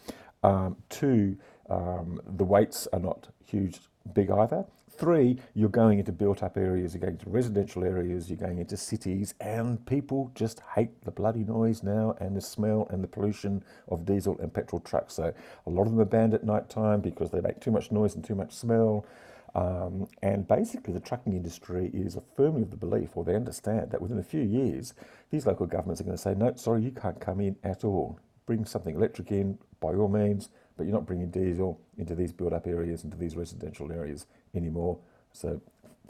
Um, 0.44 0.78
two, 0.90 1.38
um, 1.70 2.20
the 2.26 2.44
weights 2.44 2.88
are 2.92 3.00
not 3.00 3.30
huge, 3.46 3.80
big 4.14 4.32
either. 4.32 4.66
Three, 5.02 5.40
you're 5.56 5.68
going 5.68 5.98
into 5.98 6.12
built 6.12 6.44
up 6.44 6.58
areas, 6.58 6.94
you're 6.94 7.02
going 7.02 7.18
to 7.18 7.30
residential 7.32 7.84
areas, 7.84 8.30
you're 8.30 8.38
going 8.38 8.60
into 8.60 8.78
cities, 8.78 9.34
and 9.42 9.84
people 9.88 10.32
just 10.36 10.62
hate 10.76 11.04
the 11.04 11.10
bloody 11.10 11.44
noise 11.44 11.82
now 11.82 12.16
and 12.20 12.38
the 12.38 12.42
smell 12.42 12.86
and 12.92 13.04
the 13.04 13.08
pollution 13.08 13.64
of 13.88 14.06
diesel 14.06 14.38
and 14.38 14.54
petrol 14.54 14.80
trucks. 14.80 15.16
So 15.16 15.34
a 15.66 15.70
lot 15.72 15.88
of 15.88 15.94
them 15.94 16.02
are 16.02 16.06
banned 16.06 16.36
at 16.36 16.44
night 16.44 16.70
time 16.70 17.02
because 17.02 17.32
they 17.32 17.42
make 17.42 17.60
too 17.60 17.72
much 17.72 17.92
noise 17.92 18.14
and 18.14 18.24
too 18.24 18.36
much 18.36 18.54
smell. 18.54 19.08
Um, 19.56 20.08
and 20.22 20.48
basically, 20.48 20.94
the 20.94 21.00
trucking 21.00 21.34
industry 21.34 21.90
is 21.96 22.16
firmly 22.38 22.62
of 22.62 22.70
the 22.70 22.78
belief, 22.78 23.18
or 23.18 23.24
they 23.24 23.34
understand, 23.34 23.90
that 23.90 24.04
within 24.04 24.20
a 24.20 24.24
few 24.24 24.44
years, 24.44 24.94
these 25.32 25.48
local 25.48 25.66
governments 25.66 26.00
are 26.00 26.04
going 26.04 26.16
to 26.16 26.22
say, 26.22 26.36
no, 26.36 26.54
sorry, 26.54 26.84
you 26.84 26.92
can't 26.92 27.20
come 27.20 27.40
in 27.42 27.56
at 27.64 27.84
all. 27.84 28.20
Bring 28.46 28.66
something 28.66 28.94
electric 28.94 29.32
in 29.32 29.58
by 29.80 29.96
all 29.96 30.10
means, 30.10 30.52
but 30.78 30.84
you're 30.84 30.94
not 30.94 31.08
bringing 31.08 31.32
diesel 31.32 31.82
into 31.98 32.14
these 32.14 32.32
built 32.32 32.54
up 32.54 32.68
areas, 32.68 33.04
into 33.04 33.18
these 33.18 33.36
residential 33.36 33.92
areas 33.92 34.28
anymore. 34.56 34.98
So 35.34 35.62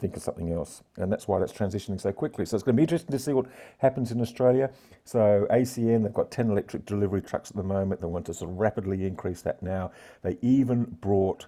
think 0.02 0.16
of 0.16 0.22
something 0.22 0.52
else. 0.52 0.82
And 0.96 1.10
that's 1.10 1.28
why 1.28 1.38
that's 1.38 1.52
transitioning 1.52 2.00
so 2.00 2.12
quickly. 2.12 2.44
So 2.44 2.56
it's 2.56 2.64
going 2.64 2.74
to 2.74 2.80
be 2.80 2.82
interesting 2.82 3.12
to 3.12 3.18
see 3.18 3.32
what 3.32 3.46
happens 3.78 4.10
in 4.10 4.20
Australia. 4.20 4.70
So 5.04 5.46
ACN, 5.50 6.02
they've 6.02 6.12
got 6.12 6.30
10 6.30 6.50
electric 6.50 6.84
delivery 6.84 7.22
trucks 7.22 7.50
at 7.50 7.56
the 7.56 7.62
moment. 7.62 8.00
They 8.00 8.08
want 8.08 8.26
to 8.26 8.34
sort 8.34 8.50
of 8.50 8.58
rapidly 8.58 9.06
increase 9.06 9.42
that 9.42 9.62
now. 9.62 9.92
They 10.22 10.36
even 10.42 10.84
brought, 11.00 11.46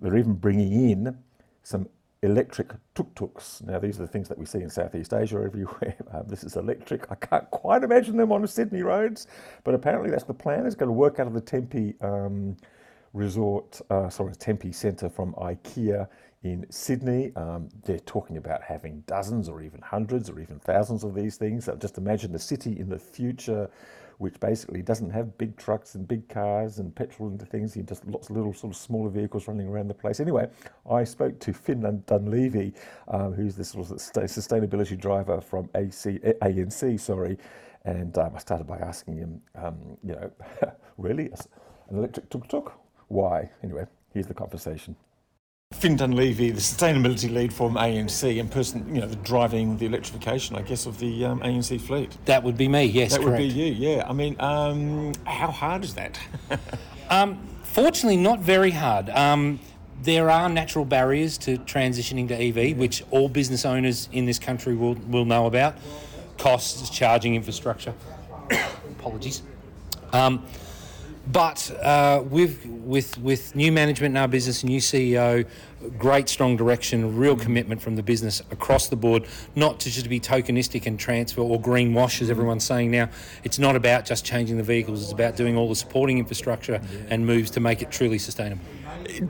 they're 0.00 0.16
even 0.16 0.34
bringing 0.34 0.90
in 0.90 1.18
some 1.62 1.88
electric 2.22 2.72
tuk-tuks. 2.94 3.62
Now, 3.66 3.78
these 3.78 3.98
are 3.98 4.02
the 4.02 4.08
things 4.08 4.28
that 4.28 4.38
we 4.38 4.44
see 4.44 4.60
in 4.60 4.70
Southeast 4.70 5.12
Asia 5.12 5.42
everywhere. 5.44 5.96
Um, 6.12 6.24
this 6.26 6.42
is 6.42 6.56
electric. 6.56 7.08
I 7.12 7.14
can't 7.14 7.48
quite 7.52 7.84
imagine 7.84 8.16
them 8.16 8.32
on 8.32 8.42
the 8.42 8.48
Sydney 8.48 8.82
roads, 8.82 9.28
but 9.62 9.74
apparently 9.74 10.10
that's 10.10 10.24
the 10.24 10.34
plan. 10.34 10.66
It's 10.66 10.74
going 10.74 10.88
to 10.88 10.92
work 10.92 11.20
out 11.20 11.28
of 11.28 11.34
the 11.34 11.40
Tempe 11.40 11.94
um, 12.00 12.56
resort, 13.12 13.80
uh, 13.90 14.08
sorry, 14.08 14.34
Tempe 14.34 14.72
Centre 14.72 15.08
from 15.08 15.32
IKEA 15.34 16.08
in 16.42 16.66
Sydney. 16.70 17.32
Um, 17.36 17.68
they're 17.84 17.98
talking 18.00 18.36
about 18.36 18.62
having 18.62 19.02
dozens 19.06 19.48
or 19.48 19.62
even 19.62 19.80
hundreds 19.82 20.30
or 20.30 20.40
even 20.40 20.58
thousands 20.58 21.04
of 21.04 21.14
these 21.14 21.36
things. 21.36 21.66
So 21.66 21.76
just 21.76 21.98
imagine 21.98 22.32
the 22.32 22.38
city 22.38 22.78
in 22.78 22.88
the 22.88 22.98
future, 22.98 23.70
which 24.18 24.38
basically 24.40 24.82
doesn't 24.82 25.10
have 25.10 25.36
big 25.36 25.56
trucks 25.56 25.94
and 25.94 26.06
big 26.08 26.28
cars 26.28 26.78
and 26.78 26.94
petrol 26.94 27.30
into 27.30 27.44
things. 27.44 27.76
You 27.76 27.82
just 27.82 28.06
lots 28.06 28.30
of 28.30 28.36
little 28.36 28.54
sort 28.54 28.72
of 28.72 28.76
smaller 28.78 29.10
vehicles 29.10 29.48
running 29.48 29.68
around 29.68 29.88
the 29.88 29.94
place. 29.94 30.20
Anyway, 30.20 30.48
I 30.90 31.04
spoke 31.04 31.38
to 31.40 31.52
Finn 31.52 32.02
Dunleavy, 32.06 32.72
um, 33.08 33.32
who's 33.34 33.56
the 33.56 33.64
sort 33.64 33.90
of 33.90 33.96
sustainability 33.98 34.98
driver 34.98 35.40
from 35.40 35.68
AC, 35.74 36.18
ANC, 36.42 37.00
sorry. 37.00 37.38
And 37.84 38.16
um, 38.18 38.32
I 38.34 38.38
started 38.38 38.66
by 38.66 38.76
asking 38.78 39.16
him, 39.16 39.42
um, 39.54 39.76
you 40.02 40.12
know, 40.12 40.30
really, 40.98 41.30
an 41.88 41.96
electric 41.96 42.28
tuk-tuk? 42.28 42.72
Why? 43.08 43.50
Anyway, 43.62 43.86
here's 44.12 44.26
the 44.26 44.34
conversation. 44.34 44.96
Finn 45.80 45.96
Dunleavy, 45.96 46.50
the 46.50 46.60
sustainability 46.60 47.32
lead 47.32 47.54
from 47.54 47.76
ANC, 47.76 48.38
and 48.38 48.50
person, 48.50 48.94
you 48.94 49.00
know, 49.00 49.06
the 49.06 49.16
driving 49.16 49.78
the 49.78 49.86
electrification, 49.86 50.54
I 50.56 50.60
guess, 50.60 50.84
of 50.84 50.98
the 50.98 51.24
um, 51.24 51.40
ANC 51.40 51.80
fleet. 51.80 52.18
That 52.26 52.42
would 52.42 52.58
be 52.58 52.68
me. 52.68 52.84
Yes, 52.84 53.12
that 53.12 53.22
correct. 53.22 53.40
would 53.40 53.54
be 53.54 53.60
you. 53.60 53.72
Yeah. 53.72 54.04
I 54.06 54.12
mean, 54.12 54.36
um, 54.40 55.14
how 55.24 55.50
hard 55.50 55.82
is 55.82 55.94
that? 55.94 56.20
um, 57.08 57.40
fortunately, 57.62 58.18
not 58.18 58.40
very 58.40 58.72
hard. 58.72 59.08
Um, 59.08 59.58
there 60.02 60.28
are 60.28 60.50
natural 60.50 60.84
barriers 60.84 61.38
to 61.38 61.56
transitioning 61.56 62.28
to 62.28 62.34
EV, 62.34 62.76
which 62.76 63.02
all 63.10 63.30
business 63.30 63.64
owners 63.64 64.10
in 64.12 64.26
this 64.26 64.38
country 64.38 64.74
will, 64.74 64.96
will 65.08 65.24
know 65.24 65.46
about. 65.46 65.76
Costs, 66.36 66.90
charging 66.90 67.36
infrastructure. 67.36 67.94
Apologies. 68.98 69.40
But 71.32 71.70
uh, 71.82 72.24
with 72.28 72.64
with 72.66 73.18
with 73.18 73.54
new 73.54 73.70
management 73.70 74.12
in 74.12 74.16
our 74.16 74.26
business, 74.26 74.64
new 74.64 74.80
CEO, 74.80 75.46
great 75.98 76.28
strong 76.28 76.56
direction, 76.56 77.16
real 77.16 77.36
commitment 77.36 77.80
from 77.80 77.94
the 77.96 78.02
business 78.02 78.40
across 78.50 78.88
the 78.88 78.96
board, 78.96 79.26
not 79.54 79.78
to 79.80 79.90
just 79.90 80.08
be 80.08 80.18
tokenistic 80.18 80.86
and 80.86 80.98
transfer 80.98 81.42
or 81.42 81.60
greenwash 81.60 82.20
as 82.20 82.30
everyone's 82.30 82.64
saying 82.64 82.90
now. 82.90 83.08
It's 83.44 83.58
not 83.58 83.76
about 83.76 84.06
just 84.06 84.24
changing 84.24 84.56
the 84.56 84.62
vehicles; 84.62 85.02
it's 85.02 85.12
about 85.12 85.36
doing 85.36 85.56
all 85.56 85.68
the 85.68 85.76
supporting 85.76 86.18
infrastructure 86.18 86.80
and 87.10 87.26
moves 87.26 87.50
to 87.52 87.60
make 87.60 87.82
it 87.82 87.90
truly 87.90 88.18
sustainable. 88.18 88.64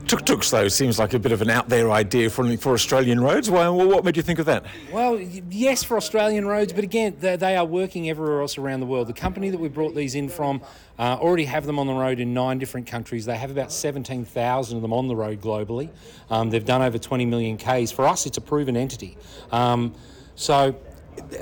Tuk-tuks, 0.07 0.51
though, 0.51 0.67
seems 0.67 0.99
like 0.99 1.13
a 1.13 1.19
bit 1.19 1.31
of 1.31 1.41
an 1.41 1.49
out 1.49 1.69
there 1.69 1.91
idea 1.91 2.29
for, 2.29 2.57
for 2.57 2.73
Australian 2.73 3.19
roads. 3.19 3.49
Why, 3.49 3.67
what 3.69 4.03
made 4.03 4.17
you 4.17 4.23
think 4.23 4.39
of 4.39 4.45
that? 4.45 4.65
Well, 4.91 5.19
yes, 5.19 5.83
for 5.83 5.97
Australian 5.97 6.45
roads, 6.45 6.73
but 6.73 6.83
again, 6.83 7.17
they, 7.19 7.35
they 7.35 7.55
are 7.55 7.65
working 7.65 8.09
everywhere 8.09 8.41
else 8.41 8.57
around 8.57 8.79
the 8.79 8.85
world. 8.85 9.07
The 9.07 9.13
company 9.13 9.49
that 9.49 9.59
we 9.59 9.69
brought 9.69 9.95
these 9.95 10.15
in 10.15 10.29
from 10.29 10.61
uh, 10.99 11.17
already 11.19 11.45
have 11.45 11.65
them 11.65 11.79
on 11.79 11.87
the 11.87 11.93
road 11.93 12.19
in 12.19 12.33
nine 12.33 12.59
different 12.59 12.87
countries. 12.87 13.25
They 13.25 13.37
have 13.37 13.51
about 13.51 13.71
17,000 13.71 14.75
of 14.75 14.81
them 14.81 14.93
on 14.93 15.07
the 15.07 15.15
road 15.15 15.41
globally. 15.41 15.89
Um, 16.29 16.49
they've 16.49 16.65
done 16.65 16.81
over 16.81 16.97
20 16.97 17.25
million 17.25 17.57
Ks. 17.57 17.91
For 17.91 18.07
us, 18.07 18.25
it's 18.25 18.37
a 18.37 18.41
proven 18.41 18.77
entity. 18.77 19.17
Um, 19.51 19.95
so 20.35 20.75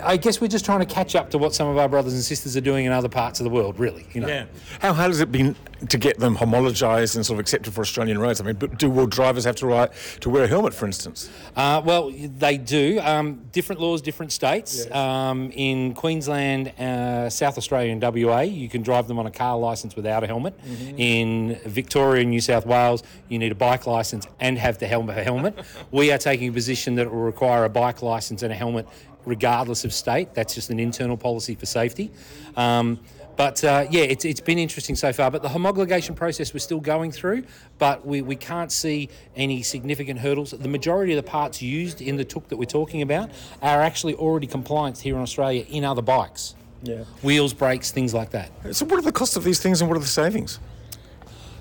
I 0.03 0.17
guess 0.17 0.39
we're 0.39 0.47
just 0.47 0.65
trying 0.65 0.79
to 0.79 0.85
catch 0.85 1.15
up 1.15 1.31
to 1.31 1.37
what 1.37 1.53
some 1.53 1.67
of 1.67 1.77
our 1.77 1.89
brothers 1.89 2.13
and 2.13 2.23
sisters 2.23 2.55
are 2.55 2.61
doing 2.61 2.85
in 2.85 2.91
other 2.91 3.09
parts 3.09 3.39
of 3.39 3.43
the 3.43 3.49
world, 3.49 3.79
really. 3.79 4.05
You 4.13 4.21
know? 4.21 4.27
Yeah. 4.27 4.45
How 4.79 4.93
hard 4.93 5.09
has 5.09 5.19
it 5.19 5.31
been 5.31 5.55
to 5.87 5.97
get 5.97 6.19
them 6.19 6.35
homologised 6.35 7.15
and 7.15 7.25
sort 7.25 7.35
of 7.35 7.39
accepted 7.39 7.73
for 7.73 7.81
Australian 7.81 8.19
roads? 8.19 8.41
I 8.41 8.45
mean, 8.45 8.55
do 8.55 8.89
will 8.89 9.07
drivers 9.07 9.45
have 9.45 9.55
to 9.57 9.67
write 9.67 9.91
to 10.21 10.29
wear 10.29 10.43
a 10.43 10.47
helmet, 10.47 10.73
for 10.73 10.85
instance? 10.85 11.29
Uh, 11.55 11.81
well, 11.83 12.11
they 12.11 12.57
do. 12.57 12.99
Um, 13.01 13.45
different 13.51 13.81
laws, 13.81 14.01
different 14.01 14.31
states. 14.31 14.85
Yes. 14.85 14.95
Um, 14.95 15.51
in 15.51 15.93
Queensland, 15.93 16.69
uh, 16.79 17.29
South 17.29 17.57
Australia, 17.57 17.91
and 17.91 18.01
WA, 18.01 18.41
you 18.41 18.69
can 18.69 18.81
drive 18.81 19.07
them 19.07 19.19
on 19.19 19.25
a 19.25 19.31
car 19.31 19.57
licence 19.57 19.95
without 19.95 20.23
a 20.23 20.27
helmet. 20.27 20.59
Mm-hmm. 20.63 20.99
In 20.99 21.59
Victoria 21.65 22.21
and 22.21 22.29
New 22.29 22.41
South 22.41 22.65
Wales, 22.65 23.03
you 23.27 23.39
need 23.39 23.51
a 23.51 23.55
bike 23.55 23.87
licence 23.87 24.27
and 24.39 24.57
have 24.57 24.77
the 24.77 24.87
helmet. 24.87 25.23
helmet. 25.23 25.57
we 25.91 26.11
are 26.11 26.17
taking 26.17 26.49
a 26.49 26.51
position 26.51 26.95
that 26.95 27.07
it 27.07 27.11
will 27.11 27.19
require 27.19 27.65
a 27.65 27.69
bike 27.69 28.01
licence 28.01 28.43
and 28.43 28.51
a 28.51 28.55
helmet 28.55 28.87
regardless 29.25 29.85
of 29.85 29.93
state. 29.93 30.33
That's 30.33 30.55
just 30.55 30.69
an 30.69 30.79
internal 30.79 31.17
policy 31.17 31.55
for 31.55 31.65
safety. 31.65 32.11
Um, 32.55 32.99
but 33.39 33.63
uh, 33.63 33.85
yeah, 33.89 34.01
it's, 34.01 34.25
it's 34.25 34.41
been 34.41 34.59
interesting 34.59 34.97
so 34.97 35.13
far. 35.13 35.31
But 35.31 35.41
the 35.41 35.47
homologation 35.47 36.13
process 36.13 36.53
we're 36.53 36.59
still 36.59 36.81
going 36.81 37.11
through, 37.13 37.45
but 37.77 38.05
we, 38.05 38.21
we 38.21 38.35
can't 38.35 38.69
see 38.69 39.07
any 39.33 39.63
significant 39.63 40.19
hurdles. 40.19 40.51
The 40.51 40.67
majority 40.67 41.13
of 41.13 41.23
the 41.23 41.29
parts 41.29 41.61
used 41.61 42.01
in 42.01 42.17
the 42.17 42.25
Tuk 42.25 42.49
that 42.49 42.57
we're 42.57 42.65
talking 42.65 43.01
about 43.01 43.29
are 43.61 43.81
actually 43.81 44.15
already 44.15 44.45
compliant 44.45 44.97
here 44.97 45.15
in 45.15 45.21
Australia 45.21 45.65
in 45.69 45.85
other 45.85 46.01
bikes. 46.01 46.55
Yeah. 46.83 47.05
Wheels, 47.21 47.53
brakes, 47.53 47.91
things 47.91 48.13
like 48.13 48.31
that. 48.31 48.51
So, 48.75 48.85
what 48.85 48.99
are 48.99 49.03
the 49.03 49.13
costs 49.13 49.37
of 49.37 49.45
these 49.45 49.61
things 49.61 49.79
and 49.79 49.89
what 49.89 49.95
are 49.95 50.01
the 50.01 50.07
savings? 50.07 50.59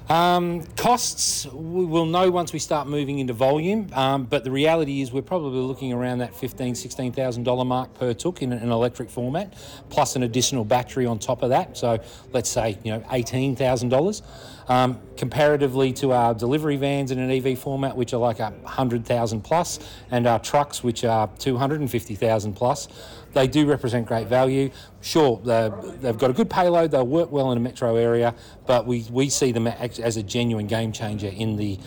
Um, 0.08 0.62
costs 0.76 1.44
we 1.52 1.84
will 1.84 2.06
know 2.06 2.30
once 2.30 2.54
we 2.54 2.58
start 2.58 2.88
moving 2.88 3.18
into 3.18 3.34
volume, 3.34 3.90
um, 3.92 4.24
but 4.24 4.42
the 4.42 4.50
reality 4.50 5.02
is 5.02 5.12
we're 5.12 5.20
probably 5.20 5.60
looking 5.60 5.92
around 5.92 6.18
that 6.18 6.34
fifteen, 6.34 6.74
sixteen 6.74 7.12
thousand 7.12 7.42
dollar 7.42 7.66
mark 7.66 7.92
per 7.92 8.14
tuk 8.14 8.40
in 8.40 8.52
an 8.54 8.70
electric 8.70 9.10
format, 9.10 9.52
plus 9.90 10.16
an 10.16 10.22
additional 10.22 10.64
battery 10.64 11.04
on 11.04 11.18
top 11.18 11.42
of 11.42 11.50
that. 11.50 11.76
So 11.76 12.02
let's 12.32 12.48
say 12.48 12.78
you 12.84 12.92
know 12.92 13.04
eighteen 13.10 13.54
thousand 13.54 13.90
dollars. 13.90 14.22
Um, 14.68 15.00
comparatively 15.16 15.94
to 15.94 16.12
our 16.12 16.34
delivery 16.34 16.76
vans 16.76 17.10
in 17.10 17.18
an 17.18 17.30
EV 17.30 17.58
format, 17.58 17.96
which 17.96 18.12
are 18.12 18.18
like 18.18 18.38
a 18.38 18.52
hundred 18.64 19.06
thousand 19.06 19.40
plus, 19.40 19.78
and 20.10 20.26
our 20.26 20.38
trucks, 20.38 20.82
which 20.82 21.04
are 21.04 21.28
two 21.38 21.58
hundred 21.58 21.80
and 21.80 21.90
fifty 21.90 22.14
thousand 22.14 22.54
plus 22.54 22.88
they 23.32 23.46
do 23.46 23.66
represent 23.66 24.06
great 24.06 24.26
value. 24.26 24.70
Sure, 25.00 25.40
they've 25.44 26.18
got 26.18 26.30
a 26.30 26.32
good 26.32 26.50
payload, 26.50 26.90
they'll 26.90 27.06
work 27.06 27.30
well 27.30 27.52
in 27.52 27.58
a 27.58 27.60
metro 27.60 27.96
area, 27.96 28.34
but 28.66 28.86
we, 28.86 29.06
we 29.10 29.28
see 29.28 29.52
them 29.52 29.66
as 29.66 30.16
a 30.16 30.22
genuine 30.22 30.66
game 30.66 30.92
changer 30.92 31.28
in 31.28 31.56
the 31.56 31.78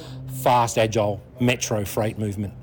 fast, 0.41 0.77
agile 0.77 1.21
metro 1.39 1.85
freight 1.85 2.17
movement. 2.17 2.53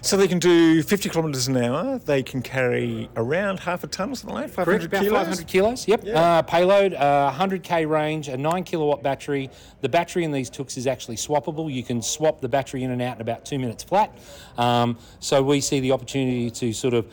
So 0.00 0.16
they 0.16 0.28
can 0.28 0.38
do 0.38 0.82
50 0.82 1.08
kilometres 1.08 1.48
an 1.48 1.56
hour. 1.56 1.98
They 1.98 2.22
can 2.22 2.40
carry 2.40 3.08
around 3.16 3.60
half 3.60 3.82
a 3.84 3.88
tonne 3.88 4.12
or 4.12 4.14
something 4.14 4.34
like 4.34 4.46
that, 4.46 4.54
500 4.54 4.84
about 4.84 5.02
kilos? 5.02 5.18
500 5.18 5.46
kilos, 5.46 5.88
yep. 5.88 6.04
Yeah. 6.04 6.38
Uh, 6.38 6.42
payload, 6.42 6.94
uh, 6.94 7.32
100k 7.36 7.88
range, 7.88 8.28
a 8.28 8.36
9 8.36 8.64
kilowatt 8.64 9.02
battery. 9.02 9.50
The 9.80 9.88
battery 9.88 10.24
in 10.24 10.32
these 10.32 10.50
Tuks 10.50 10.76
is 10.76 10.86
actually 10.86 11.16
swappable. 11.16 11.72
You 11.72 11.82
can 11.82 12.00
swap 12.00 12.40
the 12.40 12.48
battery 12.48 12.84
in 12.84 12.90
and 12.90 13.02
out 13.02 13.16
in 13.16 13.22
about 13.22 13.44
two 13.44 13.58
minutes 13.58 13.82
flat. 13.82 14.16
Um, 14.56 14.98
so 15.20 15.42
we 15.42 15.60
see 15.60 15.80
the 15.80 15.92
opportunity 15.92 16.50
to 16.52 16.72
sort 16.72 16.94
of 16.94 17.06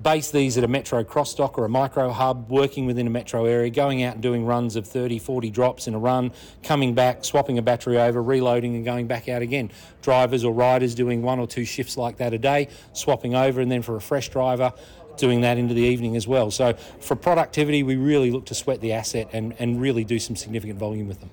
base 0.00 0.30
these 0.30 0.56
at 0.56 0.64
a 0.64 0.68
metro 0.68 1.02
cross 1.02 1.34
dock 1.34 1.58
or 1.58 1.64
a 1.64 1.68
micro 1.68 2.10
hub, 2.10 2.50
working 2.50 2.86
within 2.86 3.06
a 3.06 3.10
metro 3.10 3.44
area, 3.44 3.70
going 3.70 4.02
out 4.02 4.14
and 4.14 4.22
doing 4.22 4.46
runs 4.46 4.76
of 4.76 4.86
30, 4.86 5.18
40 5.18 5.50
drops 5.50 5.88
in 5.88 5.94
a 5.94 5.98
run, 5.98 6.32
coming 6.62 6.94
back, 6.94 7.24
swapping 7.24 7.58
a 7.58 7.62
battery 7.62 7.98
over, 7.98 8.22
reloading 8.22 8.76
and 8.76 8.84
going 8.84 9.06
back 9.06 9.28
out 9.28 9.42
again. 9.42 9.70
Drivers 10.02 10.44
or 10.44 10.52
riders 10.52 10.94
doing 10.94 11.22
one 11.22 11.38
or 11.38 11.46
two 11.46 11.64
shifts 11.64 11.96
like 11.96 12.18
that 12.18 12.32
a 12.32 12.38
day, 12.38 12.68
swapping 12.92 13.34
over, 13.34 13.60
and 13.60 13.70
then 13.70 13.82
for 13.82 13.96
a 13.96 14.00
fresh 14.00 14.28
driver, 14.28 14.72
doing 15.16 15.40
that 15.40 15.58
into 15.58 15.74
the 15.74 15.82
evening 15.82 16.16
as 16.16 16.28
well. 16.28 16.50
So 16.50 16.74
for 17.00 17.16
productivity, 17.16 17.82
we 17.82 17.96
really 17.96 18.30
look 18.30 18.46
to 18.46 18.54
sweat 18.54 18.80
the 18.80 18.92
asset 18.92 19.28
and, 19.32 19.54
and 19.58 19.80
really 19.80 20.04
do 20.04 20.18
some 20.18 20.36
significant 20.36 20.78
volume 20.78 21.08
with 21.08 21.20
them. 21.20 21.30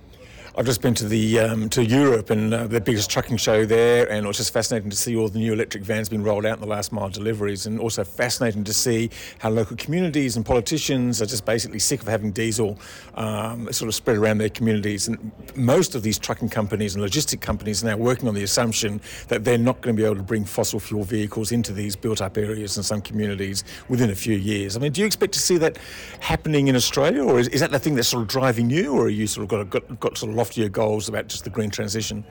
I've 0.58 0.66
just 0.66 0.82
been 0.82 0.94
to 0.96 1.06
the 1.06 1.40
um, 1.40 1.68
to 1.72 1.84
Europe 1.84 2.30
and 2.30 2.54
uh, 2.54 2.68
the 2.68 2.80
biggest 2.80 3.10
trucking 3.10 3.36
show 3.36 3.66
there, 3.66 4.10
and 4.10 4.24
it 4.24 4.28
was 4.28 4.38
just 4.38 4.54
fascinating 4.54 4.90
to 4.90 4.96
see 4.96 5.14
all 5.14 5.28
the 5.28 5.38
new 5.38 5.52
electric 5.52 5.84
vans 5.84 6.08
being 6.08 6.24
rolled 6.24 6.46
out 6.46 6.54
in 6.54 6.62
the 6.62 6.68
last 6.68 6.94
mile 6.94 7.10
deliveries, 7.10 7.66
and 7.66 7.78
also 7.78 8.06
fascinating 8.06 8.64
to 8.64 8.74
see 8.74 9.10
how 9.40 9.50
local 9.50 9.76
communities 9.76 10.38
and 10.38 10.46
politicians 10.46 11.22
are 11.22 11.26
just 11.26 11.44
basically 11.46 11.80
sick 11.80 12.02
of 12.02 12.08
having 12.08 12.32
diesel 12.32 12.80
um, 13.16 13.70
sort 13.74 13.90
of 13.90 13.96
spread 13.96 14.16
around 14.16 14.38
their 14.38 14.50
communities. 14.50 15.10
And 15.10 15.30
most 15.56 15.94
of 15.94 16.04
these 16.04 16.18
trucking 16.18 16.48
companies 16.48 16.96
and 16.96 17.04
logistic 17.04 17.42
companies 17.42 17.84
are 17.84 17.88
now 17.88 17.98
working 17.98 18.30
on 18.30 18.34
the 18.34 18.44
assumption 18.44 19.02
that 19.28 19.44
they're 19.44 19.58
not 19.58 19.82
going 19.82 19.94
to 19.94 20.02
be 20.02 20.06
able 20.06 20.16
to 20.16 20.24
bring 20.24 20.46
fossil 20.46 20.80
fuel 20.80 21.04
vehicles 21.04 21.52
into 21.52 21.74
these 21.74 21.98
built-up 21.98 22.38
areas 22.38 22.78
in 22.78 22.84
some 22.84 23.02
communities 23.02 23.66
within 23.90 24.10
a 24.10 24.16
few 24.16 24.38
years. 24.38 24.78
I 24.78 24.80
mean, 24.80 24.94
do 24.94 25.02
you 25.02 25.08
expect 25.08 25.34
to 25.34 25.40
see 25.40 25.58
that 25.58 25.78
happening 26.22 26.70
in 26.70 26.78
Australia, 26.78 27.26
or 27.26 27.40
is, 27.40 27.50
is 27.50 27.60
that 27.60 27.72
the 27.72 27.80
thing 27.80 27.96
that's 27.96 28.08
sort 28.08 28.22
of 28.22 28.30
driving 28.30 28.70
you, 28.70 28.94
or 28.94 29.08
are 29.08 29.10
you 29.10 29.28
sort 29.28 29.44
of 29.44 29.50
got, 29.50 29.70
got, 29.70 30.00
got 30.00 30.18
sort 30.18 30.30
of 30.30 30.45
loftier 30.46 30.70
goals 30.70 31.10
about 31.10 31.28
just 31.28 31.44
the 31.44 31.50
green 31.50 31.72
transition? 31.72 32.24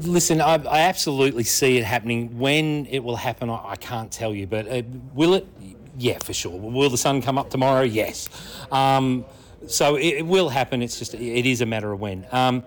Listen, 0.00 0.40
I, 0.40 0.54
I, 0.54 0.80
absolutely 0.82 1.44
see 1.44 1.76
it 1.76 1.84
happening. 1.84 2.38
When 2.38 2.86
it 2.86 3.00
will 3.00 3.16
happen, 3.16 3.50
I, 3.50 3.72
I 3.72 3.76
can't 3.76 4.10
tell 4.10 4.34
you, 4.34 4.46
but 4.46 4.68
uh, 4.68 4.82
will 5.14 5.34
it? 5.34 5.46
Yeah, 5.98 6.18
for 6.18 6.32
sure. 6.32 6.56
Will 6.56 6.88
the 6.88 6.96
sun 6.96 7.20
come 7.20 7.36
up 7.36 7.50
tomorrow? 7.50 7.82
Yes. 7.82 8.28
Um, 8.70 9.24
so 9.66 9.96
it, 9.96 10.18
it, 10.18 10.26
will 10.26 10.48
happen. 10.48 10.80
It's 10.80 10.98
just 10.98 11.12
it 11.14 11.44
is 11.44 11.60
a 11.60 11.66
matter 11.66 11.92
of 11.92 12.00
when. 12.00 12.24
Um, 12.30 12.62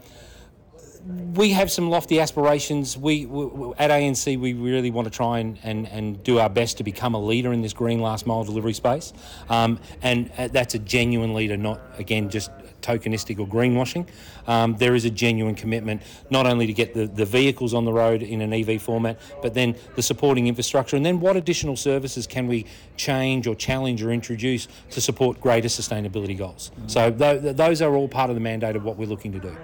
we 1.34 1.52
have 1.52 1.72
some 1.72 1.89
lofty 1.89 2.20
aspirations. 2.20 2.97
We, 2.97 3.26
we, 3.26 3.74
at 3.80 3.89
ANC 3.89 4.39
we 4.39 4.54
really 4.54 4.91
want 4.91 5.06
to 5.06 5.12
try 5.12 5.39
and, 5.39 5.58
and, 5.64 5.88
and 5.88 6.22
do 6.24 6.38
our 6.39 6.49
best 6.49 6.78
to 6.78 6.84
become 6.84 7.16
a 7.16 7.20
leader 7.20 7.54
in 7.54 7.62
this 7.62 7.74
green 7.74 8.02
last 8.02 8.28
mile 8.28 8.43
delivery 8.43 8.74
space, 8.74 9.14
um, 9.49 9.80
and 10.04 10.30
uh, 10.38 10.49
that's 10.49 10.76
a 10.76 10.80
genuine 10.80 11.34
leader, 11.34 11.58
not 11.58 11.82
again 11.97 12.30
just 12.30 12.52
tokenistic 12.82 13.40
or 13.40 13.48
greenwashing. 13.48 14.08
Um, 14.48 14.76
there 14.78 14.96
is 14.96 15.06
a 15.06 15.10
genuine 15.10 15.56
commitment 15.56 16.02
not 16.30 16.46
only 16.46 16.68
to 16.68 16.74
get 16.74 16.94
the, 16.94 17.08
the 17.08 17.26
vehicles 17.26 17.74
on 17.74 17.86
the 17.86 17.94
road 17.94 18.22
in 18.22 18.42
an 18.42 18.54
EV 18.54 18.82
format, 18.82 19.20
but 19.42 19.54
then 19.54 19.76
the 19.96 20.02
supporting 20.02 20.48
infrastructure, 20.48 20.96
and 20.96 21.06
then 21.06 21.20
what 21.20 21.38
additional 21.38 21.76
services 21.76 22.28
can 22.28 22.48
we 22.48 22.66
change 22.98 23.48
or 23.48 23.56
challenge 23.56 24.04
or 24.04 24.12
introduce 24.12 24.68
to 24.90 25.02
support 25.02 25.40
greater 25.40 25.68
sustainability 25.68 26.38
goals. 26.38 26.72
Mm. 26.82 26.92
So 26.92 27.12
th- 27.12 27.56
those 27.56 27.82
are 27.82 27.96
all 27.96 28.08
part 28.08 28.30
of 28.30 28.36
the 28.36 28.42
mandate 28.42 28.76
of 28.76 28.84
what 28.84 28.98
we're 28.98 29.08
looking 29.08 29.32
to 29.34 29.40
do. 29.40 29.56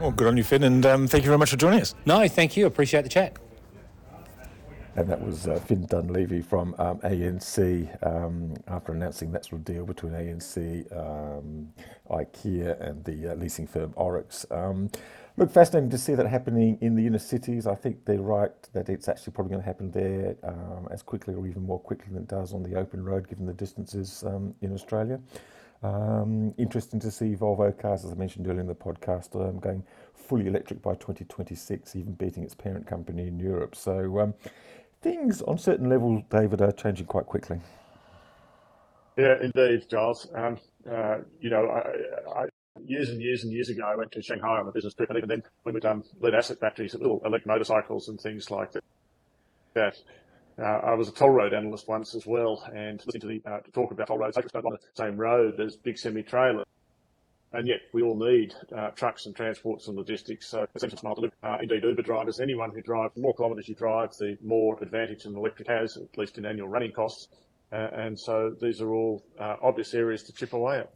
Well, 0.00 0.12
good 0.12 0.26
on 0.26 0.36
you, 0.36 0.44
Finn, 0.44 0.62
and 0.62 0.84
um, 0.84 1.08
thank 1.08 1.24
you 1.24 1.28
very 1.28 1.38
much 1.38 1.50
for 1.50 1.56
joining 1.56 1.80
us. 1.80 1.94
No, 2.04 2.26
thank 2.28 2.56
you. 2.56 2.66
Appreciate 2.66 3.02
the 3.02 3.08
chat. 3.08 3.36
And 4.96 5.10
that 5.10 5.20
was 5.20 5.46
uh, 5.46 5.58
Finn 5.60 5.84
Dunleavy 5.84 6.40
from 6.40 6.74
um, 6.78 6.98
ANC 7.00 8.06
um, 8.06 8.54
after 8.66 8.92
announcing 8.92 9.30
that 9.32 9.44
sort 9.44 9.60
of 9.60 9.64
deal 9.66 9.84
between 9.84 10.12
ANC, 10.12 10.90
um, 10.96 11.68
IKEA, 12.10 12.80
and 12.80 13.04
the 13.04 13.32
uh, 13.32 13.34
leasing 13.34 13.66
firm 13.66 13.92
ORIX. 13.92 14.50
Um, 14.50 14.90
look, 15.36 15.50
fascinating 15.50 15.90
to 15.90 15.98
see 15.98 16.14
that 16.14 16.26
happening 16.26 16.78
in 16.80 16.94
the 16.96 17.06
inner 17.06 17.18
cities. 17.18 17.66
I 17.66 17.74
think 17.74 18.06
they're 18.06 18.22
right 18.22 18.50
that 18.72 18.88
it's 18.88 19.06
actually 19.06 19.34
probably 19.34 19.50
going 19.50 19.60
to 19.60 19.66
happen 19.66 19.90
there 19.90 20.34
um, 20.42 20.88
as 20.90 21.02
quickly 21.02 21.34
or 21.34 21.46
even 21.46 21.62
more 21.66 21.78
quickly 21.78 22.06
than 22.10 22.22
it 22.22 22.28
does 22.28 22.54
on 22.54 22.62
the 22.62 22.74
open 22.74 23.04
road, 23.04 23.28
given 23.28 23.44
the 23.44 23.52
distances 23.52 24.24
um, 24.26 24.54
in 24.62 24.72
Australia. 24.72 25.20
interesting 26.56 27.00
to 27.00 27.10
see 27.10 27.34
Volvo 27.34 27.70
cars, 27.78 28.02
as 28.06 28.12
I 28.12 28.14
mentioned 28.14 28.46
earlier 28.46 28.62
in 28.62 28.66
the 28.66 28.74
podcast, 28.74 29.32
going 29.60 29.84
fully 30.14 30.46
electric 30.46 30.80
by 30.80 30.94
2026, 30.94 31.96
even 31.96 32.14
beating 32.14 32.42
its 32.42 32.54
parent 32.54 32.86
company 32.86 33.28
in 33.28 33.38
Europe. 33.38 33.76
So 33.76 34.32
things 35.06 35.40
on 35.42 35.56
certain 35.56 35.88
levels, 35.88 36.22
David, 36.30 36.60
are 36.60 36.72
changing 36.72 37.06
quite 37.06 37.26
quickly. 37.26 37.60
Yeah, 39.16 39.36
indeed, 39.40 39.88
Giles. 39.88 40.28
Um, 40.34 40.58
uh, 40.90 41.18
you 41.40 41.48
know, 41.48 41.66
I, 41.66 42.40
I, 42.40 42.44
years 42.84 43.08
and 43.10 43.22
years 43.22 43.44
and 43.44 43.52
years 43.52 43.68
ago, 43.68 43.84
I 43.84 43.94
went 43.96 44.10
to 44.12 44.22
Shanghai 44.22 44.58
on 44.58 44.68
a 44.68 44.72
business 44.72 44.94
trip, 44.94 45.08
and 45.10 45.18
even 45.18 45.28
then, 45.28 45.42
when 45.62 45.74
we'd 45.74 45.82
done 45.82 46.02
lead 46.20 46.34
acid 46.34 46.58
batteries, 46.60 46.94
little 46.94 47.22
electric 47.24 47.46
motorcycles 47.46 48.08
and 48.08 48.20
things 48.20 48.50
like 48.50 48.72
that. 49.74 49.96
uh, 50.58 50.62
I 50.62 50.94
was 50.94 51.08
a 51.08 51.12
toll 51.12 51.30
road 51.30 51.54
analyst 51.54 51.86
once 51.86 52.14
as 52.14 52.26
well, 52.26 52.68
and 52.74 53.00
listening 53.06 53.20
to 53.20 53.26
the 53.26 53.50
uh, 53.50 53.60
talk 53.72 53.92
about 53.92 54.08
toll 54.08 54.18
roads, 54.18 54.36
I 54.36 54.40
on 54.40 54.72
the 54.72 54.78
same 54.94 55.16
road 55.16 55.60
as 55.60 55.76
big 55.76 55.98
semi 55.98 56.22
trailers 56.22 56.66
and 57.56 57.66
yet 57.66 57.80
we 57.92 58.02
all 58.02 58.16
need 58.16 58.54
uh, 58.76 58.90
trucks 58.90 59.26
and 59.26 59.34
transports 59.34 59.88
and 59.88 59.96
logistics. 59.96 60.46
So 60.46 60.66
essential 60.74 60.98
smart 60.98 61.16
delivery. 61.16 61.36
Uh, 61.42 61.58
indeed, 61.62 61.82
Uber 61.82 62.02
drivers, 62.02 62.38
anyone 62.38 62.70
who 62.70 62.82
drives, 62.82 63.14
the 63.14 63.20
more 63.20 63.34
kilometres 63.34 63.68
you 63.68 63.74
drive, 63.74 64.16
the 64.16 64.36
more 64.42 64.78
advantage 64.82 65.24
an 65.24 65.36
electric 65.36 65.68
has, 65.68 65.96
at 65.96 66.16
least 66.18 66.38
in 66.38 66.46
annual 66.46 66.68
running 66.68 66.92
costs. 66.92 67.28
Uh, 67.72 67.88
and 67.94 68.18
so 68.18 68.54
these 68.60 68.80
are 68.80 68.92
all 68.92 69.24
uh, 69.40 69.56
obvious 69.62 69.94
areas 69.94 70.22
to 70.24 70.32
chip 70.32 70.52
away 70.52 70.78
at. 70.78 70.92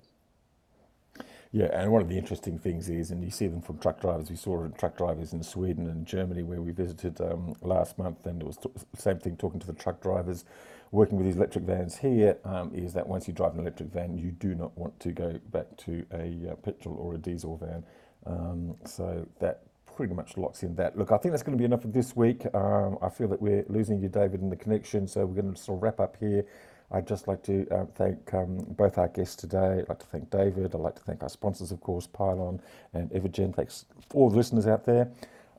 Yeah, 1.52 1.68
and 1.72 1.90
one 1.90 2.00
of 2.00 2.08
the 2.08 2.16
interesting 2.16 2.60
things 2.60 2.88
is, 2.88 3.10
and 3.10 3.24
you 3.24 3.30
see 3.30 3.48
them 3.48 3.60
from 3.60 3.78
truck 3.78 4.00
drivers. 4.00 4.30
We 4.30 4.36
saw 4.36 4.68
truck 4.68 4.96
drivers 4.96 5.32
in 5.32 5.42
Sweden 5.42 5.88
and 5.88 6.06
Germany 6.06 6.44
where 6.44 6.62
we 6.62 6.70
visited 6.70 7.20
um, 7.20 7.56
last 7.60 7.98
month, 7.98 8.24
and 8.26 8.40
it 8.40 8.46
was 8.46 8.58
the 8.58 8.70
same 8.96 9.18
thing 9.18 9.36
talking 9.36 9.58
to 9.58 9.66
the 9.66 9.72
truck 9.72 10.00
drivers 10.00 10.44
working 10.92 11.16
with 11.16 11.26
these 11.26 11.36
electric 11.36 11.64
vans 11.64 11.96
here 11.96 12.38
um, 12.44 12.72
is 12.74 12.92
that 12.94 13.06
once 13.06 13.28
you 13.28 13.34
drive 13.34 13.54
an 13.54 13.60
electric 13.60 13.90
van, 13.90 14.16
you 14.18 14.30
do 14.32 14.54
not 14.54 14.76
want 14.76 14.98
to 15.00 15.12
go 15.12 15.38
back 15.50 15.76
to 15.76 16.04
a 16.12 16.52
uh, 16.52 16.54
petrol 16.56 16.96
or 16.96 17.14
a 17.14 17.18
diesel 17.18 17.56
van. 17.56 17.84
Um, 18.26 18.76
so 18.84 19.26
that 19.38 19.62
pretty 19.96 20.14
much 20.14 20.36
locks 20.36 20.62
in 20.62 20.74
that. 20.76 20.96
Look, 20.96 21.12
I 21.12 21.18
think 21.18 21.32
that's 21.32 21.42
going 21.42 21.56
to 21.56 21.60
be 21.60 21.64
enough 21.64 21.82
for 21.82 21.88
this 21.88 22.16
week. 22.16 22.44
Um, 22.54 22.98
I 23.02 23.08
feel 23.08 23.28
that 23.28 23.40
we're 23.40 23.64
losing 23.68 24.00
you, 24.00 24.08
David, 24.08 24.40
in 24.40 24.50
the 24.50 24.56
connection, 24.56 25.06
so 25.06 25.24
we're 25.26 25.40
going 25.40 25.54
to 25.54 25.60
sort 25.60 25.78
of 25.78 25.82
wrap 25.82 26.00
up 26.00 26.16
here. 26.18 26.44
I'd 26.92 27.06
just 27.06 27.28
like 27.28 27.42
to 27.44 27.66
uh, 27.70 27.84
thank 27.94 28.34
um, 28.34 28.58
both 28.70 28.98
our 28.98 29.08
guests 29.08 29.36
today. 29.36 29.78
I'd 29.80 29.88
like 29.88 30.00
to 30.00 30.06
thank 30.06 30.30
David. 30.30 30.74
I'd 30.74 30.80
like 30.80 30.96
to 30.96 31.02
thank 31.02 31.22
our 31.22 31.28
sponsors, 31.28 31.70
of 31.70 31.80
course, 31.80 32.06
Pylon 32.08 32.60
and 32.94 33.10
Evergen. 33.10 33.54
Thanks 33.54 33.84
for 34.08 34.22
all 34.22 34.30
the 34.30 34.36
listeners 34.36 34.66
out 34.66 34.84
there. 34.86 35.10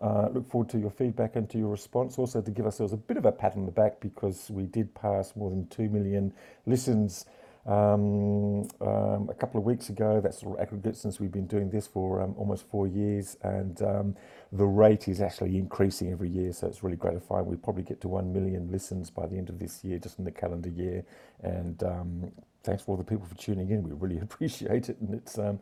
Uh, 0.02 0.30
look 0.34 0.50
forward 0.50 0.70
to 0.70 0.80
your 0.80 0.90
feedback 0.90 1.36
and 1.36 1.50
to 1.50 1.60
your 1.60 1.70
response. 1.70 2.18
Also, 2.18 2.42
to 2.42 2.52
give 2.52 2.66
ourselves 2.66 2.92
a 2.92 2.98
bit 2.98 3.18
of 3.18 3.26
a 3.26 3.32
pat 3.32 3.56
on 3.56 3.66
the 3.66 3.72
back 3.72 4.00
because 4.00 4.50
we 4.50 4.64
did 4.64 4.94
pass 4.96 5.36
more 5.36 5.50
than 5.50 5.68
2 5.68 5.90
million 5.90 6.34
listens 6.66 7.26
um, 7.68 8.68
um, 8.82 9.30
a 9.30 9.36
couple 9.38 9.60
of 9.60 9.66
weeks 9.66 9.90
ago. 9.90 10.20
That's 10.20 10.44
aggregate 10.60 10.98
since 10.98 11.20
we've 11.20 11.32
been 11.32 11.46
doing 11.46 11.70
this 11.70 11.86
for 11.86 12.22
um, 12.22 12.34
almost 12.36 12.68
four 12.70 12.88
years. 12.88 13.38
And 13.44 13.80
um, 13.84 14.16
the 14.52 14.66
rate 14.66 15.08
is 15.08 15.22
actually 15.22 15.58
increasing 15.58 16.12
every 16.12 16.30
year. 16.30 16.52
So 16.52 16.66
it's 16.66 16.82
really 16.82 16.98
gratifying. 16.98 17.46
We 17.46 17.56
probably 17.56 17.84
get 17.84 18.02
to 18.02 18.08
1 18.08 18.34
million 18.34 18.72
listens 18.72 19.12
by 19.12 19.28
the 19.28 19.38
end 19.38 19.50
of 19.50 19.60
this 19.60 19.84
year, 19.84 20.00
just 20.00 20.18
in 20.18 20.26
the 20.26 20.32
calendar 20.32 20.70
year. 20.70 21.04
And 21.44 21.84
um, 21.84 22.32
thanks 22.64 22.82
for 22.84 22.92
all 22.92 22.98
the 22.98 23.04
people 23.04 23.26
for 23.26 23.36
tuning 23.36 23.70
in. 23.70 23.84
We 23.84 23.92
really 23.92 24.18
appreciate 24.22 24.90
it. 24.90 25.00
And 25.00 25.14
it's, 25.14 25.38
um, 25.38 25.60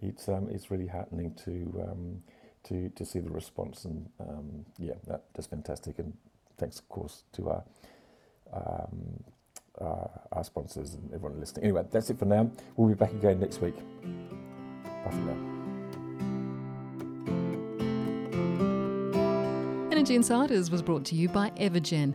it's, 0.00 0.26
it's 0.28 0.70
really 0.70 0.86
heartening 0.86 1.34
to 1.44 1.84
to, 2.64 2.88
to 2.90 3.04
see 3.04 3.20
the 3.20 3.30
response. 3.30 3.84
And 3.84 4.08
um, 4.20 4.66
yeah, 4.78 4.94
that, 5.06 5.24
that's 5.34 5.46
fantastic. 5.46 5.98
And 5.98 6.14
thanks, 6.58 6.78
of 6.78 6.88
course, 6.88 7.24
to 7.34 7.50
our, 7.50 7.64
um, 8.52 9.24
uh, 9.80 10.08
our 10.32 10.44
sponsors 10.44 10.94
and 10.94 11.12
everyone 11.12 11.40
listening. 11.40 11.64
Anyway, 11.64 11.84
that's 11.90 12.10
it 12.10 12.18
for 12.18 12.26
now. 12.26 12.50
We'll 12.76 12.88
be 12.88 12.94
back 12.94 13.12
again 13.12 13.40
next 13.40 13.60
week. 13.60 13.76
Bye 15.04 15.10
for 15.10 15.16
now. 15.16 15.36
Energy 19.90 20.16
Insiders 20.16 20.70
was 20.70 20.82
brought 20.82 21.04
to 21.06 21.14
you 21.14 21.28
by 21.28 21.50
Evergen 21.50 22.14